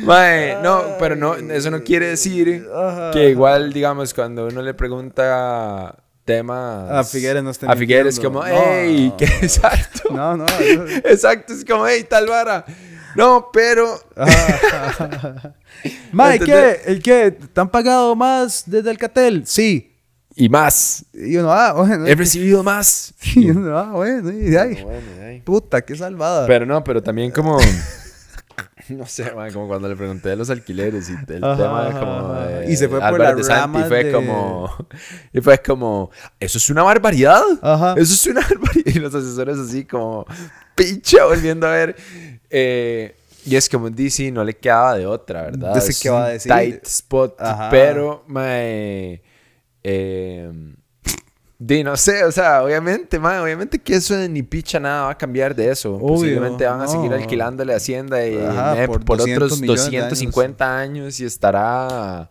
Mae, 0.05 0.57
no, 0.63 0.97
pero 0.99 1.15
no, 1.17 1.35
eso 1.35 1.71
no 1.71 1.83
quiere 1.83 2.09
decir 2.09 2.67
que 3.13 3.31
igual, 3.31 3.73
digamos, 3.73 4.13
cuando 4.15 4.47
uno 4.47 4.63
le 4.63 4.75
pregunta 4.75 5.97
temas... 6.25 6.91
A 6.91 7.05
Figueres 7.05 7.43
no 7.43 7.51
está 7.51 7.71
A 7.71 7.77
Figueres 7.77 8.19
como, 8.21 8.41
No. 8.41 8.49
hey, 8.49 9.13
que 9.17 9.25
exacto. 9.25 10.11
No, 10.11 10.37
no. 10.37 10.45
eso- 10.47 10.87
Exacto, 11.05 11.53
es 11.55 11.65
como, 11.65 11.87
hey, 11.87 12.05
tal 12.09 12.27
vara. 12.27 12.65
No, 13.15 13.49
pero... 13.53 14.01
Mae, 16.13 16.39
¿qué? 16.39 16.45
¿Entendés? 16.45 16.87
¿El 16.87 17.03
qué? 17.03 17.31
¿Te 17.31 17.61
han 17.61 17.71
pagado 17.71 18.15
más 18.17 18.65
desde 18.67 18.91
el 18.91 18.99
Catel? 18.99 19.47
Sí. 19.47 19.95
Y 20.35 20.49
más. 20.49 21.05
Y 21.13 21.37
uno, 21.37 21.53
ah, 21.53 21.73
bueno. 21.73 22.07
He 22.07 22.15
recibido 22.15 22.63
más. 22.63 23.13
Y 23.35 23.51
uno, 23.51 23.77
ah, 23.77 23.91
bueno. 23.93 24.31
Y 24.31 24.51
de. 24.51 24.83
Bueno, 24.85 25.17
de 25.19 25.27
ahí. 25.27 25.41
Puta, 25.41 25.81
qué 25.83 25.97
salvada. 25.97 26.47
Pero 26.47 26.65
no, 26.65 26.83
pero 26.85 27.03
también 27.03 27.31
como... 27.31 27.59
No 28.89 29.05
sé, 29.05 29.35
man, 29.35 29.53
como 29.53 29.69
cuando 29.69 29.87
le 29.87 29.95
pregunté 29.97 30.31
de 30.31 30.37
los 30.37 30.49
alquileres 30.49 31.11
y 31.11 31.13
el 31.13 31.45
Ajá, 31.45 31.57
tema 31.57 31.89
ajá, 31.89 32.01
como 32.01 32.33
de 32.33 32.73
Y 32.73 32.77
se 32.77 32.89
fue 32.89 33.01
por 33.01 33.37
de 33.37 33.45
Santi, 33.45 33.61
ramas 33.61 33.89
fue 33.89 34.05
de- 34.05 34.13
como... 34.13 34.89
Y 35.31 35.41
fue 35.43 35.59
como... 35.59 36.11
Eso 36.41 36.57
es 36.57 36.71
una 36.71 36.83
barbaridad. 36.85 37.43
Ajá. 37.61 37.95
Eso 37.99 38.15
es 38.15 38.27
una 38.29 38.41
barbaridad. 38.41 38.95
Y 38.95 38.99
los 38.99 39.15
asesores 39.15 39.59
así 39.59 39.85
como... 39.85 40.25
Pincha, 40.75 41.27
volviendo 41.27 41.67
a 41.67 41.73
ver. 41.73 41.97
Eh, 42.51 43.15
y 43.45 43.57
es 43.57 43.69
como 43.69 43.89
DC 43.91 44.31
no 44.31 44.45
le 44.45 44.55
quedaba 44.55 44.97
de 44.97 45.07
otra, 45.07 45.43
¿verdad? 45.43 45.81
Sé 45.81 45.91
Es 45.91 46.01
qué 46.01 46.11
va 46.11 46.27
a 46.27 46.29
decir. 46.31 46.53
Tight 46.53 46.87
spot. 46.87 47.41
Ajá. 47.41 47.71
Pero, 47.71 48.25
mae... 48.27 49.23
Eh, 49.83 50.51
Di, 51.61 51.83
no 51.83 51.97
sé, 51.97 52.23
o 52.23 52.31
sea, 52.31 52.63
obviamente, 52.63 53.19
man, 53.19 53.41
obviamente 53.41 53.81
que 53.81 53.97
eso 53.97 54.17
ni 54.29 54.45
picha 54.45 54.79
nada 54.79 55.07
va 55.07 55.11
a 55.11 55.19
cambiar 55.19 55.57
de 55.57 55.73
eso. 55.73 55.97
Obvio, 55.97 56.07
Posiblemente 56.07 56.65
van 56.65 56.81
a 56.83 56.87
seguir 56.87 57.13
alquilándole 57.13 57.75
Hacienda 57.75 58.25
y 58.25 58.37
Ajá, 58.39 58.85
eh, 58.85 58.87
por 58.87 59.05
por, 59.05 59.19
200 59.19 59.45
otros 59.45 59.61
millones 59.61 59.91
de 59.91 59.99
250 59.99 60.79
años. 60.79 61.19
y 61.19 61.25
estará. 61.25 62.31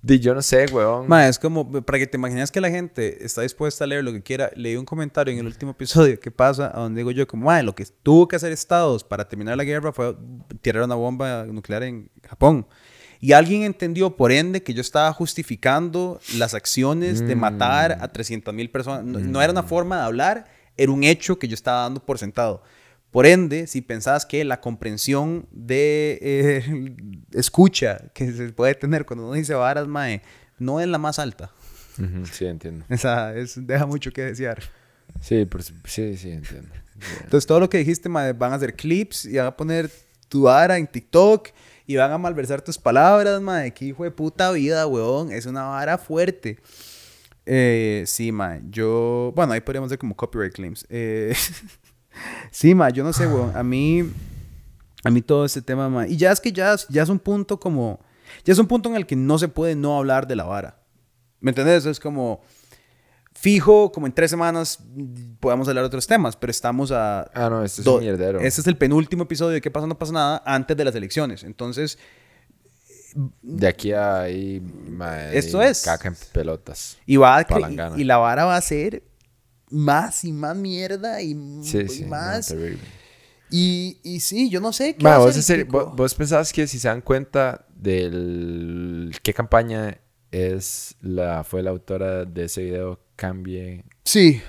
Di, 0.00 0.20
yo 0.20 0.32
no 0.32 0.42
sé, 0.42 0.66
weón. 0.72 1.08
Ma, 1.08 1.26
es 1.26 1.38
como, 1.38 1.68
para 1.82 1.98
que 1.98 2.06
te 2.06 2.16
imagines 2.16 2.52
que 2.52 2.60
la 2.60 2.70
gente 2.70 3.24
está 3.24 3.42
dispuesta 3.42 3.82
a 3.82 3.86
leer 3.86 4.04
lo 4.04 4.12
que 4.12 4.22
quiera. 4.22 4.50
Leí 4.54 4.76
un 4.76 4.84
comentario 4.84 5.32
en 5.32 5.40
el 5.40 5.46
último 5.46 5.72
episodio 5.72 6.20
que 6.20 6.30
pasa, 6.30 6.70
a 6.72 6.80
donde 6.80 7.00
digo 7.00 7.10
yo, 7.10 7.26
como, 7.26 7.46
ma, 7.46 7.62
lo 7.62 7.74
que 7.74 7.84
tuvo 8.02 8.28
que 8.28 8.36
hacer 8.36 8.52
Estados 8.52 9.02
para 9.02 9.28
terminar 9.28 9.56
la 9.56 9.64
guerra 9.64 9.92
fue 9.92 10.16
tirar 10.60 10.84
una 10.84 10.94
bomba 10.94 11.44
nuclear 11.46 11.82
en 11.82 12.08
Japón. 12.28 12.66
Y 13.20 13.32
alguien 13.32 13.64
entendió, 13.64 14.16
por 14.16 14.30
ende, 14.30 14.62
que 14.62 14.72
yo 14.72 14.80
estaba 14.80 15.12
justificando 15.12 16.20
las 16.36 16.54
acciones 16.54 17.26
de 17.26 17.34
matar 17.34 17.98
a 18.00 18.12
300 18.12 18.54
mil 18.54 18.70
personas. 18.70 19.04
No, 19.04 19.18
no 19.18 19.42
era 19.42 19.50
una 19.50 19.64
forma 19.64 19.96
de 19.96 20.02
hablar, 20.02 20.46
era 20.76 20.92
un 20.92 21.02
hecho 21.02 21.40
que 21.40 21.48
yo 21.48 21.54
estaba 21.54 21.82
dando 21.82 22.04
por 22.04 22.18
sentado. 22.18 22.62
Por 23.10 23.26
ende, 23.26 23.66
si 23.66 23.80
pensabas 23.80 24.26
que 24.26 24.44
la 24.44 24.60
comprensión 24.60 25.46
de 25.50 26.18
eh, 26.20 26.94
escucha 27.32 28.10
que 28.12 28.32
se 28.32 28.52
puede 28.52 28.74
tener 28.74 29.06
cuando 29.06 29.24
uno 29.24 29.34
dice 29.34 29.54
varas, 29.54 29.88
mae, 29.88 30.22
no 30.58 30.80
es 30.80 30.88
la 30.88 30.98
más 30.98 31.18
alta. 31.18 31.50
Ujú, 31.98 32.26
sí, 32.26 32.46
entiendo. 32.46 32.84
O 32.90 32.96
sea, 32.96 33.34
es, 33.34 33.66
deja 33.66 33.86
mucho 33.86 34.12
que 34.12 34.22
desear. 34.22 34.62
Sí, 35.20 35.44
por 35.46 35.62
sí, 35.62 36.16
sí, 36.16 36.30
entiendo. 36.30 36.74
Entonces, 37.22 37.46
todo 37.46 37.60
lo 37.60 37.70
que 37.70 37.78
dijiste, 37.78 38.08
mae, 38.08 38.32
van 38.32 38.52
a 38.52 38.56
hacer 38.56 38.74
clips 38.74 39.24
y 39.24 39.36
van 39.36 39.46
a 39.46 39.56
poner 39.56 39.90
tu 40.28 40.42
vara 40.42 40.76
en 40.76 40.86
TikTok 40.86 41.48
y 41.86 41.96
van 41.96 42.12
a 42.12 42.18
malversar 42.18 42.60
tus 42.60 42.76
palabras, 42.78 43.40
mae. 43.40 43.72
Qué 43.72 43.86
hijo 43.86 44.04
de 44.04 44.10
puta 44.10 44.52
vida, 44.52 44.86
weón. 44.86 45.32
Es 45.32 45.46
una 45.46 45.62
vara 45.64 45.96
fuerte. 45.96 46.58
Eh, 47.46 48.04
sí, 48.06 48.30
mae. 48.30 48.60
Yo... 48.68 49.32
Bueno, 49.34 49.54
ahí 49.54 49.60
podríamos 49.60 49.88
hacer 49.88 49.98
como 49.98 50.14
copyright 50.14 50.52
claims. 50.52 50.86
Eh, 50.90 51.34
sí, 52.50 52.74
mae. 52.74 52.92
Yo 52.92 53.04
no 53.04 53.12
sé, 53.12 53.26
weón. 53.26 53.56
A 53.56 53.62
mí... 53.62 54.10
A 55.04 55.10
mí 55.10 55.22
todo 55.22 55.44
este 55.44 55.62
tema, 55.62 55.88
mae. 55.88 56.08
Y 56.10 56.16
ya 56.16 56.32
es 56.32 56.40
que 56.40 56.52
ya, 56.52 56.74
es- 56.74 56.86
ya 56.88 57.02
es 57.02 57.08
un 57.08 57.18
punto 57.18 57.58
como... 57.60 58.00
Ya 58.44 58.52
es 58.52 58.58
un 58.58 58.66
punto 58.66 58.88
en 58.88 58.96
el 58.96 59.06
que 59.06 59.16
no 59.16 59.38
se 59.38 59.48
puede 59.48 59.74
no 59.74 59.96
hablar 59.96 60.26
de 60.26 60.36
la 60.36 60.44
vara. 60.44 60.82
¿Me 61.40 61.50
entendés? 61.50 61.86
Es 61.86 62.00
como... 62.00 62.40
Fijo, 63.32 63.92
como 63.92 64.06
en 64.08 64.12
tres 64.12 64.30
semanas 64.30 64.80
podemos 65.38 65.68
hablar 65.68 65.84
de 65.84 65.86
otros 65.86 66.08
temas, 66.08 66.34
pero 66.34 66.50
estamos 66.50 66.90
a... 66.90 67.20
Ah, 67.32 67.48
no, 67.48 67.62
este 67.62 67.82
es 67.82 67.86
un 67.86 68.00
mierdero. 68.00 68.40
Este 68.40 68.60
es 68.60 68.66
el 68.66 68.76
penúltimo 68.76 69.22
episodio 69.22 69.52
de 69.52 69.60
¿Qué 69.60 69.70
pasa? 69.70 69.86
No 69.86 69.96
pasa 69.96 70.12
nada 70.12 70.42
antes 70.44 70.76
de 70.76 70.84
las 70.84 70.94
elecciones. 70.96 71.44
Entonces, 71.44 71.98
De 73.42 73.68
aquí 73.68 73.92
a 73.92 74.22
ahí, 74.22 74.60
Esto 75.32 75.62
es. 75.62 75.82
Caca 75.82 76.08
en 76.08 76.16
pelotas. 76.32 76.98
Y, 77.06 77.16
va 77.16 77.36
a 77.36 77.46
y 77.96 78.02
la 78.02 78.16
vara 78.16 78.44
va 78.44 78.56
a 78.56 78.60
ser 78.60 79.04
más 79.70 80.24
y 80.24 80.32
más 80.32 80.56
mierda 80.56 81.20
y, 81.22 81.34
Sí, 81.62 81.78
y 81.78 81.88
sí. 81.88 82.02
no, 82.02 82.08
más. 82.08 82.48
terrible. 82.48 82.78
y, 83.50 83.98
y 84.02 84.20
sí, 84.20 84.50
yo 84.50 84.60
no 84.60 84.72
sé 84.72 84.94
qué 84.96 85.04
Ma, 85.04 85.18
vos, 85.18 85.36
hacer 85.36 85.64
vos 85.66 86.14
pensabas 86.14 86.52
que 86.52 86.66
si 86.66 86.78
se 86.78 86.88
dan 86.88 87.00
cuenta 87.00 87.66
del 87.74 89.14
qué 89.22 89.32
campaña 89.32 89.98
es 90.30 90.96
la 91.00 91.44
fue 91.44 91.62
la 91.62 91.70
autora 91.70 92.24
de 92.24 92.44
ese 92.44 92.62
video 92.64 93.00
cambie 93.16 93.84
Sí. 94.04 94.42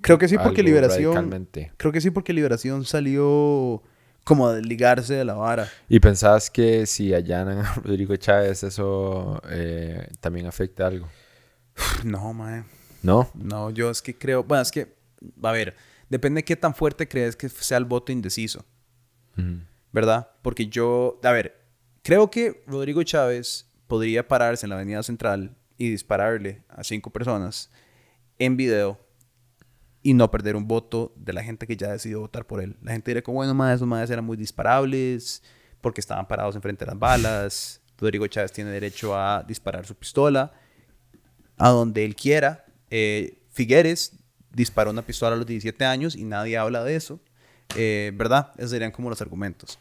Creo 0.00 0.18
que 0.18 0.28
sí 0.28 0.38
porque 0.38 0.62
Liberación 0.62 1.46
creo 1.76 1.92
que 1.92 2.00
sí 2.00 2.10
porque 2.10 2.32
Liberación 2.32 2.84
salió 2.84 3.82
como 4.24 4.46
a 4.48 4.54
desligarse 4.54 5.14
de 5.14 5.24
la 5.24 5.34
vara. 5.34 5.68
Y 5.88 6.00
pensabas 6.00 6.50
que 6.50 6.86
si 6.86 7.12
allanan 7.12 7.58
a 7.58 7.74
Rodrigo 7.84 8.16
Chávez 8.16 8.62
eso 8.62 9.42
eh, 9.50 10.08
también 10.20 10.46
afecta 10.46 10.86
algo. 10.86 11.08
No, 12.04 12.32
mae. 12.32 12.64
¿No? 13.02 13.30
No, 13.34 13.70
yo 13.70 13.90
es 13.90 14.02
que 14.02 14.16
creo, 14.16 14.44
bueno, 14.44 14.62
es 14.62 14.70
que 14.70 14.94
a 15.42 15.52
ver, 15.52 15.76
depende 16.08 16.40
de 16.40 16.44
qué 16.44 16.56
tan 16.56 16.74
fuerte 16.74 17.08
crees 17.08 17.36
que 17.36 17.48
sea 17.48 17.78
el 17.78 17.84
voto 17.84 18.12
indeciso. 18.12 18.64
¿verdad? 19.92 20.28
Porque 20.42 20.66
yo, 20.66 21.18
a 21.22 21.32
ver, 21.32 21.56
creo 22.02 22.30
que 22.30 22.62
Rodrigo 22.66 23.02
Chávez 23.02 23.70
podría 23.86 24.26
pararse 24.28 24.66
en 24.66 24.70
la 24.70 24.76
Avenida 24.76 25.02
Central 25.02 25.56
y 25.78 25.90
dispararle 25.90 26.62
a 26.68 26.84
cinco 26.84 27.10
personas 27.10 27.70
en 28.38 28.56
video 28.56 29.00
y 30.02 30.14
no 30.14 30.30
perder 30.30 30.56
un 30.56 30.68
voto 30.68 31.12
de 31.16 31.32
la 31.32 31.42
gente 31.42 31.66
que 31.66 31.76
ya 31.76 31.92
decidió 31.92 32.20
votar 32.20 32.46
por 32.46 32.62
él. 32.62 32.76
La 32.82 32.92
gente 32.92 33.10
diría 33.10 33.22
como, 33.22 33.36
bueno, 33.36 33.54
más 33.54 33.76
esos 33.76 33.88
madres 33.88 34.10
eran 34.10 34.24
muy 34.24 34.36
disparables 34.36 35.42
porque 35.80 36.00
estaban 36.00 36.28
parados 36.28 36.54
enfrente 36.54 36.84
de 36.84 36.90
las 36.90 36.98
balas. 36.98 37.80
Rodrigo 37.98 38.26
Chávez 38.26 38.52
tiene 38.52 38.70
derecho 38.70 39.16
a 39.16 39.42
disparar 39.42 39.86
su 39.86 39.94
pistola 39.94 40.52
a 41.56 41.68
donde 41.70 42.04
él 42.04 42.14
quiera. 42.14 42.64
Eh, 42.90 43.38
Figueres 43.50 44.12
disparó 44.52 44.90
una 44.90 45.02
pistola 45.02 45.34
a 45.34 45.38
los 45.38 45.46
17 45.46 45.84
años 45.84 46.16
y 46.16 46.24
nadie 46.24 46.56
habla 46.58 46.82
de 46.84 46.96
eso. 46.96 47.20
Eh, 47.76 48.12
¿Verdad? 48.14 48.52
Esos 48.58 48.70
serían 48.70 48.90
como 48.90 49.10
los 49.10 49.20
argumentos. 49.22 49.78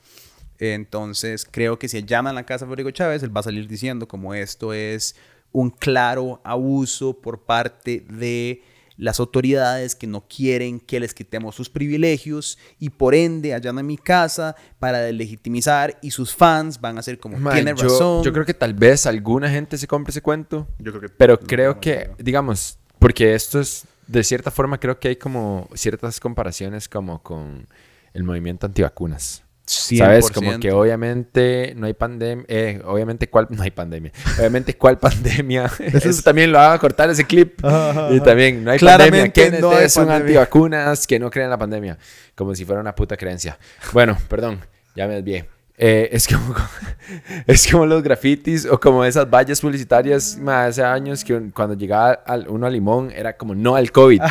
Entonces, 0.60 1.48
creo 1.50 1.80
que 1.80 1.88
si 1.88 2.04
llaman 2.04 2.32
a 2.34 2.42
la 2.42 2.46
casa 2.46 2.66
de 2.66 2.70
Rodrigo 2.70 2.92
Chávez, 2.92 3.24
él 3.24 3.36
va 3.36 3.40
a 3.40 3.44
salir 3.44 3.68
diciendo 3.68 4.08
como 4.08 4.34
esto 4.34 4.74
es 4.74 5.16
un 5.52 5.70
claro 5.70 6.42
abuso 6.44 7.20
por 7.22 7.44
parte 7.46 8.06
de 8.10 8.62
las 8.98 9.22
autoridades 9.22 9.96
que 9.96 10.06
no 10.08 10.28
quieren 10.28 10.82
que 10.82 11.00
les 11.00 11.14
quitemos 11.14 11.56
sus 11.56 11.70
privilegios 11.70 12.58
y 12.80 12.90
por 12.90 13.16
ende 13.16 13.54
allanan 13.54 13.86
mi 13.86 13.98
casa 13.98 14.58
para 14.78 15.00
delegitimizar 15.00 15.98
y 16.02 16.12
sus 16.12 16.36
fans 16.36 16.82
van 16.82 16.98
a 16.98 17.02
ser 17.02 17.18
como 17.18 17.38
Ma, 17.40 17.54
tiene 17.54 17.74
yo, 17.78 17.84
razón. 17.84 18.24
yo 18.26 18.34
creo 18.34 18.46
que 18.46 18.54
tal 18.54 18.74
vez 18.74 19.06
alguna 19.06 19.50
gente 19.50 19.78
se 19.78 19.88
compre 19.88 20.12
ese 20.12 20.22
cuento. 20.22 20.68
Yo 20.80 20.92
creo 20.92 21.02
que- 21.02 21.10
Pero 21.10 21.40
creo 21.40 21.80
que, 21.80 22.12
digamos, 22.20 22.79
porque 23.00 23.34
esto 23.34 23.60
es, 23.60 23.86
de 24.08 24.24
cierta 24.24 24.52
forma, 24.52 24.80
creo 24.80 25.00
que 25.00 25.10
hay 25.10 25.16
como 25.16 25.70
ciertas 25.74 26.20
comparaciones 26.20 26.88
como 26.88 27.24
con 27.24 27.68
el 28.14 28.24
movimiento 28.24 28.66
antivacunas. 28.66 29.44
¿Sabes? 29.66 30.32
Como 30.32 30.52
100%. 30.52 30.60
que 30.60 30.72
obviamente 30.72 31.74
no 31.78 31.86
hay 31.86 31.94
pandemia. 31.94 32.44
Eh, 32.48 32.82
obviamente, 32.86 33.30
¿cuál? 33.30 33.48
No 33.52 33.62
hay 33.62 33.70
pandemia. 33.70 34.12
Obviamente, 34.40 34.76
¿cuál 34.76 34.98
pandemia? 35.00 35.72
Eso 35.80 36.24
también 36.24 36.52
lo 36.52 36.58
van 36.58 36.74
a 36.74 36.80
cortar 36.80 37.10
ese 37.12 37.24
clip. 37.24 37.60
Y 38.10 38.20
también, 38.22 38.64
no 38.64 38.72
hay 38.72 38.80
Claramente 38.80 39.30
pandemia. 39.30 39.32
¿Quiénes 39.32 39.62
no 39.62 39.90
son 39.90 40.08
pandemia. 40.08 40.16
antivacunas 40.16 41.06
que 41.06 41.20
no 41.20 41.30
creen 41.30 41.46
en 41.46 41.52
la 41.52 41.58
pandemia? 41.60 41.98
Como 42.34 42.56
si 42.56 42.66
fuera 42.66 42.82
una 42.82 42.96
puta 42.96 43.16
creencia. 43.16 43.60
Bueno, 43.94 44.18
perdón, 44.28 44.60
ya 44.96 45.08
me 45.08 45.16
desvié. 45.16 45.48
Eh, 45.82 46.10
es 46.12 46.28
como 46.28 46.54
es 47.48 47.72
como 47.72 47.86
los 47.86 48.04
grafitis 48.04 48.66
o 48.66 48.78
como 48.78 49.06
esas 49.06 49.30
vallas 49.30 49.62
publicitarias 49.62 50.38
ma, 50.38 50.66
hace 50.66 50.84
años 50.84 51.24
que 51.24 51.34
un- 51.34 51.52
cuando 51.52 51.74
llegaba 51.74 52.12
al- 52.26 52.50
uno 52.50 52.68
a 52.68 52.70
Limón 52.70 53.12
era 53.16 53.38
como 53.38 53.56
no 53.56 53.76
al 53.78 53.90
COVID. 53.90 54.22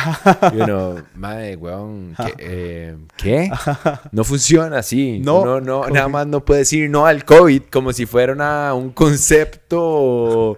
Y 0.53 0.61
uno, 0.61 0.97
madre, 1.15 1.55
weón, 1.55 2.13
¿qué? 2.17 2.33
eh, 2.37 2.95
¿qué? 3.17 3.51
No 4.11 4.23
funciona 4.23 4.77
así. 4.77 5.19
No, 5.19 5.43
No, 5.43 5.59
no, 5.59 5.87
nada 5.89 6.07
más 6.07 6.27
no 6.27 6.45
puede 6.45 6.59
decir 6.59 6.87
no 6.87 7.07
al 7.07 7.25
COVID 7.25 7.63
como 7.71 7.93
si 7.93 8.05
fuera 8.05 8.31
una- 8.33 8.75
un 8.75 8.91
concepto. 8.91 10.55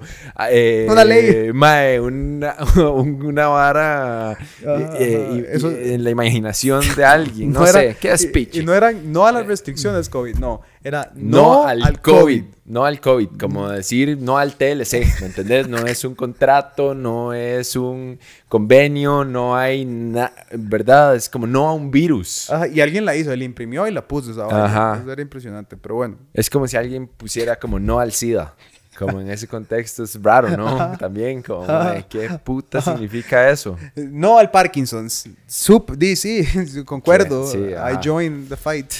eh, 0.49 0.87
Una 0.89 1.05
ley. 1.05 1.53
mae, 1.53 1.99
una, 2.01 2.55
un- 2.75 3.23
una 3.25 3.47
vara 3.47 4.37
eh, 4.61 4.89
eh, 4.99 5.29
y- 5.51 5.55
Eso- 5.55 5.71
y 5.71 5.93
en 5.93 6.03
la 6.03 6.09
imaginación 6.09 6.83
de 6.95 7.05
alguien. 7.05 7.51
No, 7.53 7.63
era- 7.63 7.71
sé, 7.71 7.97
qué 7.99 8.13
y- 8.13 8.17
speech. 8.17 8.55
Y, 8.57 8.65
no 8.65 8.73
eran 8.73 9.11
no 9.11 9.25
a 9.25 9.31
las 9.31 9.45
restricciones 9.45 10.09
COVID, 10.09 10.35
no. 10.35 10.61
Era 10.83 11.11
No, 11.15 11.65
al, 11.65 12.01
COVID. 12.01 12.43
No 12.65 12.85
al 12.85 12.99
COVID. 12.99 13.29
Como 13.39 13.69
decir 13.69 14.17
no 14.19 14.37
al 14.37 14.55
TLC. 14.55 15.21
¿Me 15.21 15.27
entendés? 15.27 15.67
No 15.67 15.77
es 15.77 16.03
un 16.03 16.15
contrato, 16.15 16.95
no 16.95 17.33
es 17.33 17.75
un 17.75 18.19
convenio, 18.47 19.23
no 19.23 19.55
hay 19.55 19.85
nada. 19.85 20.33
¿Verdad? 20.51 21.15
Es 21.15 21.29
como 21.29 21.45
no 21.45 21.67
a 21.67 21.73
un 21.73 21.91
virus. 21.91 22.49
Ajá, 22.49 22.67
y 22.67 22.81
alguien 22.81 23.05
la 23.05 23.15
hizo, 23.15 23.31
él 23.31 23.43
imprimió 23.43 23.87
y 23.87 23.91
la 23.91 24.07
puso 24.07 24.31
esa. 24.31 24.45
Ajá. 24.45 24.99
Eso 25.01 25.11
era 25.11 25.21
impresionante, 25.21 25.77
pero 25.77 25.95
bueno. 25.95 26.17
Es 26.33 26.49
como 26.49 26.67
si 26.67 26.77
alguien 26.77 27.07
pusiera 27.07 27.57
como 27.57 27.79
no 27.79 27.99
al 27.99 28.11
SIDA. 28.11 28.55
Como 28.97 29.21
en 29.21 29.31
ese 29.31 29.47
contexto 29.47 30.03
es 30.03 30.21
raro, 30.21 30.55
¿no? 30.55 30.97
También, 30.97 31.41
como, 31.41 31.65
¿qué 32.09 32.29
puta 32.43 32.81
significa 32.81 33.49
eso? 33.49 33.77
No 33.95 34.37
al 34.37 34.51
Parkinson's. 34.51 35.29
Sup, 35.47 35.91
di, 35.91 36.15
sí, 36.15 36.45
concuerdo. 36.85 37.47
Sí, 37.47 37.57
I 37.57 37.97
join 38.03 38.47
the 38.47 38.57
fight. 38.57 38.91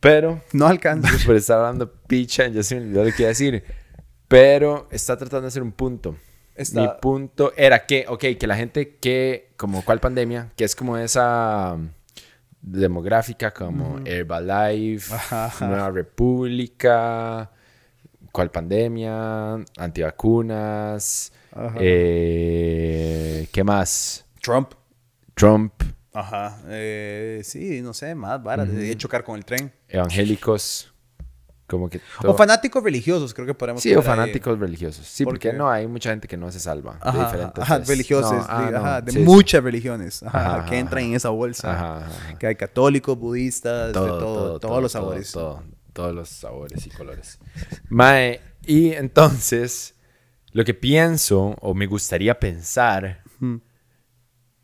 Pero, 0.00 0.40
No 0.52 0.66
al 0.66 0.78
cáncer. 0.80 1.24
por 1.26 1.36
estar 1.36 1.58
hablando 1.58 1.90
picha, 1.92 2.46
ya 2.48 2.62
se 2.62 2.76
me 2.76 2.82
olvidó 2.82 3.04
lo 3.04 3.10
que 3.10 3.22
iba 3.22 3.28
a 3.28 3.30
decir. 3.30 3.64
Pero 4.28 4.88
está 4.90 5.16
tratando 5.16 5.42
de 5.42 5.48
hacer 5.48 5.62
un 5.62 5.72
punto. 5.72 6.16
Está- 6.54 6.80
Mi 6.80 6.88
punto 7.00 7.52
era 7.56 7.86
que, 7.86 8.04
ok, 8.08 8.24
que 8.38 8.46
la 8.46 8.56
gente 8.56 8.96
que, 9.00 9.50
como 9.56 9.84
cuál 9.84 10.00
pandemia, 10.00 10.50
que 10.56 10.64
es 10.64 10.74
como 10.76 10.96
esa 10.98 11.74
um, 11.76 11.88
demográfica, 12.60 13.52
como 13.52 14.00
Herbalife, 14.04 15.14
Ajá, 15.14 15.46
ajá. 15.46 15.66
Nueva 15.68 15.90
República, 15.90 17.50
cuál 18.32 18.50
pandemia, 18.50 19.54
antivacunas, 19.76 21.32
eh, 21.80 23.48
¿qué 23.52 23.64
más? 23.64 24.24
Trump. 24.42 24.72
Trump, 25.34 25.72
Ajá. 26.18 26.58
Eh, 26.68 27.40
sí, 27.44 27.80
no 27.82 27.92
sé, 27.94 28.14
más 28.14 28.42
varas. 28.42 28.70
De 28.72 28.96
chocar 28.96 29.24
con 29.24 29.36
el 29.36 29.44
tren. 29.44 29.72
evangélicos, 29.88 30.92
como 31.66 31.88
que... 31.90 32.00
O 32.24 32.34
fanáticos 32.34 32.82
religiosos, 32.82 33.34
creo 33.34 33.46
que 33.46 33.54
podemos 33.54 33.82
Sí, 33.82 33.92
o 33.92 33.96
poner 33.96 34.10
ahí. 34.10 34.16
fanáticos 34.16 34.58
religiosos. 34.58 35.06
Sí, 35.06 35.24
porque, 35.24 35.52
no, 35.52 35.70
hay 35.70 35.86
mucha 35.86 36.10
gente 36.10 36.26
que 36.26 36.36
no 36.36 36.50
se 36.50 36.60
salva 36.60 36.98
de 37.04 37.18
diferentes... 37.18 37.62
ajá, 37.62 37.78
religiosos, 37.80 38.32
no, 38.32 38.46
ah, 38.48 38.64
de, 38.66 38.70
no, 38.72 38.78
ajá, 38.78 39.00
de 39.02 39.12
sí, 39.12 39.18
sí. 39.18 39.24
muchas 39.24 39.62
religiones 39.62 40.22
ajá, 40.22 40.64
que 40.66 40.78
entran 40.78 41.04
en 41.04 41.14
esa 41.14 41.28
bolsa. 41.28 41.72
Ajá. 42.02 42.36
Que 42.38 42.46
hay 42.46 42.56
católicos, 42.56 43.18
budistas, 43.18 43.92
Todo, 43.92 44.04
de 44.04 44.10
todo, 44.10 44.20
todo, 44.20 44.60
todos 44.60 44.60
todo, 44.60 44.80
los 44.80 44.92
sabores. 44.92 45.32
todo, 45.32 45.62
todos 45.92 46.14
los 46.14 46.28
sabores 46.30 46.86
y 46.86 46.90
colores. 46.90 47.38
Mae, 47.90 48.40
y 48.64 48.92
entonces, 48.92 49.94
lo 50.52 50.64
que 50.64 50.72
pienso, 50.74 51.54
o 51.60 51.74
me 51.74 51.86
gustaría 51.86 52.38
pensar, 52.40 53.22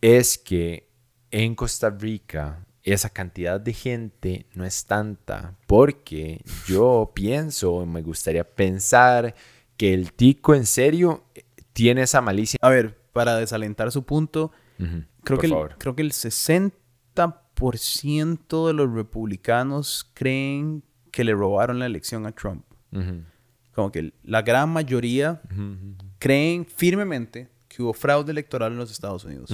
es 0.01 0.38
que 0.38 0.90
en 1.35 1.55
Costa 1.57 1.90
Rica 1.90 2.64
esa 2.85 3.11
cantidad 3.11 3.61
de 3.61 3.73
gente 3.73 4.47
no 4.55 4.64
es 4.64 4.87
tanta, 4.87 5.57
porque 5.66 6.44
yo 6.68 7.11
pienso, 7.12 7.73
o 7.73 7.85
me 7.87 8.03
gustaría 8.03 8.44
pensar, 8.44 9.35
que 9.77 9.94
el 9.94 10.12
tico 10.12 10.55
en 10.55 10.64
serio 10.64 11.25
tiene 11.73 12.03
esa 12.03 12.20
malicia. 12.20 12.57
A 12.62 12.68
ver, 12.68 12.97
para 13.12 13.35
desalentar 13.37 13.90
su 13.90 14.05
punto, 14.05 14.53
creo, 14.77 15.09
por 15.25 15.40
que 15.40 15.49
el, 15.49 15.55
creo 15.77 15.97
que 15.97 16.03
el 16.03 16.12
60% 16.12 18.66
de 18.68 18.73
los 18.73 18.92
republicanos 18.92 20.09
creen 20.14 20.85
que 21.11 21.25
le 21.25 21.33
robaron 21.33 21.81
la 21.81 21.87
elección 21.87 22.27
a 22.27 22.33
Trump. 22.33 22.64
Como 23.73 23.90
que 23.90 24.12
la 24.23 24.42
gran 24.42 24.70
mayoría 24.70 25.42
creen 26.20 26.64
firmemente 26.64 27.49
que 27.66 27.83
hubo 27.83 27.92
fraude 27.92 28.31
electoral 28.31 28.71
en 28.71 28.79
los 28.79 28.92
Estados 28.92 29.25
Unidos. 29.25 29.50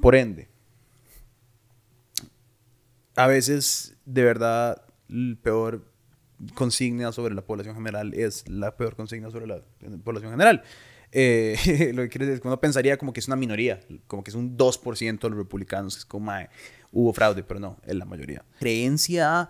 Por 0.00 0.14
ende, 0.14 0.53
a 3.16 3.26
veces, 3.26 3.94
de 4.04 4.24
verdad, 4.24 4.82
el 5.08 5.38
peor 5.42 5.84
consigna 6.54 7.12
sobre 7.12 7.34
la 7.34 7.42
población 7.42 7.74
general 7.74 8.12
es 8.14 8.46
la 8.48 8.76
peor 8.76 8.96
consigna 8.96 9.30
sobre 9.30 9.46
la 9.46 9.60
población 10.04 10.32
general. 10.32 10.62
Eh, 11.12 11.56
lo 11.94 12.02
que 12.02 12.08
quiere 12.08 12.26
decir 12.26 12.34
es 12.36 12.40
que 12.40 12.48
uno 12.48 12.60
pensaría 12.60 12.96
como 12.98 13.12
que 13.12 13.20
es 13.20 13.28
una 13.28 13.36
minoría, 13.36 13.80
como 14.08 14.24
que 14.24 14.30
es 14.30 14.34
un 14.34 14.56
2% 14.56 15.20
de 15.20 15.28
los 15.30 15.38
republicanos, 15.38 15.96
es 15.96 16.04
como, 16.04 16.26
"Mae, 16.26 16.48
hubo 16.90 17.12
fraude, 17.12 17.44
pero 17.44 17.60
no, 17.60 17.78
es 17.86 17.94
la 17.94 18.04
mayoría. 18.04 18.44
Creencia 18.58 19.48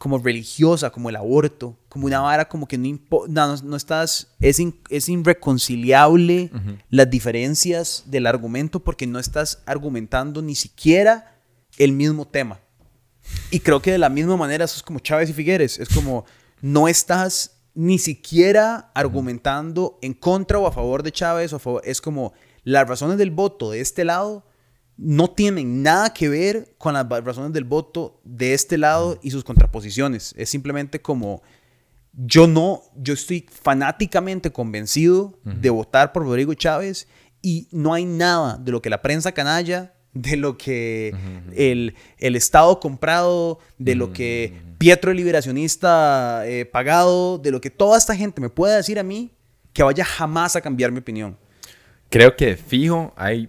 como 0.00 0.18
religiosa, 0.18 0.90
como 0.90 1.08
el 1.08 1.14
aborto, 1.16 1.78
como 1.88 2.06
una 2.06 2.20
vara 2.20 2.48
como 2.48 2.66
que 2.66 2.76
no, 2.76 2.86
impo- 2.86 3.28
no, 3.28 3.56
no- 3.62 3.76
estás, 3.76 4.34
es, 4.40 4.58
in- 4.58 4.80
es 4.90 5.08
irreconciliable 5.08 6.50
las 6.90 7.08
diferencias 7.08 8.02
del 8.06 8.26
argumento 8.26 8.80
porque 8.82 9.06
no 9.06 9.20
estás 9.20 9.62
argumentando 9.66 10.42
ni 10.42 10.56
siquiera 10.56 11.36
el 11.78 11.92
mismo 11.92 12.26
tema. 12.26 12.58
Y 13.50 13.60
creo 13.60 13.80
que 13.80 13.92
de 13.92 13.98
la 13.98 14.08
misma 14.08 14.36
manera 14.36 14.64
eso 14.64 14.76
es 14.76 14.82
como 14.82 14.98
Chávez 14.98 15.30
y 15.30 15.32
Figueres, 15.32 15.78
es 15.78 15.88
como 15.88 16.24
no 16.60 16.88
estás 16.88 17.62
ni 17.74 17.98
siquiera 17.98 18.90
argumentando 18.94 19.98
en 20.02 20.14
contra 20.14 20.58
o 20.58 20.66
a 20.66 20.72
favor 20.72 21.02
de 21.02 21.12
Chávez 21.12 21.52
o 21.52 21.56
a 21.56 21.58
favor, 21.58 21.82
es 21.84 22.00
como 22.00 22.32
las 22.62 22.88
razones 22.88 23.18
del 23.18 23.30
voto 23.30 23.70
de 23.70 23.80
este 23.80 24.04
lado 24.04 24.46
no 24.96 25.30
tienen 25.30 25.82
nada 25.82 26.12
que 26.14 26.28
ver 26.28 26.74
con 26.78 26.94
las 26.94 27.08
razones 27.08 27.52
del 27.52 27.64
voto 27.64 28.20
de 28.24 28.54
este 28.54 28.78
lado 28.78 29.18
y 29.22 29.30
sus 29.30 29.44
contraposiciones. 29.44 30.34
Es 30.36 30.50
simplemente 30.50 31.02
como 31.02 31.42
yo 32.12 32.46
no, 32.46 32.82
yo 32.96 33.14
estoy 33.14 33.46
fanáticamente 33.50 34.52
convencido 34.52 35.38
de 35.44 35.70
votar 35.70 36.12
por 36.12 36.22
Rodrigo 36.22 36.54
Chávez 36.54 37.08
y 37.42 37.68
no 37.72 37.92
hay 37.92 38.04
nada 38.04 38.56
de 38.56 38.70
lo 38.70 38.80
que 38.80 38.88
la 38.88 39.02
prensa 39.02 39.32
canalla, 39.32 39.93
de 40.14 40.36
lo 40.36 40.56
que 40.56 41.14
el, 41.54 41.94
el, 42.18 42.36
Estado 42.36 42.80
comprado, 42.80 43.58
de 43.78 43.94
lo 43.94 44.12
que 44.12 44.52
Pietro 44.78 45.10
el 45.10 45.16
Liberacionista 45.16 46.46
eh, 46.46 46.64
pagado, 46.64 47.38
de 47.38 47.50
lo 47.50 47.60
que 47.60 47.70
toda 47.70 47.98
esta 47.98 48.14
gente 48.14 48.40
me 48.40 48.48
pueda 48.48 48.76
decir 48.76 48.98
a 48.98 49.02
mí, 49.02 49.30
que 49.72 49.82
vaya 49.82 50.04
jamás 50.04 50.56
a 50.56 50.60
cambiar 50.60 50.92
mi 50.92 50.98
opinión. 50.98 51.36
Creo 52.10 52.36
que 52.36 52.56
fijo 52.56 53.12
hay 53.16 53.48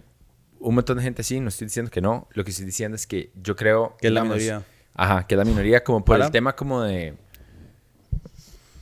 un 0.60 0.76
montón 0.76 0.98
de 0.98 1.04
gente 1.04 1.22
así, 1.22 1.40
no 1.40 1.50
estoy 1.50 1.68
diciendo 1.68 1.92
que 1.92 2.02
no, 2.02 2.28
lo 2.32 2.44
que 2.44 2.50
estoy 2.50 2.66
diciendo 2.66 2.96
es 2.96 3.06
que 3.06 3.32
yo 3.42 3.56
creo... 3.56 3.96
Que 4.02 4.08
es 4.08 4.14
la 4.14 4.24
minoría. 4.24 4.64
Ajá, 4.96 5.28
que 5.28 5.36
es 5.36 5.38
la 5.38 5.46
minoría 5.46 5.84
como 5.84 6.04
por 6.04 6.20
el 6.20 6.32
tema 6.32 6.56
como 6.56 6.82
de 6.82 7.14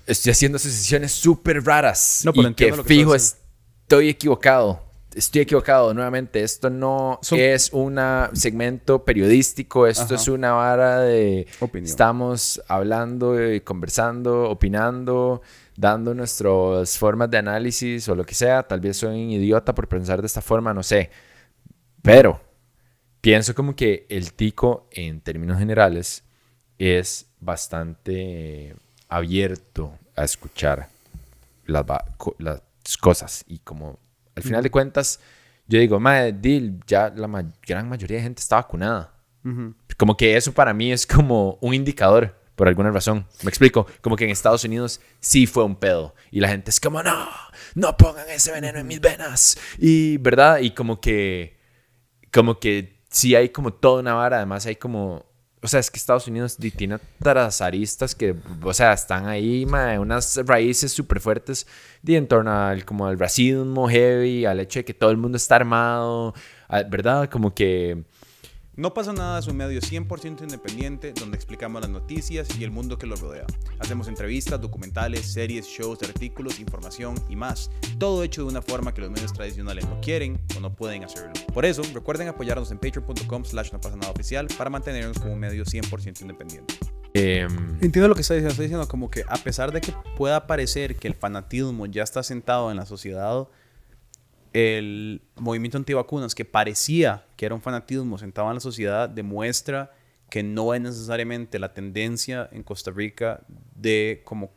estoy 0.05 0.31
haciendo 0.31 0.57
decisiones 0.57 1.11
súper 1.11 1.63
raras. 1.63 2.21
No, 2.25 2.31
y 2.35 2.53
que, 2.53 2.73
fijo 2.83 3.15
estoy 3.15 4.09
equivocado. 4.09 4.81
Estoy 5.15 5.41
equivocado 5.41 5.93
nuevamente. 5.93 6.43
Esto 6.43 6.69
no 6.69 7.19
es 7.31 7.71
un 7.71 7.99
segmento 8.33 9.03
periodístico. 9.03 9.87
Esto 9.87 10.15
es 10.15 10.27
una 10.27 10.53
vara 10.53 10.99
de. 10.99 11.47
Estamos 11.75 12.61
hablando 12.67 13.51
y 13.51 13.61
conversando, 13.61 14.49
opinando, 14.49 15.41
dando 15.75 16.13
nuestras 16.13 16.97
formas 16.97 17.29
de 17.29 17.37
análisis 17.37 18.07
o 18.09 18.15
lo 18.15 18.25
que 18.25 18.35
sea. 18.35 18.63
Tal 18.63 18.79
vez 18.79 18.97
soy 18.97 19.23
un 19.23 19.31
idiota 19.31 19.73
por 19.73 19.87
pensar 19.87 20.21
de 20.21 20.27
esta 20.27 20.41
forma, 20.41 20.73
no 20.73 20.83
sé. 20.83 21.09
Pero 22.01 22.41
pienso 23.21 23.55
como 23.55 23.75
que 23.75 24.05
el 24.09 24.33
tico, 24.33 24.87
en 24.91 25.21
términos 25.21 25.59
generales, 25.59 26.23
es 26.77 27.27
bastante 27.39 28.75
abierto 29.07 29.97
a 30.15 30.23
escuchar 30.23 30.89
las, 31.65 31.85
las 32.39 32.61
cosas 32.99 33.45
y 33.47 33.59
como 33.59 33.99
al 34.35 34.43
final 34.43 34.63
de 34.63 34.71
cuentas 34.71 35.19
yo 35.67 35.79
digo, 35.79 35.99
madre, 35.99 36.33
Dil, 36.33 36.79
ya 36.85 37.09
la 37.15 37.45
gran 37.65 37.87
mayoría 37.87 38.17
de 38.17 38.23
gente 38.23 38.41
está 38.41 38.57
vacunada. 38.57 39.13
Como 39.97 40.15
que 40.15 40.37
eso 40.37 40.53
para 40.53 40.73
mí 40.73 40.91
es 40.91 41.05
como 41.05 41.57
un 41.61 41.73
indicador, 41.73 42.35
por 42.55 42.67
alguna 42.67 42.91
razón. 42.91 43.25
Me 43.43 43.49
explico, 43.49 43.87
como 44.01 44.15
que 44.15 44.25
en 44.25 44.29
Estados 44.29 44.63
Unidos 44.63 45.01
sí 45.19 45.47
fue 45.47 45.63
un 45.63 45.75
pedo. 45.75 46.15
Y 46.31 46.39
la 46.39 46.49
gente 46.49 46.69
es 46.69 46.79
como, 46.79 47.01
no, 47.03 47.27
no 47.75 47.97
pongan 47.97 48.29
ese 48.29 48.51
veneno 48.51 48.79
en 48.79 48.87
mis 48.87 49.01
venas. 49.01 49.57
Y, 49.77 50.17
¿verdad? 50.17 50.59
Y 50.59 50.71
como 50.71 51.01
que, 51.01 51.59
como 52.31 52.59
que 52.59 53.01
sí 53.09 53.35
hay 53.35 53.49
como 53.49 53.73
toda 53.73 54.01
una 54.01 54.13
vara, 54.13 54.37
además 54.37 54.65
hay 54.65 54.75
como 54.75 55.25
o 55.63 55.67
sea, 55.67 55.79
es 55.79 55.89
que 55.89 55.97
Estados 55.97 56.27
Unidos 56.27 56.57
tiene 56.75 56.95
otras 56.95 57.61
aristas 57.61 58.13
que, 58.13 58.35
o 58.61 58.73
sea, 58.73 58.91
están 58.91 59.27
ahí, 59.27 59.65
unas 59.97 60.37
raíces 60.45 60.91
súper 60.91 61.21
fuertes 61.21 61.65
de 62.01 62.17
en 62.17 62.27
torno 62.27 62.51
al, 62.51 62.83
como 62.83 63.07
al 63.07 63.17
racismo 63.17 63.87
heavy, 63.87 64.45
al 64.45 64.59
hecho 64.59 64.79
de 64.79 64.85
que 64.85 64.93
todo 64.93 65.09
el 65.09 65.17
mundo 65.17 65.37
está 65.37 65.55
armado, 65.55 66.33
¿verdad? 66.89 67.29
Como 67.29 67.53
que 67.55 68.03
no 68.75 68.93
pasa 68.93 69.13
nada 69.13 69.37
es 69.37 69.47
un 69.47 69.57
medio 69.57 69.79
100% 69.79 70.41
independiente 70.41 71.13
donde 71.13 71.35
explicamos 71.35 71.81
las 71.81 71.91
noticias 71.91 72.47
y 72.57 72.63
el 72.63 72.71
mundo 72.71 72.97
que 72.97 73.05
los 73.05 73.21
rodea. 73.21 73.45
Hacemos 73.79 74.07
entrevistas, 74.07 74.59
documentales, 74.59 75.31
series, 75.31 75.67
shows, 75.67 76.01
artículos, 76.01 76.59
información 76.59 77.15
y 77.29 77.35
más. 77.35 77.69
Todo 77.99 78.23
hecho 78.23 78.41
de 78.43 78.47
una 78.49 78.63
forma 78.63 78.93
que 78.93 79.01
los 79.01 79.11
medios 79.11 79.31
tradicionales 79.31 79.87
no 79.87 80.01
quieren 80.01 80.41
o 80.57 80.59
no 80.59 80.75
pueden 80.75 81.03
hacerlo. 81.03 81.33
Por 81.53 81.65
eso, 81.65 81.83
recuerden 81.93 82.29
apoyarnos 82.29 82.71
en 82.71 82.79
patreon.com 82.79 83.45
slash 83.45 83.71
no 83.71 83.79
pasa 83.79 83.95
nada 83.95 84.11
oficial 84.11 84.47
para 84.57 84.71
mantenernos 84.71 85.19
como 85.19 85.33
un 85.33 85.39
medio 85.39 85.65
100% 85.65 86.21
independiente. 86.21 86.73
Em, 87.13 87.77
Entiendo 87.79 88.07
lo 88.07 88.15
que 88.15 88.21
está 88.21 88.33
diciendo. 88.33 88.51
Estoy 88.51 88.65
diciendo 88.65 88.87
como 88.87 89.11
que 89.11 89.23
a 89.27 89.37
pesar 89.37 89.71
de 89.71 89.81
que 89.81 89.93
pueda 90.17 90.47
parecer 90.47 90.95
que 90.95 91.07
el 91.07 91.13
fanatismo 91.13 91.85
ya 91.85 92.01
está 92.01 92.23
sentado 92.23 92.71
en 92.71 92.77
la 92.77 92.87
sociedad, 92.87 93.47
el 94.53 95.21
movimiento 95.35 95.77
antivacunas, 95.77 96.35
que 96.35 96.45
parecía 96.45 97.25
que 97.35 97.45
era 97.45 97.55
un 97.55 97.61
fanatismo 97.61 98.17
sentado 98.17 98.47
en 98.49 98.55
la 98.55 98.59
sociedad, 98.59 99.09
demuestra 99.09 99.91
que 100.29 100.43
no 100.43 100.73
es 100.73 100.81
necesariamente 100.81 101.59
la 101.59 101.73
tendencia 101.73 102.49
en 102.51 102.63
Costa 102.63 102.91
Rica 102.91 103.41
de 103.75 104.21
como, 104.23 104.51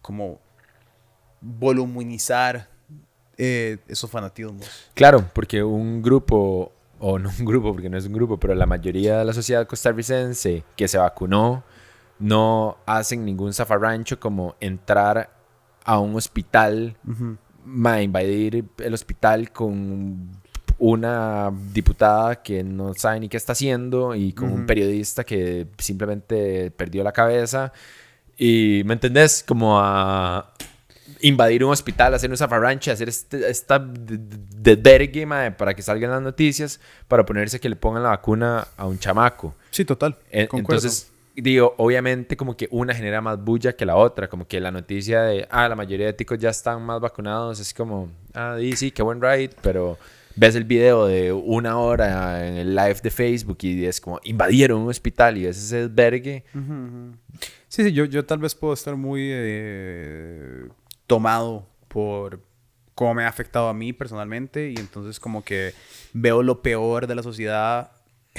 como 0.00 0.40
voluminizar 1.40 2.68
eh, 3.36 3.78
esos 3.88 4.10
fanatismos. 4.10 4.66
Claro, 4.94 5.24
porque 5.32 5.62
un 5.62 6.02
grupo, 6.02 6.72
o 6.98 7.18
no 7.18 7.30
un 7.38 7.44
grupo, 7.44 7.72
porque 7.72 7.88
no 7.88 7.96
es 7.96 8.06
un 8.06 8.12
grupo, 8.12 8.38
pero 8.38 8.54
la 8.54 8.66
mayoría 8.66 9.18
de 9.18 9.24
la 9.24 9.32
sociedad 9.32 9.66
costarricense 9.66 10.64
que 10.76 10.88
se 10.88 10.98
vacunó 10.98 11.64
no 12.18 12.78
hacen 12.84 13.24
ningún 13.24 13.54
zafarrancho 13.54 14.18
como 14.18 14.56
entrar 14.60 15.30
a 15.84 16.00
un 16.00 16.16
hospital 16.16 16.96
ma, 17.68 18.02
invadir 18.02 18.64
el 18.78 18.94
hospital 18.94 19.52
con 19.52 20.30
una 20.78 21.52
diputada 21.72 22.42
que 22.42 22.62
no 22.62 22.94
sabe 22.94 23.20
ni 23.20 23.28
qué 23.28 23.36
está 23.36 23.52
haciendo 23.52 24.14
y 24.14 24.32
con 24.32 24.50
un 24.50 24.66
periodista 24.66 25.24
que 25.24 25.66
simplemente 25.78 26.70
perdió 26.70 27.02
la 27.02 27.12
cabeza. 27.12 27.72
Y, 28.36 28.82
¿me 28.84 28.94
entendés? 28.94 29.44
Como 29.46 29.78
a 29.80 30.52
invadir 31.20 31.64
un 31.64 31.72
hospital, 31.72 32.14
hacer 32.14 32.30
un 32.30 32.36
zafarranche, 32.36 32.92
hacer 32.92 33.08
este, 33.08 33.50
esta 33.50 33.84
desvergue 33.84 35.26
para 35.56 35.74
que 35.74 35.82
salgan 35.82 36.12
las 36.12 36.22
noticias, 36.22 36.80
para 37.08 37.26
ponerse 37.26 37.58
que 37.58 37.68
le 37.68 37.76
pongan 37.76 38.04
la 38.04 38.10
vacuna 38.10 38.68
a 38.76 38.86
un 38.86 38.98
chamaco. 38.98 39.54
Sí, 39.70 39.84
total. 39.84 40.16
entonces, 40.30 41.10
digo, 41.40 41.74
obviamente 41.78 42.36
como 42.36 42.56
que 42.56 42.68
una 42.70 42.94
genera 42.94 43.20
más 43.20 43.42
bulla 43.42 43.76
que 43.76 43.86
la 43.86 43.96
otra, 43.96 44.28
como 44.28 44.46
que 44.46 44.60
la 44.60 44.70
noticia 44.70 45.22
de, 45.22 45.46
ah, 45.50 45.68
la 45.68 45.76
mayoría 45.76 46.06
de 46.06 46.12
ticos 46.12 46.38
ya 46.38 46.50
están 46.50 46.82
más 46.82 47.00
vacunados, 47.00 47.60
es 47.60 47.72
como, 47.72 48.10
ah, 48.34 48.56
sí, 48.74 48.90
qué 48.90 49.02
buen 49.02 49.20
ride, 49.20 49.50
pero 49.62 49.98
ves 50.34 50.54
el 50.54 50.64
video 50.64 51.06
de 51.06 51.32
una 51.32 51.78
hora 51.78 52.46
en 52.46 52.54
el 52.54 52.74
live 52.74 52.96
de 53.02 53.10
Facebook 53.10 53.58
y 53.62 53.84
es 53.84 54.00
como, 54.00 54.20
invadieron 54.24 54.80
un 54.80 54.88
hospital 54.88 55.36
y 55.36 55.46
ese 55.46 55.60
es 55.60 55.72
el 55.72 55.88
vergue. 55.88 56.44
Sí, 57.68 57.84
sí, 57.84 57.92
yo, 57.92 58.04
yo 58.04 58.24
tal 58.24 58.38
vez 58.38 58.54
puedo 58.54 58.74
estar 58.74 58.96
muy 58.96 59.28
eh, 59.30 60.68
tomado 61.06 61.66
por 61.88 62.40
cómo 62.94 63.14
me 63.14 63.24
ha 63.24 63.28
afectado 63.28 63.68
a 63.68 63.74
mí 63.74 63.92
personalmente 63.92 64.70
y 64.70 64.74
entonces 64.76 65.20
como 65.20 65.44
que 65.44 65.72
veo 66.12 66.42
lo 66.42 66.62
peor 66.62 67.06
de 67.06 67.14
la 67.14 67.22
sociedad 67.22 67.92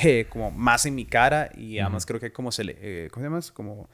eh, 0.03 0.25
como 0.29 0.51
más 0.51 0.85
en 0.85 0.95
mi 0.95 1.05
cara 1.05 1.51
y 1.55 1.79
además 1.79 2.05
creo 2.05 2.19
que 2.19 2.27
hay 2.27 2.31
como, 2.31 2.49
eh, 2.57 3.09
¿cómo 3.11 3.23
se 3.23 3.29
llama? 3.29 3.39
Como 3.53 3.89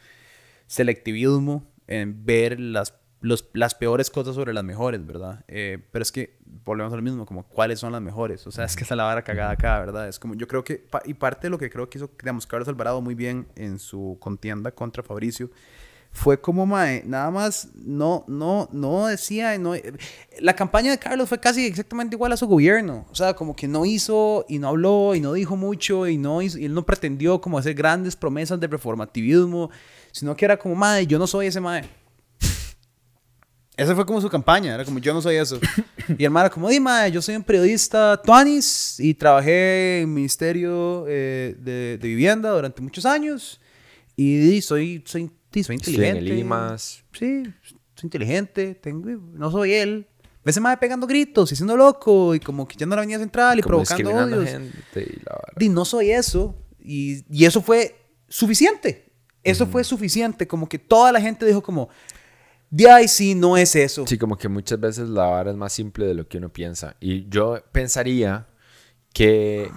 selectivismo 0.67 1.63
en 1.87 2.25
ver 2.25 2.59
las, 2.59 2.95
los, 3.21 3.49
las 3.53 3.75
peores 3.75 4.09
cosas 4.09 4.35
sobre 4.35 4.53
las 4.53 4.63
mejores, 4.63 5.05
¿verdad? 5.05 5.43
Eh, 5.47 5.79
pero 5.91 6.03
es 6.03 6.11
que 6.11 6.37
volvemos 6.43 6.91
a 6.93 6.95
lo 6.95 7.01
mismo, 7.01 7.25
como 7.25 7.47
cuáles 7.47 7.79
son 7.79 7.91
las 7.91 8.01
mejores. 8.01 8.45
O 8.47 8.51
sea, 8.51 8.65
es 8.65 8.75
que 8.75 8.83
está 8.83 8.95
la 8.95 9.03
vara 9.03 9.23
cagada 9.23 9.51
acá, 9.51 9.79
¿verdad? 9.79 10.07
Es 10.07 10.19
como 10.19 10.35
yo 10.35 10.47
creo 10.47 10.63
que, 10.63 10.85
y 11.05 11.13
parte 11.13 11.47
de 11.47 11.51
lo 11.51 11.57
que 11.57 11.69
creo 11.69 11.89
que 11.89 11.97
hizo, 11.97 12.09
digamos, 12.19 12.47
Carlos 12.47 12.67
Alvarado 12.67 13.01
muy 13.01 13.15
bien 13.15 13.47
en 13.55 13.79
su 13.79 14.17
contienda 14.19 14.71
contra 14.71 15.03
Fabricio 15.03 15.49
fue 16.15 16.39
como, 16.39 16.65
mae, 16.65 17.03
nada 17.05 17.29
más 17.29 17.67
no, 17.75 18.23
no, 18.29 18.69
no 18.71 19.07
decía, 19.07 19.57
no, 19.57 19.73
la 20.39 20.55
campaña 20.55 20.91
de 20.91 20.97
Carlos 20.97 21.27
fue 21.27 21.41
casi 21.41 21.65
exactamente 21.65 22.15
igual 22.15 22.31
a 22.31 22.37
su 22.37 22.47
gobierno, 22.47 23.05
o 23.11 23.15
sea, 23.15 23.33
como 23.33 23.53
que 23.53 23.67
no 23.67 23.85
hizo 23.85 24.45
y 24.47 24.57
no 24.57 24.69
habló 24.69 25.13
y 25.13 25.19
no 25.19 25.33
dijo 25.33 25.57
mucho 25.57 26.07
y 26.07 26.17
no 26.17 26.41
hizo, 26.41 26.57
y 26.57 26.65
él 26.65 26.73
no 26.73 26.85
pretendió 26.85 27.41
como 27.41 27.57
hacer 27.57 27.73
grandes 27.73 28.15
promesas 28.15 28.57
de 28.61 28.67
reformativismo, 28.67 29.69
sino 30.13 30.37
que 30.37 30.45
era 30.45 30.57
como, 30.57 30.73
mae, 30.73 31.05
yo 31.05 31.19
no 31.19 31.27
soy 31.27 31.47
ese 31.47 31.59
mae. 31.59 31.83
Esa 33.75 33.93
fue 33.93 34.05
como 34.05 34.21
su 34.21 34.29
campaña, 34.29 34.73
era 34.73 34.85
como, 34.85 34.99
yo 34.99 35.13
no 35.13 35.21
soy 35.21 35.35
eso. 35.35 35.59
Y 36.17 36.23
el 36.23 36.31
mae 36.31 36.45
era 36.45 36.49
como, 36.49 36.69
dime, 36.69 37.11
yo 37.11 37.21
soy 37.21 37.35
un 37.35 37.43
periodista 37.43 38.21
tuanis 38.23 39.01
y 39.01 39.13
trabajé 39.15 39.97
en 39.97 40.01
el 40.03 40.15
Ministerio 40.15 41.03
eh, 41.09 41.57
de, 41.59 41.97
de, 41.97 42.07
Vivienda 42.07 42.51
durante 42.51 42.81
muchos 42.81 43.05
años 43.05 43.59
y 44.15 44.61
soy, 44.61 45.03
soy 45.05 45.29
Sí, 45.55 45.63
soy 45.63 45.75
inteligente. 45.75 46.91
Sí, 47.13 47.43
soy 47.93 48.03
inteligente. 48.03 48.75
Tengo, 48.75 49.09
no 49.09 49.49
soy 49.49 49.71
él. 49.71 50.05
A 50.23 50.43
veces 50.43 50.61
me 50.61 50.75
pegando 50.75 51.07
gritos 51.07 51.49
y 51.53 51.55
siendo 51.55 51.77
loco 51.77 52.35
y 52.35 52.41
como 52.41 52.67
no 52.85 52.95
la 52.95 53.01
venía 53.01 53.17
central 53.17 53.57
y 53.57 53.61
provocando 53.61 54.13
odios. 54.13 54.49
y, 55.57 55.69
no 55.69 55.85
soy 55.85 56.11
eso. 56.11 56.53
Y, 56.77 57.23
y 57.33 57.45
eso 57.45 57.61
fue 57.61 57.95
suficiente. 58.27 59.13
Eso 59.43 59.65
fue 59.65 59.85
suficiente. 59.85 60.45
Como 60.45 60.67
que 60.67 60.77
toda 60.77 61.13
la 61.13 61.21
gente 61.21 61.45
dijo 61.45 61.63
como, 61.63 61.87
de 62.69 62.91
ahí 62.91 63.07
sí, 63.07 63.33
no 63.33 63.55
es 63.55 63.77
eso. 63.77 64.05
Sí, 64.05 64.17
como 64.17 64.37
que 64.37 64.49
muchas 64.49 64.77
veces 64.77 65.07
la 65.07 65.25
vara 65.25 65.51
es 65.51 65.57
más 65.57 65.71
simple 65.71 66.05
de 66.05 66.15
lo 66.15 66.27
que 66.27 66.37
uno 66.37 66.51
piensa. 66.51 66.97
Y 66.99 67.29
yo 67.29 67.63
pensaría 67.71 68.45
que, 69.13 69.71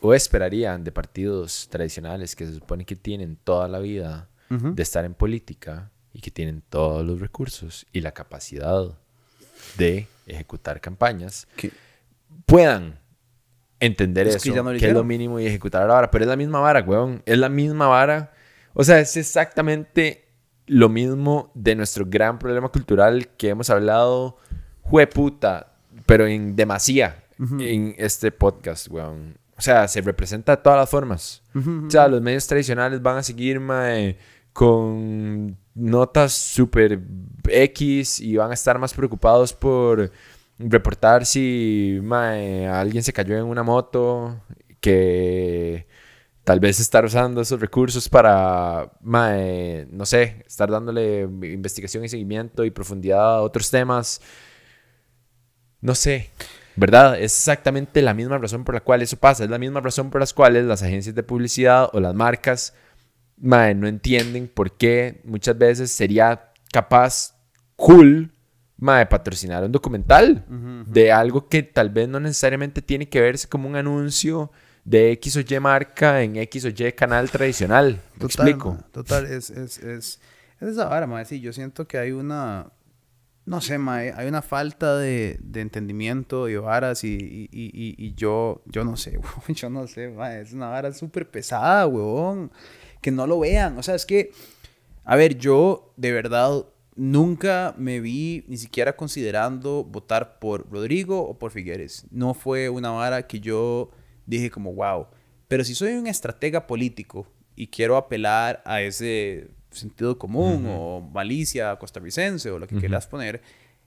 o 0.00 0.14
esperarían 0.14 0.82
de 0.82 0.90
partidos 0.90 1.68
tradicionales 1.70 2.34
que 2.34 2.44
se 2.44 2.54
supone 2.54 2.84
que 2.84 2.96
tienen 2.96 3.36
toda 3.36 3.68
la 3.68 3.78
vida 3.78 4.28
de 4.48 4.82
estar 4.82 5.04
en 5.04 5.14
política 5.14 5.90
y 6.12 6.20
que 6.20 6.30
tienen 6.30 6.62
todos 6.68 7.04
los 7.04 7.20
recursos 7.20 7.86
y 7.92 8.00
la 8.00 8.12
capacidad 8.12 8.96
de 9.76 10.06
ejecutar 10.26 10.80
campañas 10.80 11.46
Que- 11.56 11.72
puedan 12.46 12.98
entender 13.80 14.26
Es 14.26 14.36
eso, 14.36 14.44
que 14.44 14.50
que, 14.50 14.56
no 14.56 14.62
lo 14.72 14.76
es 14.78 14.92
lo 14.92 15.04
mínimo 15.04 15.40
y 15.40 15.46
ejecutar 15.46 15.86
la 15.86 15.94
vara. 15.94 16.10
Pero 16.10 16.24
es 16.24 16.28
la 16.28 16.36
misma 16.36 16.60
vara, 16.60 16.80
weón. 16.82 17.22
Es 17.26 17.38
la 17.38 17.48
misma 17.48 17.88
vara. 17.88 18.32
O 18.72 18.84
sea, 18.84 19.00
es 19.00 19.16
exactamente 19.16 20.24
lo 20.66 20.88
mismo 20.88 21.50
de 21.54 21.74
nuestro 21.74 22.04
gran 22.06 22.38
problema 22.38 22.68
cultural 22.68 23.28
que 23.36 23.50
hemos 23.50 23.70
hablado, 23.70 24.38
jueputa, 24.82 25.72
pero 26.06 26.26
en 26.26 26.56
demasía 26.56 27.24
en 27.38 27.94
este 27.98 28.32
podcast, 28.32 28.88
weón. 28.88 29.36
O 29.58 29.62
sea, 29.62 29.88
se 29.88 30.00
representa 30.02 30.56
de 30.56 30.62
todas 30.62 30.78
las 30.78 30.88
formas. 30.90 31.42
O 31.54 31.90
sea, 31.90 32.08
los 32.08 32.20
medios 32.22 32.46
tradicionales 32.46 33.00
van 33.02 33.18
a 33.18 33.22
seguir, 33.22 33.58
mae, 33.60 34.18
con 34.56 35.58
notas 35.74 36.32
super 36.32 36.98
X 37.46 38.20
y 38.20 38.36
van 38.38 38.52
a 38.52 38.54
estar 38.54 38.78
más 38.78 38.94
preocupados 38.94 39.52
por 39.52 40.10
reportar 40.58 41.26
si 41.26 41.98
mae, 42.02 42.66
alguien 42.66 43.02
se 43.02 43.12
cayó 43.12 43.36
en 43.36 43.44
una 43.44 43.62
moto 43.62 44.40
que 44.80 45.86
tal 46.42 46.58
vez 46.58 46.80
estar 46.80 47.04
usando 47.04 47.42
esos 47.42 47.60
recursos 47.60 48.08
para, 48.08 48.90
mae, 49.02 49.86
no 49.90 50.06
sé, 50.06 50.42
estar 50.46 50.70
dándole 50.70 51.20
investigación 51.42 52.04
y 52.04 52.08
seguimiento 52.08 52.64
y 52.64 52.70
profundidad 52.70 53.36
a 53.36 53.42
otros 53.42 53.70
temas. 53.70 54.22
No 55.82 55.94
sé, 55.94 56.30
¿verdad? 56.76 57.16
Es 57.20 57.36
exactamente 57.36 58.00
la 58.00 58.14
misma 58.14 58.38
razón 58.38 58.64
por 58.64 58.74
la 58.74 58.80
cual 58.80 59.02
eso 59.02 59.18
pasa. 59.18 59.44
Es 59.44 59.50
la 59.50 59.58
misma 59.58 59.80
razón 59.82 60.08
por 60.08 60.22
las 60.22 60.32
cuales 60.32 60.64
las 60.64 60.82
agencias 60.82 61.14
de 61.14 61.22
publicidad 61.22 61.90
o 61.92 62.00
las 62.00 62.14
marcas 62.14 62.72
mae, 63.38 63.74
no 63.74 63.86
entienden 63.88 64.48
por 64.48 64.76
qué 64.76 65.20
muchas 65.24 65.56
veces 65.58 65.90
sería 65.90 66.52
capaz, 66.72 67.34
cool, 67.76 68.30
mae, 68.78 69.06
patrocinar 69.06 69.64
un 69.64 69.72
documental 69.72 70.44
de 70.84 71.12
algo 71.12 71.48
que 71.48 71.62
tal 71.62 71.90
vez 71.90 72.08
no 72.08 72.20
necesariamente 72.20 72.82
tiene 72.82 73.08
que 73.08 73.20
verse 73.20 73.48
como 73.48 73.68
un 73.68 73.76
anuncio 73.76 74.50
de 74.84 75.12
X 75.12 75.36
o 75.36 75.40
Y 75.40 75.60
marca 75.60 76.22
en 76.22 76.36
X 76.36 76.64
o 76.64 76.68
Y 76.68 76.92
canal 76.92 77.30
tradicional. 77.30 78.00
¿Me 78.16 78.18
Total, 78.18 78.26
explico? 78.26 78.78
ma, 78.78 78.82
total, 78.92 79.26
es, 79.26 79.50
es, 79.50 79.78
es, 79.78 80.20
es 80.60 80.68
esa 80.68 80.86
vara, 80.86 81.06
ma. 81.06 81.24
Sí, 81.24 81.40
yo 81.40 81.52
siento 81.52 81.86
que 81.86 81.98
hay 81.98 82.12
una, 82.12 82.72
no 83.46 83.60
sé, 83.60 83.78
ma, 83.78 83.96
hay 83.98 84.28
una 84.28 84.42
falta 84.42 84.98
de, 84.98 85.38
de 85.42 85.60
entendimiento 85.62 86.46
de 86.46 86.58
varas 86.58 87.04
y, 87.04 87.14
y, 87.16 87.48
y, 87.52 87.96
y- 87.98 88.14
yo, 88.14 88.62
yo 88.66 88.84
no 88.84 88.96
sé, 88.96 89.18
huevón, 89.18 89.54
yo 89.54 89.70
no 89.70 89.86
sé, 89.86 90.08
ma, 90.10 90.36
es 90.36 90.52
una 90.54 90.68
vara 90.68 90.92
súper 90.92 91.30
pesada, 91.30 91.86
huevón, 91.86 92.52
que 93.00 93.10
no 93.10 93.26
lo 93.26 93.38
vean, 93.40 93.78
o 93.78 93.82
sea, 93.82 93.94
es 93.94 94.06
que, 94.06 94.32
a 95.04 95.16
ver, 95.16 95.38
yo 95.38 95.92
de 95.96 96.12
verdad 96.12 96.66
nunca 96.94 97.74
me 97.76 98.00
vi 98.00 98.44
ni 98.48 98.56
siquiera 98.56 98.96
considerando 98.96 99.84
votar 99.84 100.38
por 100.38 100.70
Rodrigo 100.70 101.20
o 101.22 101.38
por 101.38 101.50
Figueres, 101.50 102.06
no 102.10 102.34
fue 102.34 102.68
una 102.68 102.90
vara 102.90 103.26
que 103.26 103.40
yo 103.40 103.90
dije 104.26 104.50
como, 104.50 104.72
wow, 104.72 105.06
pero 105.48 105.64
si 105.64 105.74
soy 105.74 105.92
un 105.92 106.06
estratega 106.06 106.66
político 106.66 107.26
y 107.54 107.68
quiero 107.68 107.96
apelar 107.96 108.62
a 108.64 108.82
ese 108.82 109.50
sentido 109.70 110.18
común 110.18 110.66
o 110.68 111.00
malicia 111.12 111.76
costarricense 111.76 112.50
o 112.50 112.58
lo 112.58 112.66
que 112.66 112.76
quieras 112.76 113.06
poner, 113.06 113.42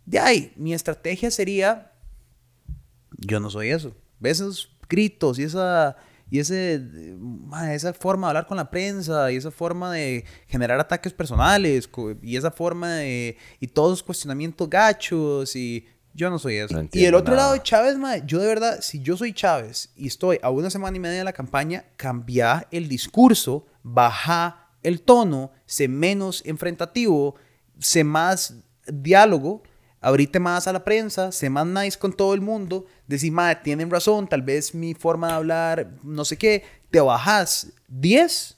de 0.06 0.20
ahí, 0.20 0.54
mi 0.56 0.74
estrategia 0.74 1.30
sería, 1.30 1.92
yo 3.18 3.40
no 3.40 3.50
soy 3.50 3.70
eso. 3.70 3.96
¿Ves 4.20 4.40
esos 4.40 4.76
gritos 4.90 5.38
y 5.38 5.44
esa, 5.44 5.98
y 6.30 6.40
ese, 6.40 6.82
esa 7.72 7.94
forma 7.94 8.28
de 8.28 8.30
hablar 8.30 8.48
con 8.48 8.58
la 8.58 8.70
prensa 8.70 9.32
y 9.32 9.38
esa 9.38 9.52
forma 9.52 9.92
de 9.92 10.26
generar 10.48 10.80
ataques 10.80 11.14
personales 11.14 11.90
y 12.22 12.38
esa 12.38 12.52
forma 12.52 12.96
de, 12.96 13.38
y 13.60 13.68
todos 13.68 13.92
los 13.92 14.04
cuestionamientos 14.04 14.70
gachos 14.70 15.56
y 15.56 15.86
yo 16.14 16.30
no 16.30 16.38
soy 16.38 16.58
eso. 16.58 16.74
No 16.74 16.88
y 16.92 17.06
el 17.06 17.16
otro 17.16 17.36
lado 17.36 17.54
de 17.54 17.64
Chávez, 17.64 17.98
ma, 17.98 18.18
yo 18.18 18.40
de 18.40 18.48
verdad, 18.48 18.80
si 18.82 19.02
yo 19.02 19.18
soy 19.18 19.34
Chávez 19.34 19.90
y 19.96 20.08
estoy 20.08 20.40
a 20.42 20.50
una 20.50 20.70
semana 20.70 20.98
y 20.98 21.00
media 21.00 21.20
de 21.20 21.24
la 21.24 21.34
campaña, 21.34 21.86
cambia 21.96 22.68
el 22.72 22.88
discurso, 22.88 23.66
baja 23.84 24.68
el 24.84 25.02
tono, 25.02 25.52
sé 25.66 25.88
menos 25.88 26.44
enfrentativo, 26.46 27.36
sé 27.80 28.04
más 28.04 28.56
diálogo, 28.86 29.64
abrite 30.02 30.40
más 30.40 30.68
a 30.68 30.74
la 30.74 30.84
prensa, 30.84 31.32
sé 31.32 31.50
más 31.50 31.66
nice 31.66 31.98
con 31.98 32.14
todo 32.14 32.34
el 32.34 32.42
mundo, 32.42 32.86
decir, 33.08 33.32
madre, 33.32 33.60
tienen 33.64 33.90
razón, 33.90 34.28
tal 34.28 34.42
vez 34.42 34.74
mi 34.74 34.94
forma 34.94 35.28
de 35.28 35.34
hablar, 35.34 35.92
no 36.04 36.26
sé 36.26 36.38
qué, 36.38 36.64
te 36.92 37.00
bajas 37.00 37.68
10, 37.88 38.58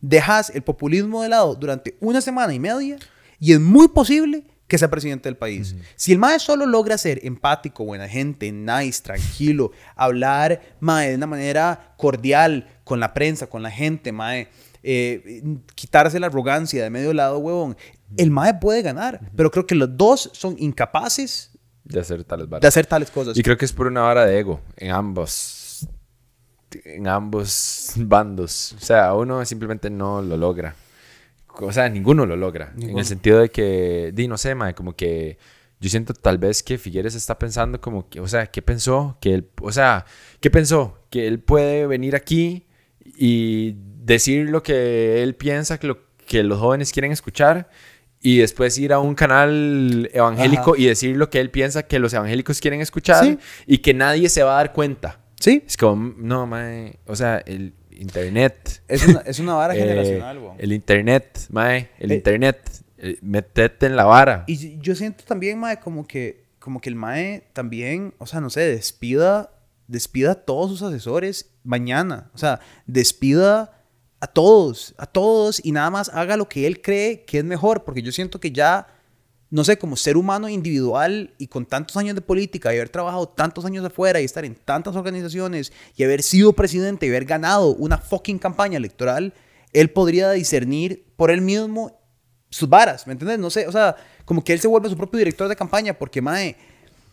dejas 0.00 0.50
el 0.50 0.62
populismo 0.62 1.22
de 1.22 1.28
lado 1.28 1.54
durante 1.54 1.96
una 2.00 2.20
semana 2.20 2.52
y 2.52 2.58
media 2.58 2.98
y 3.38 3.52
es 3.52 3.60
muy 3.60 3.88
posible 3.88 4.44
que 4.66 4.78
sea 4.78 4.90
presidente 4.90 5.28
del 5.28 5.36
país. 5.36 5.76
Si 5.96 6.12
el 6.12 6.18
mae 6.18 6.38
solo 6.38 6.64
logra 6.64 6.96
ser 6.96 7.20
empático, 7.26 7.84
buena 7.84 8.08
gente, 8.08 8.50
nice, 8.50 9.02
tranquilo, 9.02 9.70
hablar 9.94 10.76
mae, 10.80 11.10
de 11.10 11.16
una 11.16 11.26
manera 11.26 11.94
cordial 11.98 12.68
con 12.84 12.98
la 12.98 13.12
prensa, 13.12 13.48
con 13.48 13.62
la 13.62 13.70
gente, 13.70 14.12
mae, 14.12 14.48
eh, 14.82 15.42
quitarse 15.74 16.18
la 16.20 16.26
arrogancia 16.26 16.82
de 16.82 16.90
medio 16.90 17.12
lado, 17.12 17.38
huevón, 17.38 17.76
el 18.16 18.30
mae 18.30 18.54
puede 18.54 18.82
ganar. 18.82 19.20
Pero 19.36 19.50
creo 19.50 19.66
que 19.66 19.74
los 19.74 19.96
dos 19.96 20.30
son 20.32 20.56
incapaces 20.58 21.50
De 21.84 22.00
hacer 22.00 22.24
tales 22.24 22.48
varas. 22.48 22.62
de 22.62 22.68
hacer 22.68 22.86
tales 22.86 23.10
cosas. 23.10 23.36
Y 23.36 23.42
creo 23.42 23.56
que 23.56 23.64
es 23.64 23.72
por 23.72 23.86
una 23.86 24.02
vara 24.02 24.24
de 24.26 24.38
ego 24.38 24.60
en 24.76 24.90
ambos 24.90 25.88
en 26.84 27.06
ambos 27.06 27.92
bandos. 27.96 28.74
O 28.74 28.80
sea, 28.80 29.14
uno 29.14 29.44
simplemente 29.44 29.90
no 29.90 30.22
lo 30.22 30.36
logra. 30.36 30.74
O 31.60 31.72
sea, 31.72 31.88
ninguno 31.88 32.24
lo 32.24 32.36
logra. 32.36 32.72
En 32.80 32.98
el 32.98 33.04
sentido 33.04 33.38
de 33.40 33.50
que, 33.50 34.10
di, 34.14 34.26
no 34.26 34.38
sé, 34.38 34.54
mae, 34.54 34.74
como 34.74 34.96
que 34.96 35.38
yo 35.80 35.90
siento 35.90 36.14
tal 36.14 36.38
vez 36.38 36.62
que 36.62 36.78
Figueres 36.78 37.14
está 37.14 37.38
pensando 37.38 37.80
como 37.80 38.08
que, 38.08 38.20
o 38.20 38.28
sea, 38.28 38.46
¿qué 38.46 38.62
pensó? 38.62 39.18
Que 39.20 39.34
él, 39.34 39.48
o 39.60 39.72
sea, 39.72 40.06
¿qué 40.40 40.50
pensó? 40.50 40.98
Que 41.10 41.26
él 41.26 41.40
puede 41.40 41.86
venir 41.86 42.14
aquí 42.16 42.66
y 43.04 43.74
decir 44.04 44.48
lo 44.50 44.62
que 44.62 45.22
él 45.22 45.34
piensa 45.34 45.78
que, 45.78 45.86
lo, 45.86 45.98
que 46.26 46.42
los 46.42 46.58
jóvenes 46.58 46.92
quieren 46.92 47.12
escuchar 47.12 47.68
y 48.20 48.38
después 48.38 48.78
ir 48.78 48.92
a 48.92 48.98
un 49.00 49.14
canal 49.14 50.08
evangélico 50.12 50.72
Ajá. 50.72 50.80
y 50.80 50.86
decir 50.86 51.16
lo 51.16 51.28
que 51.30 51.40
él 51.40 51.50
piensa 51.50 51.82
que 51.84 51.98
los 51.98 52.12
evangélicos 52.14 52.60
quieren 52.60 52.80
escuchar 52.80 53.24
Sí. 53.24 53.38
y 53.66 53.78
que 53.78 53.94
nadie 53.94 54.28
se 54.28 54.42
va 54.42 54.52
a 54.54 54.56
dar 54.56 54.72
cuenta. 54.72 55.20
Sí, 55.40 55.64
Es 55.66 55.76
como, 55.76 56.14
no, 56.16 56.46
mae, 56.46 57.00
o 57.06 57.16
sea, 57.16 57.38
el 57.46 57.74
internet. 57.90 58.82
es 58.88 59.06
una, 59.06 59.20
es 59.20 59.38
una 59.40 59.54
vara 59.54 59.74
eh, 59.76 59.78
generacional, 59.80 60.38
huevón. 60.38 60.56
el 60.58 60.72
internet, 60.72 61.46
mae, 61.50 61.90
el 61.98 62.12
Eh, 62.12 62.14
internet. 62.16 62.70
eh, 62.98 63.18
metete 63.22 63.86
en 63.86 63.96
la 63.96 64.04
vara. 64.04 64.44
Y 64.46 64.78
yo 64.78 64.94
siento 64.94 65.24
también, 65.24 65.58
mae, 65.58 65.80
como 65.80 66.06
que, 66.06 66.44
como 66.60 66.80
que 66.80 66.88
el 66.90 66.94
mae 66.94 67.48
también, 67.52 68.14
o 68.18 68.26
sea, 68.26 68.40
no 68.40 68.50
sé, 68.50 68.60
despida, 68.60 69.50
despida 69.88 70.30
a 70.32 70.34
todos 70.36 70.70
sus 70.70 70.82
asesores 70.82 71.50
mañana. 71.64 72.30
O 72.34 72.38
sea, 72.38 72.60
despida 72.86 73.81
a 74.22 74.28
todos, 74.28 74.94
a 74.98 75.06
todos 75.06 75.60
y 75.64 75.72
nada 75.72 75.90
más 75.90 76.08
haga 76.14 76.36
lo 76.36 76.48
que 76.48 76.64
él 76.68 76.80
cree 76.80 77.24
que 77.24 77.38
es 77.38 77.44
mejor, 77.44 77.82
porque 77.82 78.02
yo 78.02 78.12
siento 78.12 78.38
que 78.38 78.52
ya, 78.52 78.86
no 79.50 79.64
sé, 79.64 79.78
como 79.78 79.96
ser 79.96 80.16
humano 80.16 80.48
individual 80.48 81.34
y 81.38 81.48
con 81.48 81.66
tantos 81.66 81.96
años 81.96 82.14
de 82.14 82.20
política 82.20 82.72
y 82.72 82.76
haber 82.76 82.88
trabajado 82.88 83.26
tantos 83.28 83.64
años 83.64 83.84
afuera 83.84 84.20
y 84.20 84.24
estar 84.24 84.44
en 84.44 84.54
tantas 84.54 84.94
organizaciones 84.94 85.72
y 85.96 86.04
haber 86.04 86.22
sido 86.22 86.52
presidente 86.52 87.04
y 87.04 87.08
haber 87.08 87.24
ganado 87.24 87.74
una 87.74 87.98
fucking 87.98 88.38
campaña 88.38 88.76
electoral, 88.76 89.34
él 89.72 89.90
podría 89.90 90.30
discernir 90.30 91.04
por 91.16 91.32
él 91.32 91.40
mismo 91.40 91.98
sus 92.48 92.68
varas, 92.68 93.08
¿me 93.08 93.14
entiendes? 93.14 93.40
No 93.40 93.50
sé, 93.50 93.66
o 93.66 93.72
sea, 93.72 93.96
como 94.24 94.44
que 94.44 94.52
él 94.52 94.60
se 94.60 94.68
vuelve 94.68 94.88
su 94.88 94.96
propio 94.96 95.18
director 95.18 95.48
de 95.48 95.56
campaña 95.56 95.94
porque, 95.94 96.22
mae... 96.22 96.56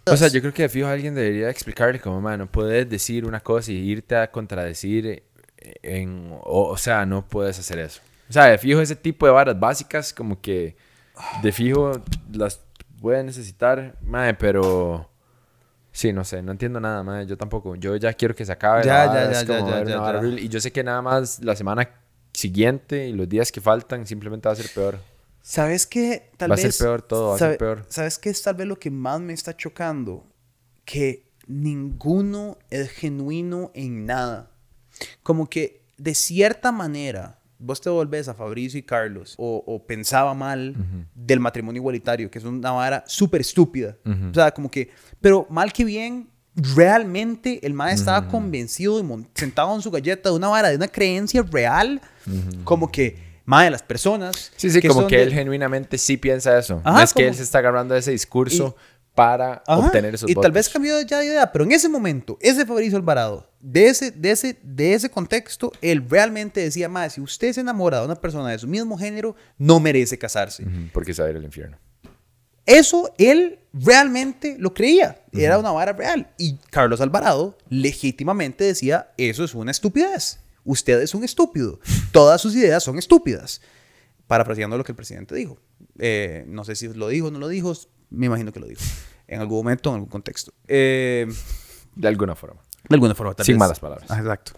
O 0.06 0.16
sea, 0.16 0.28
yo 0.28 0.42
creo 0.42 0.54
que 0.54 0.64
de 0.64 0.70
fijo 0.70 0.88
alguien 0.88 1.16
debería 1.16 1.50
explicarle 1.50 2.00
como, 2.00 2.22
man, 2.22 2.38
no 2.38 2.52
puedes 2.52 2.88
decir 2.88 3.26
una 3.26 3.40
cosa 3.40 3.72
y 3.72 3.78
irte 3.78 4.16
a 4.16 4.30
contradecir 4.32 5.24
en... 5.82 6.32
O, 6.44 6.70
o 6.70 6.78
sea, 6.78 7.06
no 7.06 7.28
puedes 7.28 7.60
hacer 7.60 7.80
eso. 7.80 8.02
O 8.30 8.34
sea, 8.34 8.46
de 8.46 8.58
fijo 8.58 8.82
ese 8.82 8.96
tipo 8.96 9.26
de 9.26 9.32
varas 9.32 9.60
básicas 9.60 10.14
como 10.14 10.40
que 10.40 10.76
de 11.42 11.52
fijo 11.52 11.92
las 12.32 12.62
voy 13.00 13.16
a 13.16 13.24
necesitar, 13.24 13.98
madre, 14.02 14.34
pero... 14.36 15.10
Sí, 15.92 16.14
no 16.14 16.24
sé, 16.24 16.42
no 16.42 16.52
entiendo 16.52 16.80
nada, 16.80 17.04
madre, 17.04 17.26
yo 17.26 17.36
tampoco. 17.36 17.76
Yo 17.76 17.96
ya 17.96 18.14
quiero 18.14 18.36
que 18.36 18.46
se 18.46 18.52
acabe. 18.52 18.84
Ya, 18.84 19.08
la 19.08 19.32
ya, 19.32 19.44
ya, 19.44 19.48
como 19.48 19.70
ya, 19.70 19.76
ver 19.76 19.88
ya, 19.88 20.22
ya. 20.22 20.42
Y 20.42 20.48
yo 20.48 20.62
sé 20.62 20.72
que 20.72 20.84
nada 20.84 21.02
más 21.02 21.44
la 21.44 21.56
semana 21.56 21.90
siguiente 22.32 23.08
y 23.08 23.14
los 23.14 23.28
días 23.28 23.52
que 23.52 23.60
faltan 23.60 24.06
simplemente 24.06 24.48
va 24.48 24.54
a 24.54 24.56
ser 24.56 24.70
peor. 24.74 25.00
¿Sabes 25.42 25.88
qué? 25.88 26.32
Tal 26.38 26.52
Va 26.52 26.56
a 26.56 26.58
ser 26.58 26.74
peor 26.78 27.02
todo, 27.02 27.30
va 27.30 27.36
a 27.36 27.40
ser 27.40 27.58
peor. 27.58 27.86
¿Sabes 27.90 28.20
qué 28.20 28.30
es 28.30 28.42
tal 28.42 28.56
vez 28.56 28.68
lo 28.68 28.78
que 28.78 28.92
más 28.92 29.20
me 29.20 29.34
está 29.34 29.58
chocando? 29.58 30.28
Que 30.86 31.32
ninguno 31.48 32.60
es 32.70 32.92
genuino 32.92 33.72
en 33.74 34.06
nada. 34.06 34.52
Como 35.24 35.50
que 35.50 35.82
de 35.98 36.14
cierta 36.16 36.72
manera 36.72 37.38
vos 37.58 37.82
te 37.82 37.90
volvés 37.90 38.28
a 38.30 38.34
Fabricio 38.34 38.80
y 38.80 38.84
Carlos 38.84 39.36
o, 39.38 39.64
o 39.68 39.86
pensaba 39.86 40.34
mal 40.34 40.76
del 41.14 41.40
matrimonio 41.42 41.80
igualitario, 41.82 42.32
que 42.32 42.40
es 42.40 42.46
una 42.46 42.72
vara 42.72 43.04
súper 43.08 43.42
estúpida. 43.42 43.98
O 44.32 44.34
sea, 44.34 44.52
como 44.52 44.72
que, 44.72 44.90
pero 45.20 45.46
mal 45.50 45.74
que 45.74 45.84
bien, 45.84 46.30
realmente 46.56 47.60
el 47.66 47.74
mae 47.74 47.94
estaba 47.94 48.28
convencido 48.28 49.00
y 49.00 49.26
sentado 49.36 49.76
en 49.76 49.82
su 49.82 49.92
galleta 49.92 50.30
de 50.30 50.36
una 50.36 50.48
vara, 50.48 50.70
de 50.70 50.76
una 50.78 50.88
creencia 50.88 51.42
real, 51.44 52.02
como 52.64 52.92
que, 52.92 53.28
Mae, 53.46 53.72
las 53.72 53.82
personas. 53.82 54.52
Sí, 54.58 54.70
sí, 54.70 54.80
como 54.88 55.08
que 55.08 55.18
de- 55.18 55.24
él 55.24 55.34
genuinamente 55.34 55.98
sí 55.98 56.18
piensa 56.18 56.58
eso. 56.60 56.76
no 56.76 56.82
Ajá, 56.92 57.02
es 57.04 57.14
que 57.16 57.28
él 57.28 57.34
se 57.34 57.42
está 57.42 57.58
agarrando 57.58 57.96
de 57.96 58.00
ese 58.02 58.12
discurso 58.12 58.76
para 59.20 59.64
Ajá, 59.68 59.78
obtener 59.80 60.16
esos 60.16 60.30
y 60.30 60.34
votos. 60.34 60.44
tal 60.44 60.52
vez 60.54 60.70
cambió 60.70 61.02
ya 61.02 61.20
de 61.20 61.26
idea, 61.26 61.52
pero 61.52 61.66
en 61.66 61.74
ese 61.74 61.90
momento, 61.90 62.38
ese 62.40 62.66
Fabricio 62.66 62.98
Alvarado, 62.98 63.50
de 63.60 63.88
ese, 63.88 64.12
de 64.12 64.32
ese, 64.32 64.58
de 64.64 64.94
ese 64.94 65.10
contexto, 65.10 65.72
él 65.82 66.06
realmente 66.10 66.62
decía, 66.62 66.88
más 66.88 67.14
si 67.14 67.22
usted 67.22 67.52
se 67.52 67.62
enamora 67.62 68.00
de 68.00 68.06
una 68.06 68.16
persona 68.16 68.50
de 68.50 68.58
su 68.60 68.68
mismo 68.68 68.98
género, 68.98 69.36
no 69.58 69.80
merece 69.80 70.18
casarse. 70.18 70.66
Porque 70.94 71.14
se 71.14 71.22
va 71.22 71.28
a 71.28 71.32
ir 71.32 71.38
al 71.38 71.44
infierno. 71.44 71.78
Eso 72.66 73.14
él 73.18 73.60
realmente 73.74 74.56
lo 74.60 74.74
creía, 74.74 75.22
era 75.34 75.58
una 75.58 75.72
vara 75.72 75.92
real. 75.94 76.32
Y 76.38 76.56
Carlos 76.70 77.02
Alvarado 77.02 77.58
legítimamente 77.68 78.64
decía, 78.64 79.12
eso 79.18 79.44
es 79.44 79.54
una 79.54 79.72
estupidez. 79.72 80.40
Usted 80.64 81.02
es 81.02 81.14
un 81.14 81.24
estúpido. 81.24 81.80
Todas 82.12 82.40
sus 82.40 82.56
ideas 82.56 82.84
son 82.84 82.98
estúpidas. 82.98 83.60
Parafraseando 84.28 84.78
lo 84.78 84.84
que 84.84 84.92
el 84.92 84.96
presidente 84.96 85.34
dijo. 85.36 85.58
Eh, 85.98 86.46
no 86.48 86.64
sé 86.64 86.76
si 86.76 86.88
lo 86.88 87.08
dijo 87.08 87.28
o 87.28 87.32
no 87.32 87.40
lo 87.40 87.48
dijo, 87.48 87.74
me 88.10 88.26
imagino 88.28 88.52
que 88.52 88.60
lo 88.60 88.68
dijo. 88.68 88.82
En 89.28 89.40
algún 89.42 89.58
momento, 89.60 89.90
en 89.90 89.96
algún 89.96 90.10
contexto. 90.10 90.52
Eh, 90.68 91.28
De 91.96 92.08
alguna 92.08 92.36
forma. 92.36 92.62
de 92.88 92.96
alguna 92.96 93.14
forma, 93.16 93.34
tal 93.36 93.46
Sin 93.46 93.54
vez. 93.56 93.60
malas 93.60 93.80
palabras. 93.80 94.10
Ah, 94.10 94.18
exacto. 94.20 94.54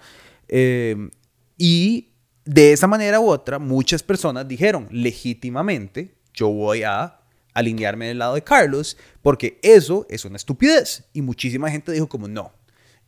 Eh, 0.47 1.10
y 1.58 2.10
de 2.45 2.74
esa 2.74 2.88
manera 2.88 3.20
u 3.20 3.28
otra, 3.30 3.60
muchas 3.60 4.02
personas 4.04 4.47
dijeron 4.47 4.88
legítimamente, 4.91 6.16
yo 6.34 6.49
voy 6.49 6.84
a 6.84 7.20
alinearme 7.54 8.08
del 8.08 8.20
lado 8.20 8.36
de 8.36 8.43
Carlos, 8.43 8.97
porque 9.22 9.60
eso 9.62 10.06
es 10.10 10.24
una 10.26 10.38
estupidez. 10.38 11.04
Y 11.14 11.22
muchísima 11.22 11.70
gente 11.70 11.91
dijo 11.91 12.08
como, 12.08 12.28
no, 12.28 12.54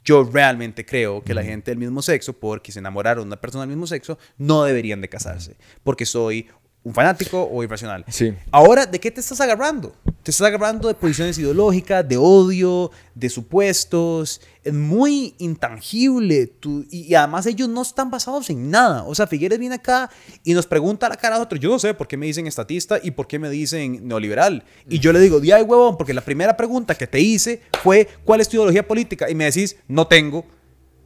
yo 0.04 0.24
realmente 0.32 0.86
creo 0.86 1.24
que 1.24 1.34
la 1.34 1.44
gente 1.44 1.72
del 1.72 1.78
mismo 1.78 2.02
sexo, 2.02 2.34
porque 2.34 2.72
se 2.74 2.80
enamoraron 2.80 3.24
de 3.24 3.28
una 3.28 3.40
persona 3.42 3.62
del 3.62 3.70
mismo 3.70 3.88
sexo, 3.88 4.18
no 4.38 4.64
deberían 4.64 5.00
de 5.00 5.08
casarse, 5.10 5.56
porque 5.84 6.06
soy 6.06 6.48
un 6.84 6.94
fanático 6.94 7.48
o 7.50 7.64
irracional. 7.64 8.04
Sí. 8.10 8.34
Ahora, 8.52 8.86
¿de 8.86 9.00
qué 9.00 9.10
te 9.12 9.22
estás 9.22 9.40
agarrando? 9.40 9.96
Te 10.24 10.32
estás 10.32 10.48
agarrando 10.48 10.88
de 10.88 10.94
posiciones 10.94 11.38
ideológicas, 11.38 12.08
de 12.08 12.16
odio, 12.16 12.92
de 13.14 13.30
supuestos. 13.30 14.40
Es 14.64 14.74
muy 14.74 15.36
intangible. 15.38 16.48
tú- 16.48 16.86
y, 16.90 17.02
y 17.12 17.16
además 17.16 17.46
ellos 17.46 17.68
no 17.68 17.82
están 17.82 18.10
basados 18.10 18.50
en 18.50 18.72
nada. 18.72 19.04
O 19.04 19.14
sea, 19.16 19.28
Figueres 19.28 19.60
viene 19.60 19.76
acá 19.76 20.10
y 20.46 20.54
nos 20.54 20.66
pregunta 20.66 21.08
a 21.08 21.10
la 21.10 21.18
cara 21.18 21.36
a 21.36 21.40
nosotros. 21.40 21.60
Yo 21.60 21.70
no 21.70 21.78
sé 21.78 21.94
por 21.94 22.08
qué 22.08 22.16
me 22.16 22.26
dicen 22.26 22.48
estatista 22.48 23.00
y 23.04 23.12
por 23.12 23.28
qué 23.28 23.38
me 23.38 23.50
dicen 23.50 24.08
neoliberal. 24.08 24.64
Y 24.90 25.00
yo 25.00 25.12
le 25.12 25.20
digo, 25.20 25.42
di 25.42 25.52
ay, 25.52 25.64
huevón, 25.64 25.98
porque 25.98 26.14
la 26.14 26.22
primera 26.22 26.56
pregunta 26.56 26.96
que 26.96 27.06
te 27.06 27.20
hice 27.20 27.62
fue, 27.84 28.08
¿cuál 28.24 28.40
es 28.40 28.48
tu 28.48 28.56
ideología 28.56 28.88
política? 28.88 29.30
Y 29.30 29.36
me 29.36 29.44
decís, 29.46 29.76
no 29.90 30.08
tengo. 30.08 30.46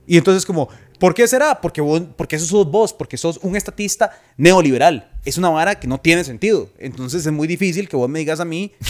Y 0.05 0.18
entonces 0.18 0.45
como, 0.45 0.70
¿por 0.99 1.13
qué 1.13 1.28
será? 1.28 1.59
Porque, 1.59 1.82
vos, 1.82 2.01
porque 2.15 2.38
eso 2.38 2.45
sos 2.45 2.70
vos, 2.72 2.93
porque 2.93 3.18
sos 3.18 3.39
un 3.41 3.55
estatista 3.55 4.11
neoliberal. 4.38 5.11
Es 5.28 5.38
una 5.38 5.50
vara 5.50 5.78
que 5.80 5.88
no 5.88 6.00
tiene 6.00 6.24
sentido. 6.24 6.70
Entonces 6.78 7.26
es 7.26 7.32
muy 7.34 7.48
difícil 7.48 7.90
que 7.90 7.98
vos 7.98 8.08
me 8.10 8.20
digas 8.20 8.40
a 8.40 8.46
mí. 8.46 8.72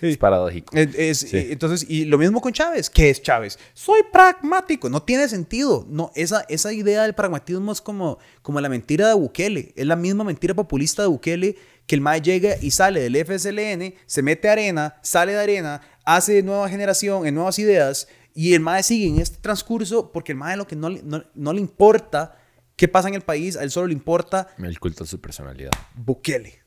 Es 0.00 0.16
paradójico. 0.16 0.76
es- 0.76 0.94
es- 1.24 1.34
Entonces, 1.34 1.84
y 1.90 2.04
lo 2.04 2.18
mismo 2.18 2.40
con 2.40 2.52
Chávez. 2.52 2.88
¿Qué 2.88 3.10
es 3.10 3.20
Chávez? 3.20 3.58
Soy 3.74 4.02
pragmático. 4.12 4.88
No 4.88 5.02
tiene 5.02 5.28
sentido. 5.28 5.84
No, 5.90 6.12
esa, 6.14 6.44
esa 6.48 6.72
idea 6.72 7.02
del 7.02 7.14
pragmatismo 7.14 7.72
es 7.72 7.80
como, 7.80 8.18
como 8.42 8.60
la 8.60 8.68
mentira 8.68 9.08
de 9.08 9.14
Bukele. 9.14 9.72
Es 9.74 9.86
la 9.86 9.96
misma 9.96 10.22
mentira 10.22 10.54
populista 10.54 11.02
de 11.02 11.08
Bukele 11.08 11.56
que 11.88 11.96
el 11.96 12.00
MAE 12.00 12.20
llega 12.22 12.54
y 12.62 12.70
sale 12.70 13.00
del 13.00 13.16
FSLN, 13.16 13.92
se 14.06 14.22
mete 14.22 14.48
a 14.48 14.52
arena, 14.52 14.96
sale 15.02 15.32
de 15.32 15.40
arena, 15.40 15.80
hace 16.04 16.42
nueva 16.44 16.68
generación, 16.68 17.26
en 17.26 17.34
nuevas 17.34 17.58
ideas, 17.58 18.06
y 18.34 18.54
el 18.54 18.60
MAE 18.60 18.82
sigue 18.84 19.08
en 19.08 19.18
este 19.18 19.38
transcurso 19.38 20.12
porque 20.12 20.30
el 20.32 20.38
MAE 20.38 20.56
lo 20.58 20.66
que 20.66 20.76
no, 20.76 20.90
no, 20.90 21.24
no 21.34 21.52
le 21.52 21.60
importa 21.60 22.36
qué 22.78 22.88
pasa 22.88 23.08
en 23.08 23.14
el 23.14 23.22
país, 23.22 23.56
a 23.56 23.64
él 23.64 23.70
solo 23.70 23.88
le 23.88 23.92
importa 23.92 24.46
El 24.56 24.78
culto 24.78 25.04
a 25.04 25.06
su 25.06 25.20
personalidad. 25.20 25.72
Bukele. 25.96 26.62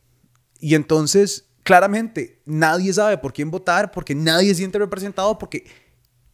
Y 0.60 0.76
entonces, 0.76 1.50
claramente, 1.64 2.42
nadie 2.46 2.94
sabe 2.94 3.18
por 3.18 3.34
quién 3.34 3.50
votar, 3.50 3.92
porque 3.92 4.14
nadie 4.14 4.50
se 4.50 4.56
siente 4.56 4.78
representado, 4.78 5.40
porque 5.40 5.66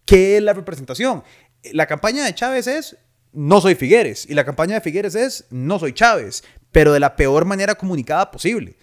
¿qué 0.04 0.38
es 0.38 0.44
la 0.44 0.54
representación? 0.54 1.24
La 1.72 1.86
campaña 1.86 2.26
de 2.26 2.34
Chávez 2.34 2.66
es 2.68 2.98
no 3.32 3.62
soy 3.62 3.76
Figueres, 3.76 4.28
y 4.28 4.34
la 4.34 4.44
campaña 4.44 4.74
de 4.74 4.82
Figueres 4.82 5.14
es 5.14 5.46
no 5.52 5.78
soy 5.78 5.94
Chávez, 5.94 6.44
pero 6.72 6.92
de 6.92 7.00
la 7.00 7.16
peor 7.16 7.46
manera 7.46 7.76
comunicada 7.76 8.32
posible. 8.32 8.76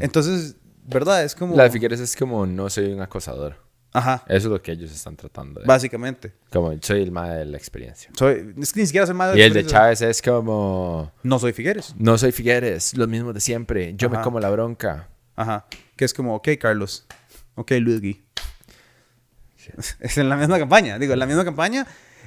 Entonces, 0.00 0.56
¿verdad? 0.84 1.22
Es 1.22 1.34
como... 1.34 1.56
La 1.56 1.62
de 1.62 1.70
Figueres 1.70 2.00
es 2.00 2.16
como 2.16 2.44
no 2.44 2.68
soy 2.68 2.92
un 2.92 3.00
acosador. 3.00 3.63
Ajá, 3.96 4.24
Eso 4.26 4.48
es 4.48 4.52
lo 4.52 4.60
que 4.60 4.72
ellos 4.72 4.90
están 4.90 5.14
tratando 5.16 5.60
de. 5.60 5.66
básicamente. 5.66 6.34
Como 6.52 6.72
soy 6.82 7.02
el 7.02 7.12
más 7.12 7.30
de 7.32 7.44
la 7.44 7.56
experiencia. 7.56 8.10
Soy, 8.18 8.52
es 8.60 8.72
que 8.72 8.80
ni 8.80 8.86
siquiera 8.86 9.06
soy 9.06 9.14
más 9.14 9.36
Y 9.36 9.40
el 9.40 9.52
de 9.52 9.64
Chávez 9.64 10.02
es 10.02 10.20
como 10.20 11.12
No 11.22 11.38
soy 11.38 11.52
Figueres. 11.52 11.94
no 11.96 12.18
soy 12.18 12.32
Figueres, 12.32 12.96
los 12.96 13.06
mismos 13.06 13.34
de 13.34 13.40
siempre. 13.40 13.94
Yo 13.96 14.10
me 14.10 14.20
como 14.20 14.40
la 14.40 14.50
bronca. 14.50 15.08
Ajá. 15.36 15.66
Que 15.96 16.04
es 16.04 16.12
como, 16.12 16.34
ok, 16.34 16.48
Carlos. 16.60 17.06
Ok, 17.54 17.70
Luis 17.80 18.00
Gui. 18.00 18.24
Es 20.00 20.18
en 20.18 20.28
la 20.28 20.36
misma 20.36 20.58
campaña. 20.58 20.98
Digo, 20.98 21.12
en 21.14 21.18
la 21.20 21.26
misma 21.26 21.44
campaña. 21.44 21.86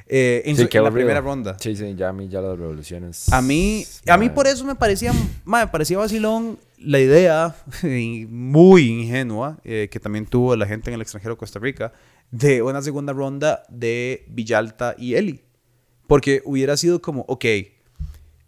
Eh, 0.10 0.42
en, 0.46 0.56
Sí, 0.56 0.68
su- 0.70 0.78
en 0.78 0.84
la 0.84 0.92
primera 0.92 1.22
ronda. 1.22 1.58
Sí, 1.60 1.76
sí, 1.76 1.94
ya 1.96 2.10
a 2.10 2.14
mí 2.14 2.28
ya 2.30 2.42
las 2.42 2.58
revoluciones. 2.58 3.32
A 3.32 3.42
mí, 3.42 3.86
a 4.08 4.18
mí 4.18 4.30
por 4.30 4.48
eso 4.48 4.64
me 4.66 4.76
parecía, 4.76 5.12
me 5.46 5.68
parecía 5.68 5.98
vacilón 5.98 6.58
la 6.80 7.00
idea 7.00 7.56
muy 8.30 8.84
ingenua 8.88 9.58
eh, 9.64 9.88
que 9.92 10.00
también 10.00 10.26
tuvo 10.26 10.56
la 10.56 10.66
gente 10.68 10.90
en 10.90 10.96
el 10.96 11.02
extranjero 11.02 11.34
de 11.36 11.40
Costa 11.40 11.60
Rica 11.60 11.92
de 12.32 12.62
una 12.62 12.82
segunda 12.82 13.14
ronda 13.14 13.64
de 13.70 14.26
Villalta 14.30 14.96
y 14.98 15.16
Eli. 15.16 15.42
Porque 16.08 16.42
hubiera 16.46 16.78
sido 16.78 17.02
como, 17.02 17.26
ok, 17.28 17.46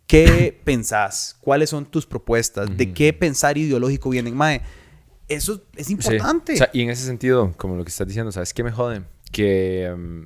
¿qué 0.08 0.60
pensás? 0.64 1.36
¿Cuáles 1.42 1.70
son 1.70 1.86
tus 1.86 2.06
propuestas? 2.06 2.76
¿De 2.76 2.94
qué 2.94 3.14
pensar 3.14 3.58
ideológico 3.58 4.10
vienen? 4.10 4.36
Mae, 4.36 4.62
eso 5.28 5.62
es 5.76 5.88
Sí. 5.88 5.94
importante. 5.94 6.54
O 6.54 6.58
sea, 6.58 6.70
y 6.74 6.82
en 6.82 6.90
ese 6.90 7.06
sentido, 7.06 7.54
como 7.58 7.76
lo 7.76 7.84
que 7.84 7.90
estás 7.90 8.08
diciendo, 8.08 8.32
¿sabes 8.32 8.54
qué 8.54 8.64
me 8.64 8.72
jode? 8.72 9.04
Que 9.32 9.94
mm, 9.96 10.22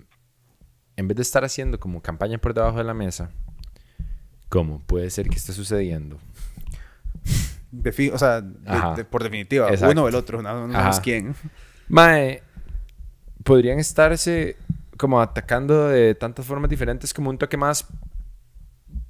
en 0.96 1.08
vez 1.08 1.16
de 1.18 1.24
estar 1.24 1.44
haciendo 1.44 1.80
como 1.80 2.02
campaña 2.02 2.38
por 2.38 2.54
debajo 2.54 2.78
de 2.78 2.84
la 2.84 2.94
mesa, 2.94 3.30
¿cómo 4.50 4.80
puede 4.80 5.10
ser 5.10 5.28
que 5.30 5.36
esté 5.38 5.54
sucediendo? 5.54 6.20
Defi- 7.72 8.12
o 8.14 8.18
sea, 8.20 8.42
de- 8.42 8.96
de- 8.98 9.06
por 9.06 9.24
definitiva, 9.24 9.70
Exacto. 9.70 9.92
uno 9.92 10.04
o 10.04 10.08
el 10.08 10.16
otro, 10.16 10.42
no, 10.42 10.68
no 10.68 10.92
quién. 11.02 11.36
Mae, 11.88 12.44
podrían 13.44 13.80
estarse 13.80 14.56
como 14.98 15.20
atacando 15.20 15.88
de 15.88 16.14
tantas 16.16 16.46
formas 16.46 16.70
diferentes 16.70 17.14
como 17.14 17.30
un 17.32 17.38
toque 17.38 17.58
más 17.58 17.88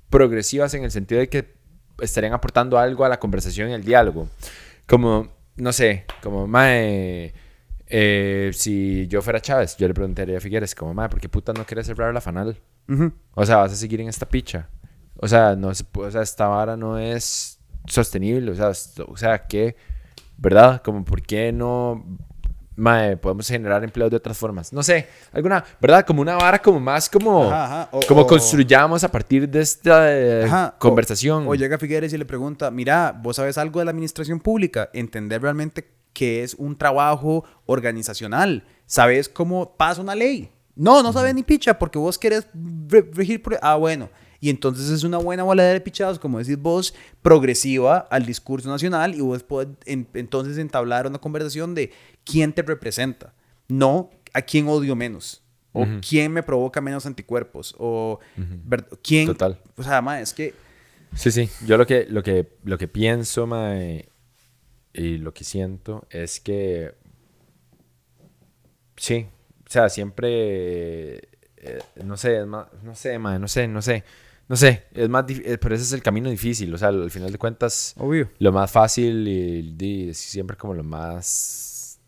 progresivas 0.10 0.74
en 0.76 0.84
el 0.84 0.92
sentido 0.92 1.20
de 1.20 1.28
que 1.28 1.54
estarían 2.00 2.34
aportando 2.34 2.78
algo 2.80 3.04
a 3.04 3.10
la 3.10 3.20
conversación 3.20 3.70
y 3.70 3.74
al 3.74 3.84
diálogo. 3.84 4.30
Como, 4.88 5.28
no 5.58 5.74
sé, 5.74 6.06
como, 6.22 6.48
mae, 6.48 7.34
eh, 7.96 8.50
si 8.54 9.08
yo 9.08 9.22
fuera 9.22 9.40
Chávez, 9.40 9.78
yo 9.78 9.88
le 9.88 9.94
preguntaría 9.94 10.38
a 10.38 10.42
Figueres, 10.42 10.74
como, 10.74 10.96
mae, 10.96 11.10
¿por 11.10 11.20
qué 11.22 11.30
puta 11.30 11.54
no 11.54 11.64
quieres 11.64 11.86
cerrar 11.86 12.12
la 12.12 12.22
fanal? 12.22 12.58
O 13.36 13.46
sea, 13.46 13.58
vas 13.58 13.72
a 13.72 13.76
seguir 13.76 14.02
en 14.02 14.10
esta 14.10 14.26
picha. 14.28 14.68
O 15.18 15.28
sea, 15.28 15.56
no 15.56 15.74
se 15.76 15.86
o 15.96 16.10
sea, 16.12 16.24
esta 16.24 16.48
vara 16.48 16.76
no 16.76 16.98
es 16.98 17.60
sostenible. 17.88 18.50
O 18.52 18.56
sea, 18.56 18.72
o 19.08 19.16
sea, 19.16 19.46
que, 19.48 19.76
¿verdad? 20.38 20.82
Como, 20.84 21.06
¿por 21.06 21.22
qué 21.22 21.52
no 21.52 22.04
mae, 22.76 23.16
podemos 23.18 23.48
generar 23.48 23.84
empleos 23.84 24.10
de 24.10 24.18
otras 24.18 24.36
formas? 24.40 24.74
No 24.74 24.82
sé, 24.82 25.08
alguna, 25.32 25.64
¿verdad? 25.80 26.04
Como 26.04 26.24
una 26.24 26.36
vara 26.36 26.58
como 26.60 26.80
más 26.80 27.08
como, 27.08 27.44
Ajá, 27.44 27.66
ajá. 27.84 27.90
O- 27.92 28.00
como 28.08 28.22
o- 28.22 28.28
construyamos 28.28 29.04
a 29.04 29.12
partir 29.12 29.48
de 29.48 29.62
esta 29.62 30.12
eh, 30.12 30.46
Ajá, 30.46 30.74
o- 30.76 30.80
conversación. 30.80 31.46
O, 31.48 31.54
llega 31.54 31.78
Figueres 31.78 32.12
y 32.14 32.18
le 32.18 32.26
pregunta, 32.26 32.72
mira, 32.72 33.12
vos 33.12 33.36
sabes 33.36 33.60
algo 33.60 33.78
de 33.80 33.86
la 33.86 33.92
administración 33.92 34.40
pública, 34.40 34.90
entender 34.94 35.44
realmente 35.44 35.88
que 36.14 36.44
es 36.44 36.54
un 36.56 36.78
trabajo 36.78 37.44
organizacional, 37.66 38.64
sabes 38.86 39.28
cómo 39.30 39.76
pasa 39.76 40.02
una 40.02 40.16
ley. 40.16 40.50
No, 40.76 41.04
no 41.04 41.14
sabes 41.14 41.36
ni 41.36 41.44
picha 41.44 41.78
porque 41.78 42.00
vos 42.00 42.18
querés 42.18 42.48
re- 42.88 43.10
regir 43.14 43.42
por... 43.42 43.58
Ah, 43.62 43.76
bueno. 43.76 44.10
Y 44.40 44.50
entonces 44.50 44.90
es 44.90 45.04
una 45.04 45.18
buena 45.20 45.44
voladera 45.44 45.74
de 45.74 45.82
pichados, 45.82 46.20
como 46.20 46.40
decís 46.40 46.58
vos, 46.58 46.94
progresiva 47.22 48.00
al 48.12 48.26
discurso 48.26 48.70
nacional 48.70 49.16
y 49.16 49.22
vos 49.22 49.42
podés 49.44 49.70
en- 49.86 50.08
entonces 50.14 50.58
entablar 50.58 51.08
una 51.08 51.20
conversación 51.20 51.74
de 51.76 51.92
quién 52.26 52.52
te 52.54 52.62
representa, 52.62 53.34
no 53.68 54.10
a 54.34 54.42
quién 54.42 54.68
odio 54.68 54.96
menos. 54.96 55.40
O 55.76 55.88
quién 56.08 56.32
me 56.32 56.44
provoca 56.44 56.82
menos 56.82 57.08
anticuerpos. 57.08 57.74
O 57.80 58.20
quién. 59.02 59.26
Total. 59.26 59.60
O 59.76 59.82
sea, 59.82 59.94
además, 59.94 60.22
es 60.22 60.34
que 60.34 60.54
Sí, 61.16 61.32
sí. 61.32 61.50
Yo 61.66 61.78
lo 61.78 61.88
que, 61.88 62.06
lo 62.10 62.22
que, 62.22 62.48
lo 62.64 62.78
que 62.78 62.88
pienso, 62.88 63.48
mae, 63.48 64.08
y 64.94 65.18
lo 65.18 65.34
que 65.34 65.44
siento 65.44 66.06
es 66.10 66.40
que. 66.40 66.94
Sí. 68.96 69.28
O 69.68 69.70
sea, 69.70 69.90
siempre. 69.90 71.16
eh, 71.58 71.80
no 72.04 72.18
sé, 72.18 72.40
es 72.42 72.46
más. 72.48 72.68
No 72.84 72.96
sé, 72.96 73.18
mae, 73.20 73.40
no 73.40 73.48
sé, 73.48 73.68
no 73.68 73.82
sé. 73.82 74.04
No 74.48 74.56
sé. 74.56 74.84
Es 74.94 75.10
más. 75.10 75.26
eh, 75.30 75.58
Pero 75.60 75.74
ese 75.76 75.84
es 75.84 75.94
el 75.94 76.04
camino 76.04 76.30
difícil. 76.30 76.74
O 76.74 76.78
sea, 76.78 76.90
al 76.90 77.10
final 77.12 77.32
de 77.32 77.38
cuentas. 77.38 77.96
Obvio. 77.98 78.30
Lo 78.40 78.52
más 78.52 78.70
fácil 78.72 79.28
y, 79.28 79.76
y 79.80 80.10
es 80.10 80.18
siempre 80.18 80.58
como 80.58 80.74
lo 80.74 80.84
más. 80.84 82.00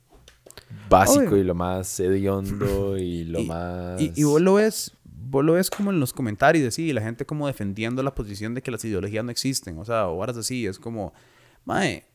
Básico 0.90 1.30
Obvio. 1.30 1.38
y 1.38 1.44
lo 1.44 1.56
más 1.56 2.00
hediondo 2.00 2.98
y 2.98 3.24
lo 3.24 3.40
y, 3.40 3.46
más. 3.48 4.02
y, 4.02 4.12
y 4.16 4.24
vos 4.24 4.42
lo 4.42 4.56
ves, 4.56 4.92
vos 5.06 5.44
lo 5.46 5.54
ves 5.54 5.70
como 5.70 5.92
en 5.92 6.00
los 6.00 6.12
comentarios, 6.12 6.68
así, 6.68 6.92
la 6.92 7.02
gente 7.02 7.26
como 7.26 7.48
defendiendo 7.48 8.02
la 8.04 8.14
posición 8.14 8.54
de 8.56 8.62
que 8.62 8.72
las 8.72 8.84
ideologías 8.84 9.24
no 9.24 9.32
existen, 9.32 9.78
o 9.78 9.86
sea, 9.86 10.08
o 10.08 10.18
horas 10.18 10.38
así, 10.38 10.66
es 10.66 10.78
como, 10.80 11.14
mae, 11.66 12.06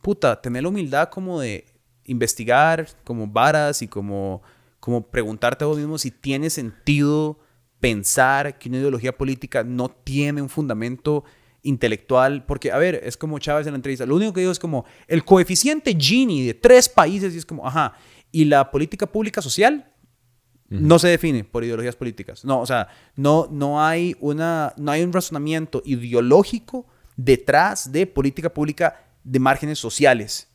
puta, 0.00 0.40
tener 0.40 0.62
la 0.62 0.68
humildad 0.68 1.08
como 1.08 1.40
de 1.40 1.64
investigar 2.04 2.88
como 3.04 3.26
varas 3.26 3.82
y 3.82 3.88
como, 3.88 4.42
como 4.80 5.06
preguntarte 5.06 5.64
a 5.64 5.68
vos 5.68 5.78
mismo 5.78 5.98
si 5.98 6.10
tiene 6.10 6.50
sentido 6.50 7.38
pensar 7.78 8.58
que 8.58 8.68
una 8.68 8.78
ideología 8.78 9.16
política 9.16 9.64
no 9.64 9.88
tiene 9.88 10.42
un 10.42 10.48
fundamento 10.48 11.24
intelectual, 11.62 12.44
porque, 12.46 12.72
a 12.72 12.78
ver, 12.78 13.00
es 13.04 13.16
como 13.16 13.38
Chávez 13.38 13.66
en 13.66 13.74
la 13.74 13.76
entrevista, 13.76 14.06
lo 14.06 14.16
único 14.16 14.32
que 14.32 14.40
digo 14.40 14.52
es 14.52 14.58
como 14.58 14.84
el 15.06 15.24
coeficiente 15.24 15.94
Gini 15.98 16.46
de 16.46 16.54
tres 16.54 16.88
países 16.88 17.34
y 17.34 17.38
es 17.38 17.46
como, 17.46 17.66
ajá, 17.66 17.94
y 18.32 18.44
la 18.46 18.70
política 18.70 19.06
pública 19.06 19.42
social 19.42 19.86
no 20.68 21.00
se 21.00 21.08
define 21.08 21.42
por 21.42 21.64
ideologías 21.64 21.96
políticas. 21.96 22.44
No, 22.44 22.60
o 22.60 22.66
sea, 22.66 22.86
no, 23.16 23.48
no, 23.50 23.84
hay 23.84 24.16
una, 24.20 24.72
no 24.76 24.92
hay 24.92 25.02
un 25.02 25.12
razonamiento 25.12 25.82
ideológico 25.84 26.86
detrás 27.16 27.90
de 27.90 28.06
política 28.06 28.54
pública 28.54 29.09
de 29.24 29.38
márgenes 29.38 29.78
sociales, 29.78 30.50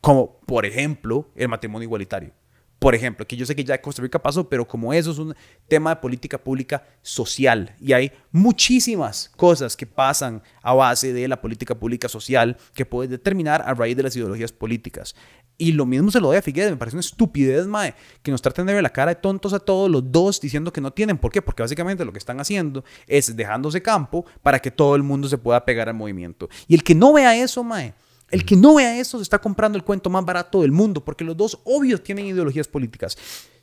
como 0.00 0.40
por 0.40 0.66
ejemplo 0.66 1.30
el 1.34 1.48
matrimonio 1.48 1.84
igualitario. 1.84 2.32
Por 2.78 2.94
ejemplo, 2.94 3.26
que 3.26 3.36
yo 3.36 3.44
sé 3.44 3.56
que 3.56 3.64
ya 3.64 3.80
Costa 3.80 4.02
Rica 4.02 4.20
pasó, 4.20 4.48
pero 4.48 4.66
como 4.66 4.92
eso 4.92 5.10
es 5.10 5.18
un 5.18 5.34
tema 5.66 5.90
de 5.90 5.96
política 5.96 6.38
pública 6.38 6.86
social 7.02 7.74
y 7.80 7.92
hay 7.92 8.12
muchísimas 8.30 9.32
cosas 9.36 9.76
que 9.76 9.84
pasan 9.84 10.42
a 10.62 10.72
base 10.74 11.12
de 11.12 11.26
la 11.26 11.40
política 11.40 11.74
pública 11.74 12.08
social 12.08 12.56
que 12.74 12.86
puede 12.86 13.08
determinar 13.08 13.62
a 13.62 13.74
raíz 13.74 13.96
de 13.96 14.04
las 14.04 14.14
ideologías 14.14 14.52
políticas. 14.52 15.16
Y 15.60 15.72
lo 15.72 15.86
mismo 15.86 16.12
se 16.12 16.20
lo 16.20 16.28
doy 16.28 16.36
a 16.36 16.42
Figueres, 16.42 16.70
me 16.70 16.76
parece 16.76 16.96
una 16.96 17.00
estupidez, 17.00 17.66
mae, 17.66 17.94
que 18.22 18.30
nos 18.30 18.40
traten 18.40 18.64
de 18.66 18.74
ver 18.74 18.82
la 18.82 18.90
cara 18.90 19.12
de 19.12 19.20
tontos 19.20 19.52
a 19.52 19.58
todos 19.58 19.90
los 19.90 20.12
dos 20.12 20.40
diciendo 20.40 20.72
que 20.72 20.80
no 20.80 20.92
tienen. 20.92 21.18
¿Por 21.18 21.32
qué? 21.32 21.42
Porque 21.42 21.64
básicamente 21.64 22.04
lo 22.04 22.12
que 22.12 22.18
están 22.18 22.38
haciendo 22.38 22.84
es 23.08 23.34
dejándose 23.34 23.82
campo 23.82 24.24
para 24.40 24.60
que 24.60 24.70
todo 24.70 24.94
el 24.94 25.02
mundo 25.02 25.28
se 25.28 25.36
pueda 25.36 25.64
pegar 25.64 25.88
al 25.88 25.96
movimiento. 25.96 26.48
Y 26.68 26.76
el 26.76 26.84
que 26.84 26.94
no 26.94 27.12
vea 27.12 27.34
eso, 27.34 27.64
mae, 27.64 27.92
el 28.30 28.44
que 28.44 28.56
no 28.56 28.74
vea 28.74 28.98
eso 28.98 29.18
se 29.18 29.22
está 29.22 29.38
comprando 29.38 29.76
el 29.78 29.84
cuento 29.84 30.10
más 30.10 30.24
barato 30.24 30.62
del 30.62 30.72
mundo, 30.72 31.04
porque 31.04 31.24
los 31.24 31.36
dos 31.36 31.60
obvios 31.64 32.02
tienen 32.02 32.26
ideologías 32.26 32.68
políticas. 32.68 33.16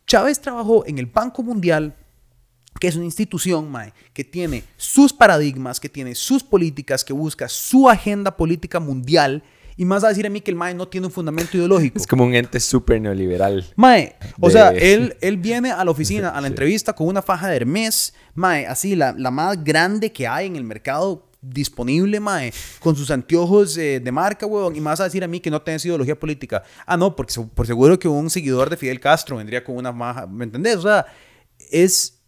Chávez 0.08 0.40
trabajó 0.40 0.86
en 0.86 0.98
el 1.00 1.06
Banco 1.08 1.44
Mundial, 1.44 1.96
que 2.80 2.88
es 2.88 2.96
una 2.96 3.06
institución 3.06 3.72
mae, 3.72 3.94
que 4.14 4.24
tiene 4.24 4.64
sus 4.78 5.14
paradigmas, 5.14 5.80
que 5.80 5.90
tiene 5.90 6.14
sus 6.16 6.44
políticas, 6.44 7.04
que 7.06 7.14
busca 7.14 7.48
su 7.48 7.90
agenda 7.90 8.36
política 8.36 8.80
mundial 8.80 9.44
y 9.78 9.84
más 9.86 10.04
a 10.04 10.10
decir 10.10 10.26
a 10.26 10.30
mí 10.30 10.40
que 10.42 10.52
el 10.52 10.58
MAE 10.58 10.74
no 10.74 10.88
tiene 10.88 11.08
un 11.08 11.12
fundamento 11.14 11.58
ideológico. 11.58 11.98
Es 12.00 12.08
como 12.08 12.24
un 12.24 12.34
ente 12.34 12.60
súper 12.62 13.02
neoliberal. 13.02 13.66
Mae, 13.76 14.16
o 14.40 14.48
De- 14.48 14.54
sea, 14.54 14.70
él, 14.76 15.18
él 15.22 15.38
viene 15.38 15.72
a 15.72 15.84
la 15.84 15.92
oficina, 15.92 16.30
a 16.30 16.40
la 16.42 16.48
entrevista 16.48 16.94
con 16.94 17.08
una 17.08 17.22
faja 17.22 17.50
de 17.50 17.58
Hermes, 17.58 18.14
Mae, 18.36 18.66
así, 18.68 18.96
la, 18.96 19.14
la 19.18 19.32
más 19.32 19.62
grande 19.64 20.12
que 20.14 20.28
hay 20.28 20.48
en 20.48 20.56
el 20.56 20.64
mercado 20.64 21.28
disponible, 21.50 22.20
Mae, 22.20 22.54
con 22.80 22.96
sus 22.96 23.12
anteojos 23.12 23.78
eh, 23.78 24.00
de 24.00 24.12
marca, 24.12 24.46
weón, 24.46 24.76
y 24.76 24.82
más 24.82 25.00
a 25.00 25.06
decir 25.06 25.24
a 25.24 25.28
mí 25.28 25.40
que 25.40 25.52
no 25.52 25.62
tienes 25.62 25.86
ideología 25.86 26.20
política. 26.20 26.64
Ah, 26.86 26.98
no, 26.98 27.16
porque 27.16 27.34
por 27.54 27.68
seguro 27.68 28.00
que 28.00 28.08
un 28.08 28.30
seguidor 28.30 28.70
de 28.70 28.78
Fidel 28.78 29.00
Castro 29.00 29.38
vendría 29.38 29.64
con 29.64 29.78
una 29.78 29.92
maja, 29.92 30.28
¿me 30.28 30.46
entendés? 30.46 30.78
O 30.78 30.82
sea, 30.82 31.06
es, 31.72 32.22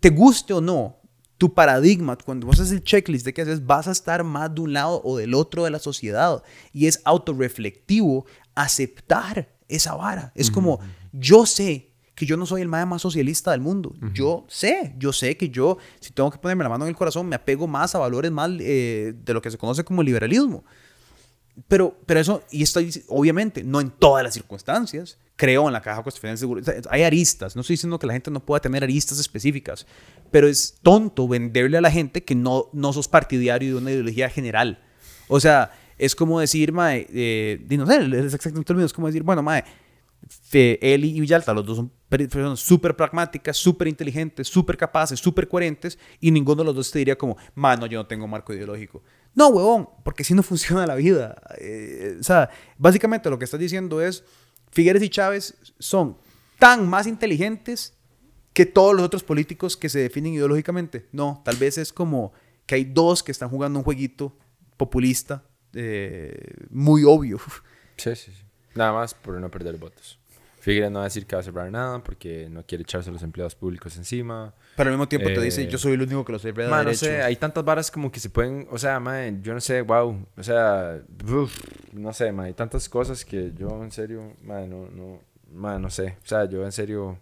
te 0.00 0.10
guste 0.10 0.52
o 0.52 0.60
no, 0.60 1.00
tu 1.38 1.52
paradigma, 1.52 2.16
cuando 2.16 2.46
vos 2.46 2.60
haces 2.60 2.72
el 2.72 2.84
checklist 2.84 3.24
de 3.24 3.34
qué 3.34 3.42
haces, 3.42 3.64
vas 3.64 3.88
a 3.88 3.92
estar 3.92 4.22
más 4.22 4.54
de 4.54 4.60
un 4.60 4.72
lado 4.72 5.02
o 5.04 5.16
del 5.16 5.34
otro 5.34 5.64
de 5.64 5.70
la 5.70 5.78
sociedad. 5.78 6.42
Y 6.72 6.86
es 6.86 7.00
autorreflectivo 7.04 8.24
aceptar 8.54 9.54
esa 9.68 9.94
vara. 9.94 10.32
Es 10.34 10.50
como, 10.50 10.80
yo 11.12 11.46
sé 11.46 11.93
que 12.14 12.26
yo 12.26 12.36
no 12.36 12.46
soy 12.46 12.62
el 12.62 12.68
mae 12.68 12.86
más 12.86 13.02
socialista 13.02 13.50
del 13.50 13.60
mundo. 13.60 13.94
Yo 14.12 14.44
sé, 14.48 14.94
yo 14.98 15.12
sé 15.12 15.36
que 15.36 15.50
yo, 15.50 15.78
si 16.00 16.12
tengo 16.12 16.30
que 16.30 16.38
ponerme 16.38 16.62
la 16.62 16.70
mano 16.70 16.84
en 16.84 16.90
el 16.90 16.96
corazón, 16.96 17.28
me 17.28 17.36
apego 17.36 17.66
más 17.66 17.94
a 17.94 17.98
valores 17.98 18.30
más 18.30 18.50
eh, 18.60 19.14
de 19.24 19.34
lo 19.34 19.42
que 19.42 19.50
se 19.50 19.58
conoce 19.58 19.84
como 19.84 20.02
liberalismo. 20.02 20.64
Pero, 21.68 21.96
pero 22.06 22.20
eso, 22.20 22.42
y 22.50 22.62
esto 22.62 22.80
obviamente, 23.08 23.62
no 23.64 23.80
en 23.80 23.90
todas 23.90 24.22
las 24.22 24.34
circunstancias. 24.34 25.18
Creo 25.36 25.66
en 25.66 25.72
la 25.72 25.82
caja 25.82 26.02
costarricense 26.02 26.32
de 26.32 26.38
seguridad. 26.38 26.84
Hay 26.90 27.02
aristas. 27.02 27.56
No 27.56 27.62
estoy 27.62 27.74
diciendo 27.74 27.98
que 27.98 28.06
la 28.06 28.12
gente 28.12 28.30
no 28.30 28.38
pueda 28.38 28.60
tener 28.60 28.84
aristas 28.84 29.18
específicas. 29.18 29.86
Pero 30.30 30.46
es 30.46 30.78
tonto 30.82 31.26
venderle 31.26 31.78
a 31.78 31.80
la 31.80 31.90
gente 31.90 32.22
que 32.22 32.36
no, 32.36 32.68
no 32.72 32.92
sos 32.92 33.08
partidario 33.08 33.70
de 33.70 33.80
una 33.80 33.90
ideología 33.90 34.30
general. 34.30 34.80
O 35.26 35.40
sea, 35.40 35.72
es 35.98 36.14
como 36.14 36.38
decir, 36.38 36.72
mae, 36.72 37.06
eh, 37.12 37.64
no 37.70 37.86
sé, 37.86 37.96
es 37.96 38.34
exactamente 38.34 38.72
lo 38.72 38.78
mismo. 38.78 38.86
Es 38.86 38.92
como 38.92 39.08
decir, 39.08 39.24
bueno, 39.24 39.42
mae, 39.42 39.64
él 40.52 41.04
y 41.04 41.20
Villalta, 41.20 41.52
los 41.52 41.66
dos 41.66 41.76
son 41.76 41.92
personas 42.18 42.60
súper 42.60 42.96
pragmáticas, 42.96 43.56
súper 43.56 43.88
inteligentes, 43.88 44.48
súper 44.48 44.76
capaces, 44.76 45.18
súper 45.18 45.48
coherentes, 45.48 45.98
y 46.20 46.30
ninguno 46.30 46.62
de 46.62 46.66
los 46.66 46.76
dos 46.76 46.90
te 46.90 46.98
diría 46.98 47.16
como, 47.16 47.36
mano, 47.54 47.86
yo 47.86 47.98
no 47.98 48.06
tengo 48.06 48.26
marco 48.26 48.52
ideológico. 48.52 49.02
No, 49.34 49.48
huevón, 49.48 49.88
porque 50.02 50.22
así 50.22 50.34
no 50.34 50.42
funciona 50.44 50.86
la 50.86 50.94
vida. 50.94 51.40
Eh, 51.58 52.16
o 52.20 52.22
sea, 52.22 52.50
básicamente 52.78 53.30
lo 53.30 53.38
que 53.38 53.44
estás 53.44 53.60
diciendo 53.60 54.00
es, 54.00 54.24
Figueres 54.70 55.02
y 55.02 55.08
Chávez 55.08 55.54
son 55.78 56.16
tan 56.58 56.88
más 56.88 57.06
inteligentes 57.06 57.94
que 58.52 58.66
todos 58.66 58.94
los 58.94 59.04
otros 59.04 59.24
políticos 59.24 59.76
que 59.76 59.88
se 59.88 59.98
definen 59.98 60.34
ideológicamente. 60.34 61.06
No, 61.12 61.42
tal 61.44 61.56
vez 61.56 61.78
es 61.78 61.92
como 61.92 62.32
que 62.66 62.76
hay 62.76 62.84
dos 62.84 63.22
que 63.22 63.32
están 63.32 63.48
jugando 63.48 63.78
un 63.78 63.84
jueguito 63.84 64.36
populista 64.76 65.44
eh, 65.74 66.54
muy 66.70 67.04
obvio. 67.04 67.38
Sí, 67.96 68.16
sí, 68.16 68.32
sí. 68.32 68.42
Nada 68.74 68.92
más 68.92 69.14
por 69.14 69.40
no 69.40 69.48
perder 69.52 69.76
votos. 69.76 70.18
Figueres 70.64 70.90
no 70.90 71.00
va 71.00 71.04
a 71.04 71.08
decir 71.08 71.26
que 71.26 71.36
va 71.36 71.40
a 71.40 71.42
cerrar 71.42 71.70
nada 71.70 72.02
porque 72.02 72.48
no 72.48 72.64
quiere 72.64 72.80
echarse 72.84 73.10
a 73.10 73.12
los 73.12 73.22
empleados 73.22 73.54
públicos 73.54 73.98
encima. 73.98 74.54
Pero 74.78 74.88
al 74.88 74.94
mismo 74.96 75.06
tiempo 75.06 75.28
te 75.28 75.38
dice, 75.42 75.64
Eh, 75.64 75.68
yo 75.68 75.76
soy 75.76 75.92
el 75.92 76.00
único 76.00 76.24
que 76.24 76.32
lo 76.32 76.38
Ma, 76.70 76.78
no 76.78 76.84
derecho. 76.84 77.04
sé, 77.04 77.20
hay 77.20 77.36
tantas 77.36 77.62
varas 77.62 77.90
como 77.90 78.10
que 78.10 78.18
se 78.18 78.30
pueden, 78.30 78.66
o 78.70 78.78
sea, 78.78 78.98
ma, 78.98 79.28
yo 79.42 79.52
no 79.52 79.60
sé, 79.60 79.82
wow, 79.82 80.26
o 80.34 80.42
sea, 80.42 81.02
uf, 81.30 81.54
no 81.92 82.14
sé, 82.14 82.32
ma, 82.32 82.44
hay 82.44 82.54
tantas 82.54 82.88
cosas 82.88 83.26
que 83.26 83.52
yo 83.54 83.84
en 83.84 83.90
serio, 83.92 84.32
ma, 84.42 84.60
no, 84.62 84.88
no, 84.90 85.20
ma, 85.52 85.78
no 85.78 85.90
sé, 85.90 86.16
o 86.24 86.26
sea, 86.26 86.46
yo 86.46 86.64
en 86.64 86.72
serio, 86.72 87.18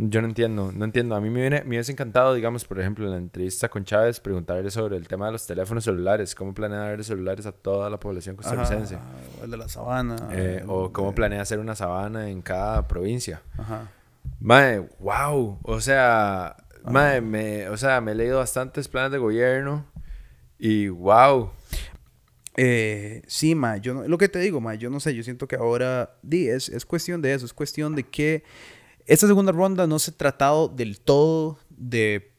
yo 0.00 0.22
no 0.22 0.28
entiendo, 0.28 0.70
no 0.72 0.84
entiendo, 0.84 1.16
a 1.16 1.20
mí 1.20 1.28
me, 1.28 1.40
viene, 1.40 1.62
me 1.64 1.70
hubiese 1.70 1.90
encantado, 1.90 2.32
digamos, 2.34 2.64
por 2.64 2.78
ejemplo, 2.78 3.04
en 3.06 3.10
la 3.10 3.16
entrevista 3.16 3.68
con 3.68 3.84
Chávez, 3.84 4.20
preguntarle 4.20 4.70
sobre 4.70 4.96
el 4.96 5.08
tema 5.08 5.26
de 5.26 5.32
los 5.32 5.44
teléfonos 5.46 5.82
celulares, 5.84 6.34
cómo 6.36 6.54
planea 6.54 6.78
dar 6.78 7.02
celulares 7.02 7.46
a 7.46 7.52
toda 7.52 7.90
la 7.90 7.98
población 7.98 8.36
costarricense, 8.36 8.94
Ajá, 8.94 9.04
el 9.42 9.50
de 9.50 9.56
la 9.56 9.68
sabana. 9.68 10.16
Eh, 10.30 10.62
o 10.68 10.92
cómo 10.92 11.14
planea 11.14 11.42
hacer 11.42 11.58
una 11.58 11.74
sabana 11.74 12.30
en 12.30 12.42
cada 12.42 12.86
provincia. 12.86 13.42
Ajá. 13.58 13.90
Mae, 14.40 14.78
wow. 15.00 15.58
O 15.64 15.80
sea, 15.80 16.56
mae, 16.84 17.20
me, 17.20 17.68
o 17.68 17.76
sea, 17.76 18.00
me 18.00 18.12
he 18.12 18.14
leído 18.14 18.38
bastantes 18.38 18.86
planes 18.86 19.10
de 19.10 19.18
gobierno 19.18 19.84
y 20.60 20.88
wow. 20.88 21.50
Eh, 22.56 23.22
sí, 23.26 23.54
ma, 23.54 23.76
yo 23.76 23.94
no- 23.94 24.06
lo 24.08 24.18
que 24.18 24.28
te 24.28 24.38
digo, 24.40 24.60
ma, 24.60 24.74
yo 24.74 24.90
no 24.90 24.98
sé, 25.00 25.14
yo 25.14 25.22
siento 25.22 25.46
que 25.46 25.56
ahora, 25.56 26.16
di, 26.22 26.48
es, 26.48 26.68
es 26.68 26.84
cuestión 26.84 27.22
de 27.22 27.34
eso, 27.34 27.46
es 27.46 27.52
cuestión 27.52 27.94
de 27.94 28.02
que 28.04 28.42
esta 29.08 29.26
segunda 29.26 29.52
ronda 29.52 29.86
no 29.86 29.98
se 29.98 30.10
ha 30.10 30.16
tratado 30.16 30.68
del 30.68 31.00
todo 31.00 31.58
de 31.70 32.32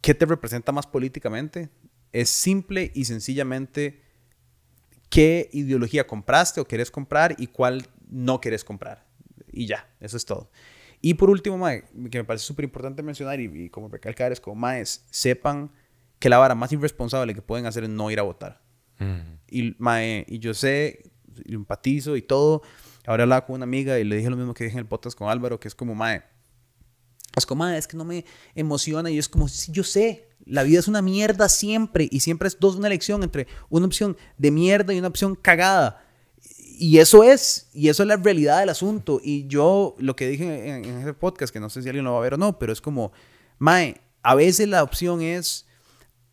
qué 0.00 0.14
te 0.14 0.26
representa 0.26 0.72
más 0.72 0.86
políticamente, 0.86 1.70
es 2.12 2.30
simple 2.30 2.90
y 2.94 3.04
sencillamente 3.04 4.02
qué 5.10 5.48
ideología 5.52 6.06
compraste 6.06 6.60
o 6.60 6.66
querés 6.66 6.90
comprar 6.90 7.36
y 7.38 7.46
cuál 7.46 7.86
no 8.08 8.40
querés 8.40 8.64
comprar. 8.64 9.06
Y 9.52 9.66
ya, 9.66 9.88
eso 10.00 10.16
es 10.16 10.24
todo. 10.24 10.50
Y 11.00 11.14
por 11.14 11.28
último, 11.28 11.58
mae, 11.58 11.84
que 12.10 12.18
me 12.18 12.24
parece 12.24 12.46
súper 12.46 12.64
importante 12.64 13.02
mencionar 13.02 13.38
y, 13.38 13.44
y 13.44 13.68
como 13.68 13.88
recalcar 13.88 14.32
es 14.32 14.40
como, 14.40 14.56
maes, 14.56 15.04
sepan 15.10 15.70
que 16.18 16.30
la 16.30 16.38
vara 16.38 16.54
más 16.54 16.72
irresponsable 16.72 17.34
que 17.34 17.42
pueden 17.42 17.66
hacer 17.66 17.84
es 17.84 17.90
no 17.90 18.10
ir 18.10 18.18
a 18.18 18.22
votar. 18.22 18.62
Y, 19.50 19.76
mae, 19.78 20.24
y 20.28 20.38
yo 20.38 20.54
sé, 20.54 21.10
y 21.44 21.54
empatizo 21.54 22.16
y 22.16 22.22
todo. 22.22 22.62
Ahora 23.06 23.24
hablaba 23.24 23.44
con 23.46 23.56
una 23.56 23.64
amiga 23.64 23.98
y 23.98 24.04
le 24.04 24.16
dije 24.16 24.30
lo 24.30 24.36
mismo 24.36 24.54
que 24.54 24.64
dije 24.64 24.76
en 24.76 24.80
el 24.80 24.86
podcast 24.86 25.16
con 25.16 25.28
Álvaro, 25.28 25.60
que 25.60 25.68
es 25.68 25.74
como, 25.74 25.94
mae, 25.94 26.22
es 27.36 27.46
como, 27.46 27.64
mae, 27.64 27.78
es 27.78 27.86
que 27.86 27.96
no 27.96 28.04
me 28.04 28.24
emociona 28.54 29.10
y 29.10 29.18
es 29.18 29.28
como, 29.28 29.48
sí, 29.48 29.72
yo 29.72 29.84
sé, 29.84 30.28
la 30.44 30.62
vida 30.62 30.78
es 30.78 30.88
una 30.88 31.02
mierda 31.02 31.48
siempre 31.48 32.08
y 32.10 32.20
siempre 32.20 32.48
es 32.48 32.58
dos 32.58 32.76
una 32.76 32.86
elección 32.86 33.22
entre 33.22 33.46
una 33.68 33.86
opción 33.86 34.16
de 34.38 34.50
mierda 34.50 34.94
y 34.94 34.98
una 34.98 35.08
opción 35.08 35.34
cagada. 35.34 36.02
Y 36.76 36.98
eso 36.98 37.22
es, 37.22 37.68
y 37.72 37.88
eso 37.88 38.02
es 38.02 38.08
la 38.08 38.16
realidad 38.16 38.60
del 38.60 38.68
asunto. 38.68 39.20
Y 39.22 39.46
yo 39.46 39.94
lo 39.98 40.16
que 40.16 40.28
dije 40.28 40.68
en, 40.68 40.84
en 40.84 40.98
ese 40.98 41.14
podcast, 41.14 41.52
que 41.52 41.60
no 41.60 41.70
sé 41.70 41.82
si 41.82 41.88
alguien 41.88 42.04
lo 42.04 42.12
va 42.12 42.18
a 42.18 42.22
ver 42.22 42.34
o 42.34 42.36
no, 42.36 42.58
pero 42.58 42.72
es 42.72 42.80
como, 42.80 43.12
mae, 43.58 44.00
a 44.22 44.34
veces 44.34 44.68
la 44.68 44.82
opción 44.82 45.22
es 45.22 45.66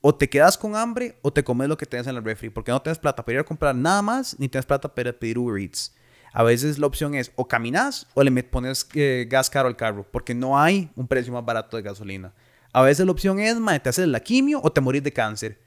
o 0.01 0.15
te 0.15 0.29
quedas 0.29 0.57
con 0.57 0.75
hambre 0.75 1.19
o 1.21 1.31
te 1.31 1.43
comes 1.43 1.67
lo 1.67 1.77
que 1.77 1.85
tienes 1.85 2.07
en 2.07 2.15
el 2.15 2.23
refri, 2.23 2.49
porque 2.49 2.71
no 2.71 2.81
tienes 2.81 2.97
plata 2.97 3.23
para 3.23 3.35
ir 3.35 3.39
a 3.39 3.43
comprar 3.43 3.75
nada 3.75 4.01
más, 4.01 4.37
ni 4.39 4.49
tienes 4.49 4.65
plata 4.65 4.93
para 4.93 5.13
pedir 5.13 5.37
Uber 5.37 5.61
Eats. 5.61 5.93
A 6.33 6.43
veces 6.43 6.79
la 6.79 6.87
opción 6.87 7.15
es 7.15 7.31
o 7.35 7.47
caminas 7.47 8.07
o 8.13 8.23
le 8.23 8.43
pones 8.43 8.87
eh, 8.93 9.27
gas 9.29 9.49
caro 9.49 9.67
al 9.67 9.75
carro, 9.75 10.05
porque 10.09 10.33
no 10.33 10.59
hay 10.59 10.89
un 10.95 11.07
precio 11.07 11.33
más 11.33 11.43
barato 11.45 11.77
de 11.77 11.83
gasolina. 11.83 12.33
A 12.73 12.81
veces 12.81 13.05
la 13.05 13.11
opción 13.11 13.39
es, 13.39 13.59
mae, 13.59 13.79
te 13.79 13.89
haces 13.89 14.07
la 14.07 14.21
quimio 14.21 14.61
o 14.63 14.71
te 14.71 14.79
morís 14.81 15.03
de 15.03 15.11
cáncer, 15.11 15.59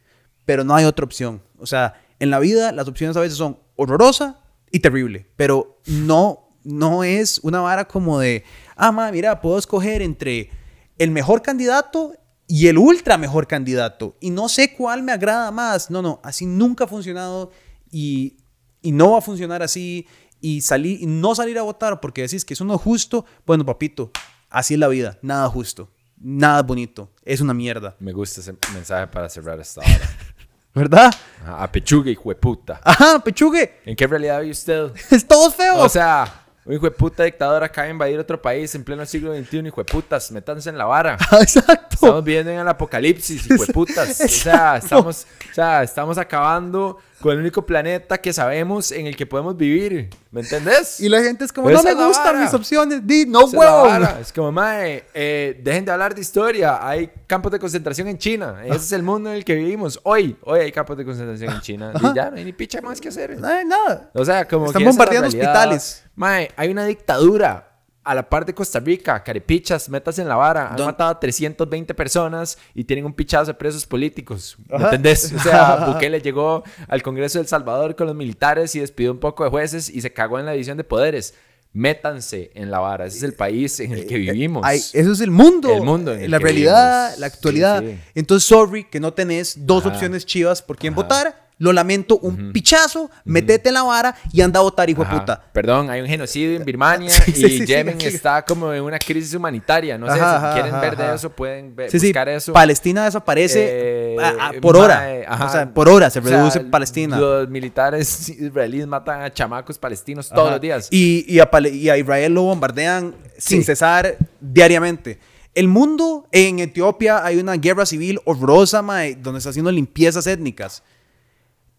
pero 0.45 0.65
no 0.65 0.75
hay 0.75 0.85
otra 0.85 1.05
opción. 1.05 1.43
O 1.59 1.67
sea, 1.67 2.01
en 2.19 2.31
la 2.31 2.39
vida 2.39 2.73
las 2.73 2.89
opciones 2.89 3.17
a 3.17 3.21
veces 3.21 3.37
son 3.37 3.59
horrorosa 3.77 4.41
y 4.71 4.81
terrible, 4.81 5.27
pero 5.37 5.81
no 5.87 6.45
no 6.65 7.05
es 7.05 7.39
una 7.43 7.61
vara 7.61 7.87
como 7.87 8.19
de, 8.19 8.43
ah, 8.75 8.91
ma, 8.91 9.13
mira, 9.13 9.41
puedo 9.41 9.59
escoger 9.59 10.03
entre 10.03 10.51
el 10.99 11.11
mejor 11.11 11.43
candidato 11.43 12.15
y 12.49 12.67
el 12.67 12.79
ultra 12.79 13.19
mejor 13.19 13.47
candidato. 13.47 14.17
Y 14.21 14.31
no 14.31 14.49
sé 14.49 14.75
cuál 14.75 15.03
me 15.03 15.13
agrada 15.13 15.51
más. 15.51 15.91
No, 15.91 16.03
no, 16.03 16.21
así 16.25 16.47
nunca 16.47 16.85
ha 16.85 16.89
funcionado 16.89 17.53
y, 17.91 18.39
y 18.83 18.93
no 18.93 19.13
va 19.13 19.19
a 19.19 19.23
funcionar 19.23 19.63
así. 19.63 20.07
Y, 20.47 20.61
salir, 20.61 21.01
y 21.01 21.07
no 21.07 21.35
salir 21.35 21.57
a 21.59 21.63
votar 21.63 22.01
porque 22.01 22.21
decís 22.21 22.45
que 22.45 22.53
eso 22.53 22.67
no 22.67 22.75
es 22.75 22.81
justo. 22.83 23.25
Bueno, 23.47 23.65
papito, 23.65 24.11
así 24.51 24.75
es 24.75 24.81
la 24.81 24.89
vida. 24.89 25.19
Nada 25.23 25.49
justo. 25.49 25.89
Nada 26.19 26.63
bonito. 26.63 27.11
Es 27.25 27.41
una 27.41 27.55
mierda. 27.55 27.97
Me 27.99 28.13
gusta 28.13 28.43
ese 28.43 28.55
mensaje 28.75 29.07
para 29.07 29.31
cerrar 29.31 29.59
esta 29.59 29.81
hora. 29.81 30.11
¿Verdad? 30.75 31.15
Ajá, 31.43 31.63
A 31.63 31.73
pechuga 31.73 32.11
y 32.11 32.15
jueputa. 32.15 32.79
Ajá, 32.85 33.21
pechugue. 33.21 33.81
¿En 33.87 33.97
qué 33.97 34.07
realidad 34.07 34.41
vive 34.41 34.53
usted? 34.53 34.93
Es 35.11 35.27
todo 35.27 35.51
feo. 35.51 35.79
O 35.79 35.89
sea, 35.89 36.45
un 36.67 36.75
hijo 36.75 36.85
de 36.85 36.91
puta 36.91 37.25
dictador 37.25 37.65
acaba 37.65 37.87
de 37.87 37.93
invadir 37.93 38.19
otro 38.19 38.43
país 38.43 38.75
en 38.75 38.85
pleno 38.85 39.07
siglo 39.07 39.35
XXI, 39.35 39.67
hijo 39.67 39.83
de 39.83 39.91
putas, 39.91 40.31
métanse 40.31 40.69
en 40.69 40.77
la 40.77 40.85
vara. 40.85 41.17
Exacto. 41.41 41.95
Estamos 41.95 42.23
viviendo 42.23 42.51
en 42.51 42.59
el 42.59 42.69
apocalipsis, 42.69 43.51
hijo 43.51 43.65
de 43.65 43.73
putas. 43.73 44.21
O 44.21 44.29
sea, 44.29 44.77
estamos, 44.77 45.27
o 45.51 45.55
sea, 45.55 45.83
estamos 45.83 46.19
acabando 46.19 46.99
con 47.25 47.33
el 47.33 47.39
único 47.39 47.65
planeta 47.65 48.19
que 48.19 48.35
sabemos 48.35 48.93
en 48.93 49.07
el 49.07 49.17
que 49.17 49.25
podemos 49.25 49.57
vivir. 49.57 50.11
¿Me 50.31 50.43
entendés? 50.43 51.01
Y 51.01 51.09
la 51.09 51.23
gente 51.23 51.47
es 51.47 51.55
como, 51.55 51.71
no 51.71 51.83
me 51.83 51.95
gustan 51.95 52.39
mis 52.39 52.53
opciones. 52.53 53.07
Di, 53.07 53.25
no 53.25 53.47
huevo. 53.47 53.89
Es 54.21 54.31
como, 54.31 54.53
mae, 54.53 55.07
eh, 55.15 55.59
dejen 55.65 55.87
de 55.87 55.91
hablar 55.91 56.15
de 56.15 56.21
historia. 56.21 56.87
Hay 56.87 57.11
campos 57.27 57.51
de 57.51 57.59
concentración 57.59 58.09
en 58.09 58.19
China. 58.19 58.61
Ese 58.67 58.77
es 58.77 58.93
el 58.93 59.03
mundo 59.03 59.31
en 59.31 59.37
el 59.37 59.45
que 59.47 59.55
vivimos. 59.55 59.99
Hoy, 60.03 60.37
hoy 60.43 60.61
hay 60.61 60.71
campos 60.71 60.99
de 60.99 61.07
concentración 61.07 61.55
en 61.55 61.61
China. 61.63 61.95
Y 61.99 62.15
ya 62.15 62.31
no 62.31 62.37
hay 62.37 62.45
ni 62.45 62.53
picha 62.53 62.83
más 62.83 63.01
que 63.01 63.09
hacer. 63.09 63.41
No 63.41 63.49
hay 63.49 63.65
nada. 63.65 64.11
O 64.13 64.23
sea, 64.23 64.47
como 64.47 64.67
Están 64.67 64.83
que 64.83 64.89
bombardeando 64.89 65.29
hospitales. 65.29 66.05
Mae, 66.17 66.51
hay 66.57 66.69
una 66.69 66.85
dictadura 66.85 67.74
a 68.05 68.15
la 68.15 68.29
par 68.29 68.45
de 68.45 68.53
Costa 68.55 68.81
Rica, 68.81 69.23
carepichas, 69.25 69.89
metas 69.89 70.19
en 70.19 70.29
la 70.29 70.37
vara. 70.37 70.69
Han 70.71 70.77
Don- 70.77 70.87
matado 70.87 71.11
a 71.11 71.19
320 71.19 71.95
personas 71.95 72.59
y 72.75 72.85
tienen 72.85 73.07
un 73.07 73.15
pichazo 73.15 73.47
de 73.47 73.55
presos 73.55 73.87
políticos. 73.87 74.57
¿Me 74.69 74.77
Ajá. 74.77 74.85
entendés? 74.87 75.33
O 75.33 75.39
sea, 75.41 75.77
Bukele 75.89 76.21
llegó 76.21 76.63
al 76.89 77.03
Congreso 77.03 77.39
de 77.39 77.43
El 77.43 77.49
Salvador 77.49 77.97
con 77.97 78.07
los 78.07 78.15
militares 78.17 78.75
y 78.75 78.81
despidió 78.81 79.11
un 79.11 79.19
poco 79.21 79.45
de 79.45 79.51
jueces 79.51 79.89
y 79.89 80.01
se 80.03 80.13
cagó 80.13 80.39
en 80.39 80.47
la 80.47 80.53
división 80.53 80.77
de 80.77 80.85
poderes. 80.85 81.35
Métanse 81.73 82.53
en 82.55 82.71
la 82.71 82.79
vara. 82.79 83.07
Ese 83.07 83.17
es 83.17 83.23
el 83.25 83.35
país 83.35 83.81
en 83.81 83.93
el 83.93 84.07
que 84.07 84.17
vivimos. 84.17 84.63
Ay, 84.65 84.79
eso 84.79 85.11
es 85.13 85.21
el 85.21 85.33
mundo. 85.33 85.75
El 85.75 85.83
mundo 85.83 86.13
en 86.13 86.21
el 86.23 86.31
La 86.31 86.39
que 86.39 86.45
realidad, 86.45 87.01
vivimos. 87.07 87.19
la 87.21 87.27
actualidad. 87.27 87.81
Sí, 87.83 87.89
sí. 87.91 87.99
Entonces, 88.15 88.49
sorry 88.49 88.85
que 88.85 89.01
no 89.01 89.13
tenés 89.13 89.67
dos 89.67 89.85
Ajá. 89.85 89.93
opciones 89.95 90.25
chivas 90.25 90.63
por 90.63 90.77
quién 90.77 90.93
Ajá. 90.93 91.03
votar. 91.03 91.44
Lo 91.59 91.73
lamento, 91.73 92.19
un 92.19 92.53
pichazo, 92.53 93.11
metete 93.25 93.69
en 93.69 93.75
la 93.75 93.85
vara 93.85 94.17
y 94.33 94.41
anda 94.41 94.59
a 94.59 94.63
votar, 94.65 94.91
hijo 94.91 95.05
de 95.05 95.11
puta. 95.11 95.41
Perdón, 95.53 95.89
hay 95.89 96.01
un 96.01 96.09
genocidio 96.09 96.57
en 96.57 96.65
Birmania 96.65 97.11
Sí, 97.11 97.31
sí, 97.33 97.45
y 97.47 97.59
sí, 97.61 97.67
Yemen 97.67 98.01
está 98.01 98.43
como 98.45 98.73
en 98.73 98.83
una 98.83 98.99
crisis 98.99 99.33
humanitaria. 99.35 99.97
No 99.97 100.07
sé, 100.07 100.13
Ajá, 100.15 100.19
si 100.31 100.45
ajá, 100.45 100.53
quieren 100.55 100.75
ajá, 100.75 100.81
ver 100.81 100.97
de 100.97 101.15
eso, 101.15 101.31
pueden 101.31 101.77
ver, 101.77 101.91
Sí, 101.93 102.01
sí, 102.01 102.07
buscar 102.09 102.29
eso. 102.29 102.53
Palestina 102.53 103.05
desaparece 103.05 104.15
Eh, 104.15 104.17
a- 104.21 104.49
a- 104.49 104.53
por 104.61 104.77
hora. 104.77 105.07
O 105.45 105.49
sea, 105.49 105.73
por 105.73 105.89
hora 105.89 106.11
se 106.11 106.19
O 106.19 106.23
sea, 106.25 106.39
reduce 106.39 106.61
Palestina. 106.61 107.19
Los 107.19 107.49
militares 107.49 108.29
israelíes 108.29 108.87
matan 108.89 109.23
a 109.23 109.33
chamacos 109.33 109.79
palestinos 109.79 110.29
todos 110.29 110.51
los 110.51 110.61
días. 110.61 110.89
Y, 110.91 111.25
y 111.33 111.39
a 111.39 111.49
y 111.71 111.89
a 111.89 111.97
Israel 111.97 112.35
lo 112.35 112.43
bombardean 112.43 113.15
sin 113.39 113.63
cesar 113.65 114.17
diariamente. 114.41 115.19
El 115.55 115.69
mundo, 115.69 116.27
en 116.33 116.59
Etiopía 116.59 117.25
hay 117.25 117.37
una 117.39 117.55
guerra 117.55 117.87
civil 117.87 118.21
horrorosa, 118.25 118.83
mae, 118.83 119.15
donde 119.15 119.39
está 119.39 119.51
haciendo 119.51 119.71
limpiezas 119.71 120.27
étnicas. 120.27 120.83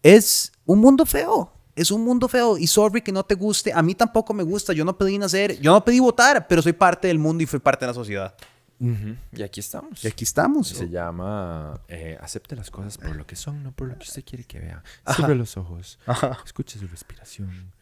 Es 0.06 0.52
un 0.64 0.80
mundo 0.80 1.04
feo. 1.04 1.52
Es 1.74 1.90
un 1.90 2.02
mundo 2.04 2.28
feo. 2.28 2.56
Y 2.58 2.66
sorry 2.66 3.02
que 3.02 3.12
no 3.12 3.24
te 3.24 3.34
guste. 3.34 3.72
A 3.72 3.82
mí 3.82 3.94
tampoco 3.94 4.32
me 4.32 4.42
gusta. 4.42 4.72
Yo 4.72 4.84
no 4.84 4.96
pedí 4.96 5.18
nacer. 5.18 5.58
Yo 5.60 5.72
no 5.72 5.84
pedí 5.84 5.98
votar, 6.00 6.46
pero 6.46 6.62
soy 6.62 6.72
parte 6.72 7.08
del 7.08 7.18
mundo 7.18 7.42
y 7.42 7.46
fui 7.46 7.58
parte 7.58 7.84
de 7.84 7.88
la 7.90 7.94
sociedad. 7.94 8.34
Ujú. 8.78 9.16
Y 9.32 9.42
aquí 9.42 9.60
estamos. 9.60 10.04
Y 10.04 10.08
aquí 10.08 10.24
estamos. 10.24 10.68
Se 10.68 10.88
llama 10.88 11.80
eh, 11.88 12.18
Acepte 12.20 12.54
las 12.54 12.70
cosas 12.70 12.98
por 12.98 13.16
lo 13.16 13.26
que 13.26 13.34
son, 13.34 13.62
no 13.62 13.72
por 13.72 13.88
lo 13.88 13.94
que 13.98 14.04
usted 14.04 14.22
quiere 14.24 14.44
que 14.44 14.60
vea. 14.60 14.82
Cierre 15.14 15.34
los 15.34 15.56
ojos, 15.56 15.98
Ajá. 16.06 16.38
escuche 16.44 16.78
su 16.78 16.86
respiración 16.86 17.72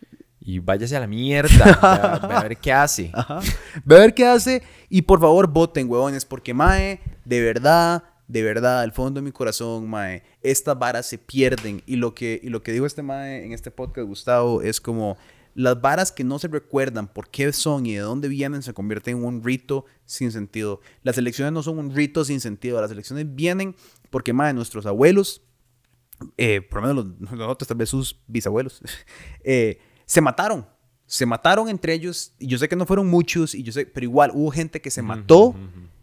y 0.41 0.61
váyase 0.61 0.97
a 0.97 1.01
la 1.01 1.07
mierda. 1.09 1.79
a, 1.83 2.15
a 2.39 2.43
ver 2.45 2.57
qué 2.59 2.73
hace. 2.73 3.11
Ajá. 3.13 3.41
Ve 3.85 3.97
a 3.97 3.99
ver 4.01 4.15
qué 4.15 4.25
hace 4.27 4.63
y 4.89 5.03
por 5.03 5.21
favor 5.21 5.49
voten, 5.49 5.91
huevones, 5.91 6.25
porque 6.25 6.55
Mae, 6.55 7.01
de 7.25 7.41
verdad, 7.41 8.05
de 8.27 8.43
verdad, 8.43 8.81
al 8.81 8.93
fondo 8.93 9.21
de 9.21 9.25
mi 9.25 9.33
corazón, 9.33 9.89
Mae, 9.89 10.23
estas 10.43 10.79
varas 10.79 11.07
se 11.07 11.19
pierden 11.19 11.83
y 11.87 11.97
lo 11.97 12.15
que, 12.15 12.41
y 12.43 12.49
lo 12.49 12.63
que 12.63 12.73
dijo 12.73 12.87
este 12.87 13.03
Mae 13.03 13.45
en 13.45 13.53
este 13.53 13.71
podcast, 13.71 14.07
Gustavo, 14.07 14.63
es 14.63 14.81
como 14.81 15.17
las 15.55 15.81
varas 15.81 16.11
que 16.11 16.25
no 16.25 16.39
se 16.39 16.49
recuerdan 16.49 17.07
por 17.07 17.29
qué 17.29 17.53
son 17.53 17.87
y 17.87 17.95
de 17.95 18.01
dónde 18.01 18.29
vienen 18.29 18.63
se 18.63 18.75
convierten 18.75 19.19
en 19.19 19.25
un 19.25 19.43
rito 19.43 19.85
sin 20.05 20.33
sentido. 20.33 20.81
Las 21.03 21.17
elecciones 21.19 21.53
no 21.53 21.63
son 21.63 21.79
un 21.79 21.95
rito 21.95 22.25
sin 22.25 22.41
sentido, 22.41 22.81
las 22.81 22.91
elecciones 22.91 23.35
vienen 23.35 23.77
porque, 24.11 24.33
Mae, 24.33 24.53
nuestros 24.53 24.87
abuelos, 24.87 25.43
eh, 26.37 26.61
por 26.61 26.81
lo 26.81 26.89
menos 26.89 27.05
los, 27.21 27.33
nosotros, 27.33 27.69
tal 27.69 27.77
vez 27.77 27.89
sus 27.89 28.21
bisabuelos, 28.27 28.81
eh, 29.45 29.79
se 30.07 30.21
mataron. 30.21 30.67
Se 31.07 31.27
mataron 31.27 31.69
entre 31.69 31.93
ellos. 31.93 32.33
Y 32.39 32.47
yo 32.47 32.59
sé 32.59 32.69
que 32.69 32.77
no 32.77 32.87
fueron 32.87 33.09
muchos, 33.09 33.55
y 33.55 33.63
yo 33.63 33.73
sé, 33.73 33.87
pero 33.87 34.05
igual 34.05 34.31
hubo 34.35 34.51
gente 34.51 34.81
que 34.81 34.91
se 34.91 35.03
mató, 35.03 35.55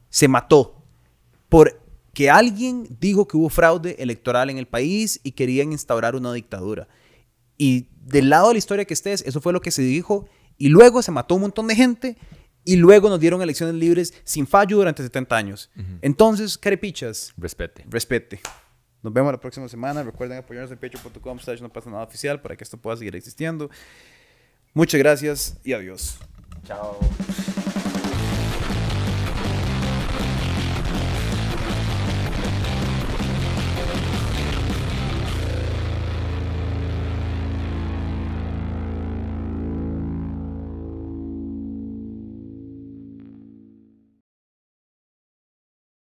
se 0.09 0.27
mató. 0.27 0.83
Porque 2.11 2.29
alguien 2.29 2.97
dijo 2.99 3.25
que 3.25 3.37
hubo 3.37 3.47
fraude 3.49 3.95
electoral 3.99 4.49
en 4.49 4.57
el 4.57 4.67
país 4.67 5.21
y 5.23 5.31
querían 5.31 5.71
instaurar 5.71 6.13
una 6.15 6.33
dictadura. 6.33 6.89
Y 7.57 7.87
del 8.01 8.29
lado 8.29 8.49
de 8.49 8.55
la 8.55 8.57
historia 8.57 8.83
que 8.83 8.93
estés, 8.93 9.23
eso 9.25 9.39
fue 9.39 9.53
lo 9.53 9.61
que 9.61 9.71
se 9.71 9.81
dijo. 9.81 10.27
Y 10.57 10.67
luego 10.67 11.01
se 11.01 11.11
mató 11.11 11.35
un 11.35 11.41
montón 11.41 11.67
de 11.67 11.75
gente. 11.75 12.17
Y 12.65 12.75
luego 12.75 13.07
nos 13.09 13.19
dieron 13.19 13.41
elecciones 13.41 13.75
libres 13.75 14.13
sin 14.25 14.45
fallo 14.45 14.75
durante 14.77 15.01
70 15.03 15.35
años. 15.37 15.71
Entonces, 16.01 16.57
carepichas, 16.57 17.33
Respete. 17.37 17.85
respete. 17.89 18.41
Nos 19.01 19.13
vemos 19.13 19.31
la 19.31 19.39
próxima 19.39 19.69
semana. 19.69 20.03
Recuerden 20.03 20.37
apoyarnos 20.37 20.71
en 20.71 20.77
patreon.com 20.77 21.39
slash 21.39 21.61
no 21.61 21.69
pasa 21.69 21.89
nada 21.89 22.03
oficial 22.03 22.41
para 22.41 22.57
que 22.57 22.63
esto 22.65 22.77
pueda 22.77 22.97
seguir 22.97 23.15
existiendo. 23.15 23.69
Muchas 24.73 24.99
gracias 24.99 25.57
y 25.63 25.71
adiós. 25.73 26.17
Chao. 26.67 26.99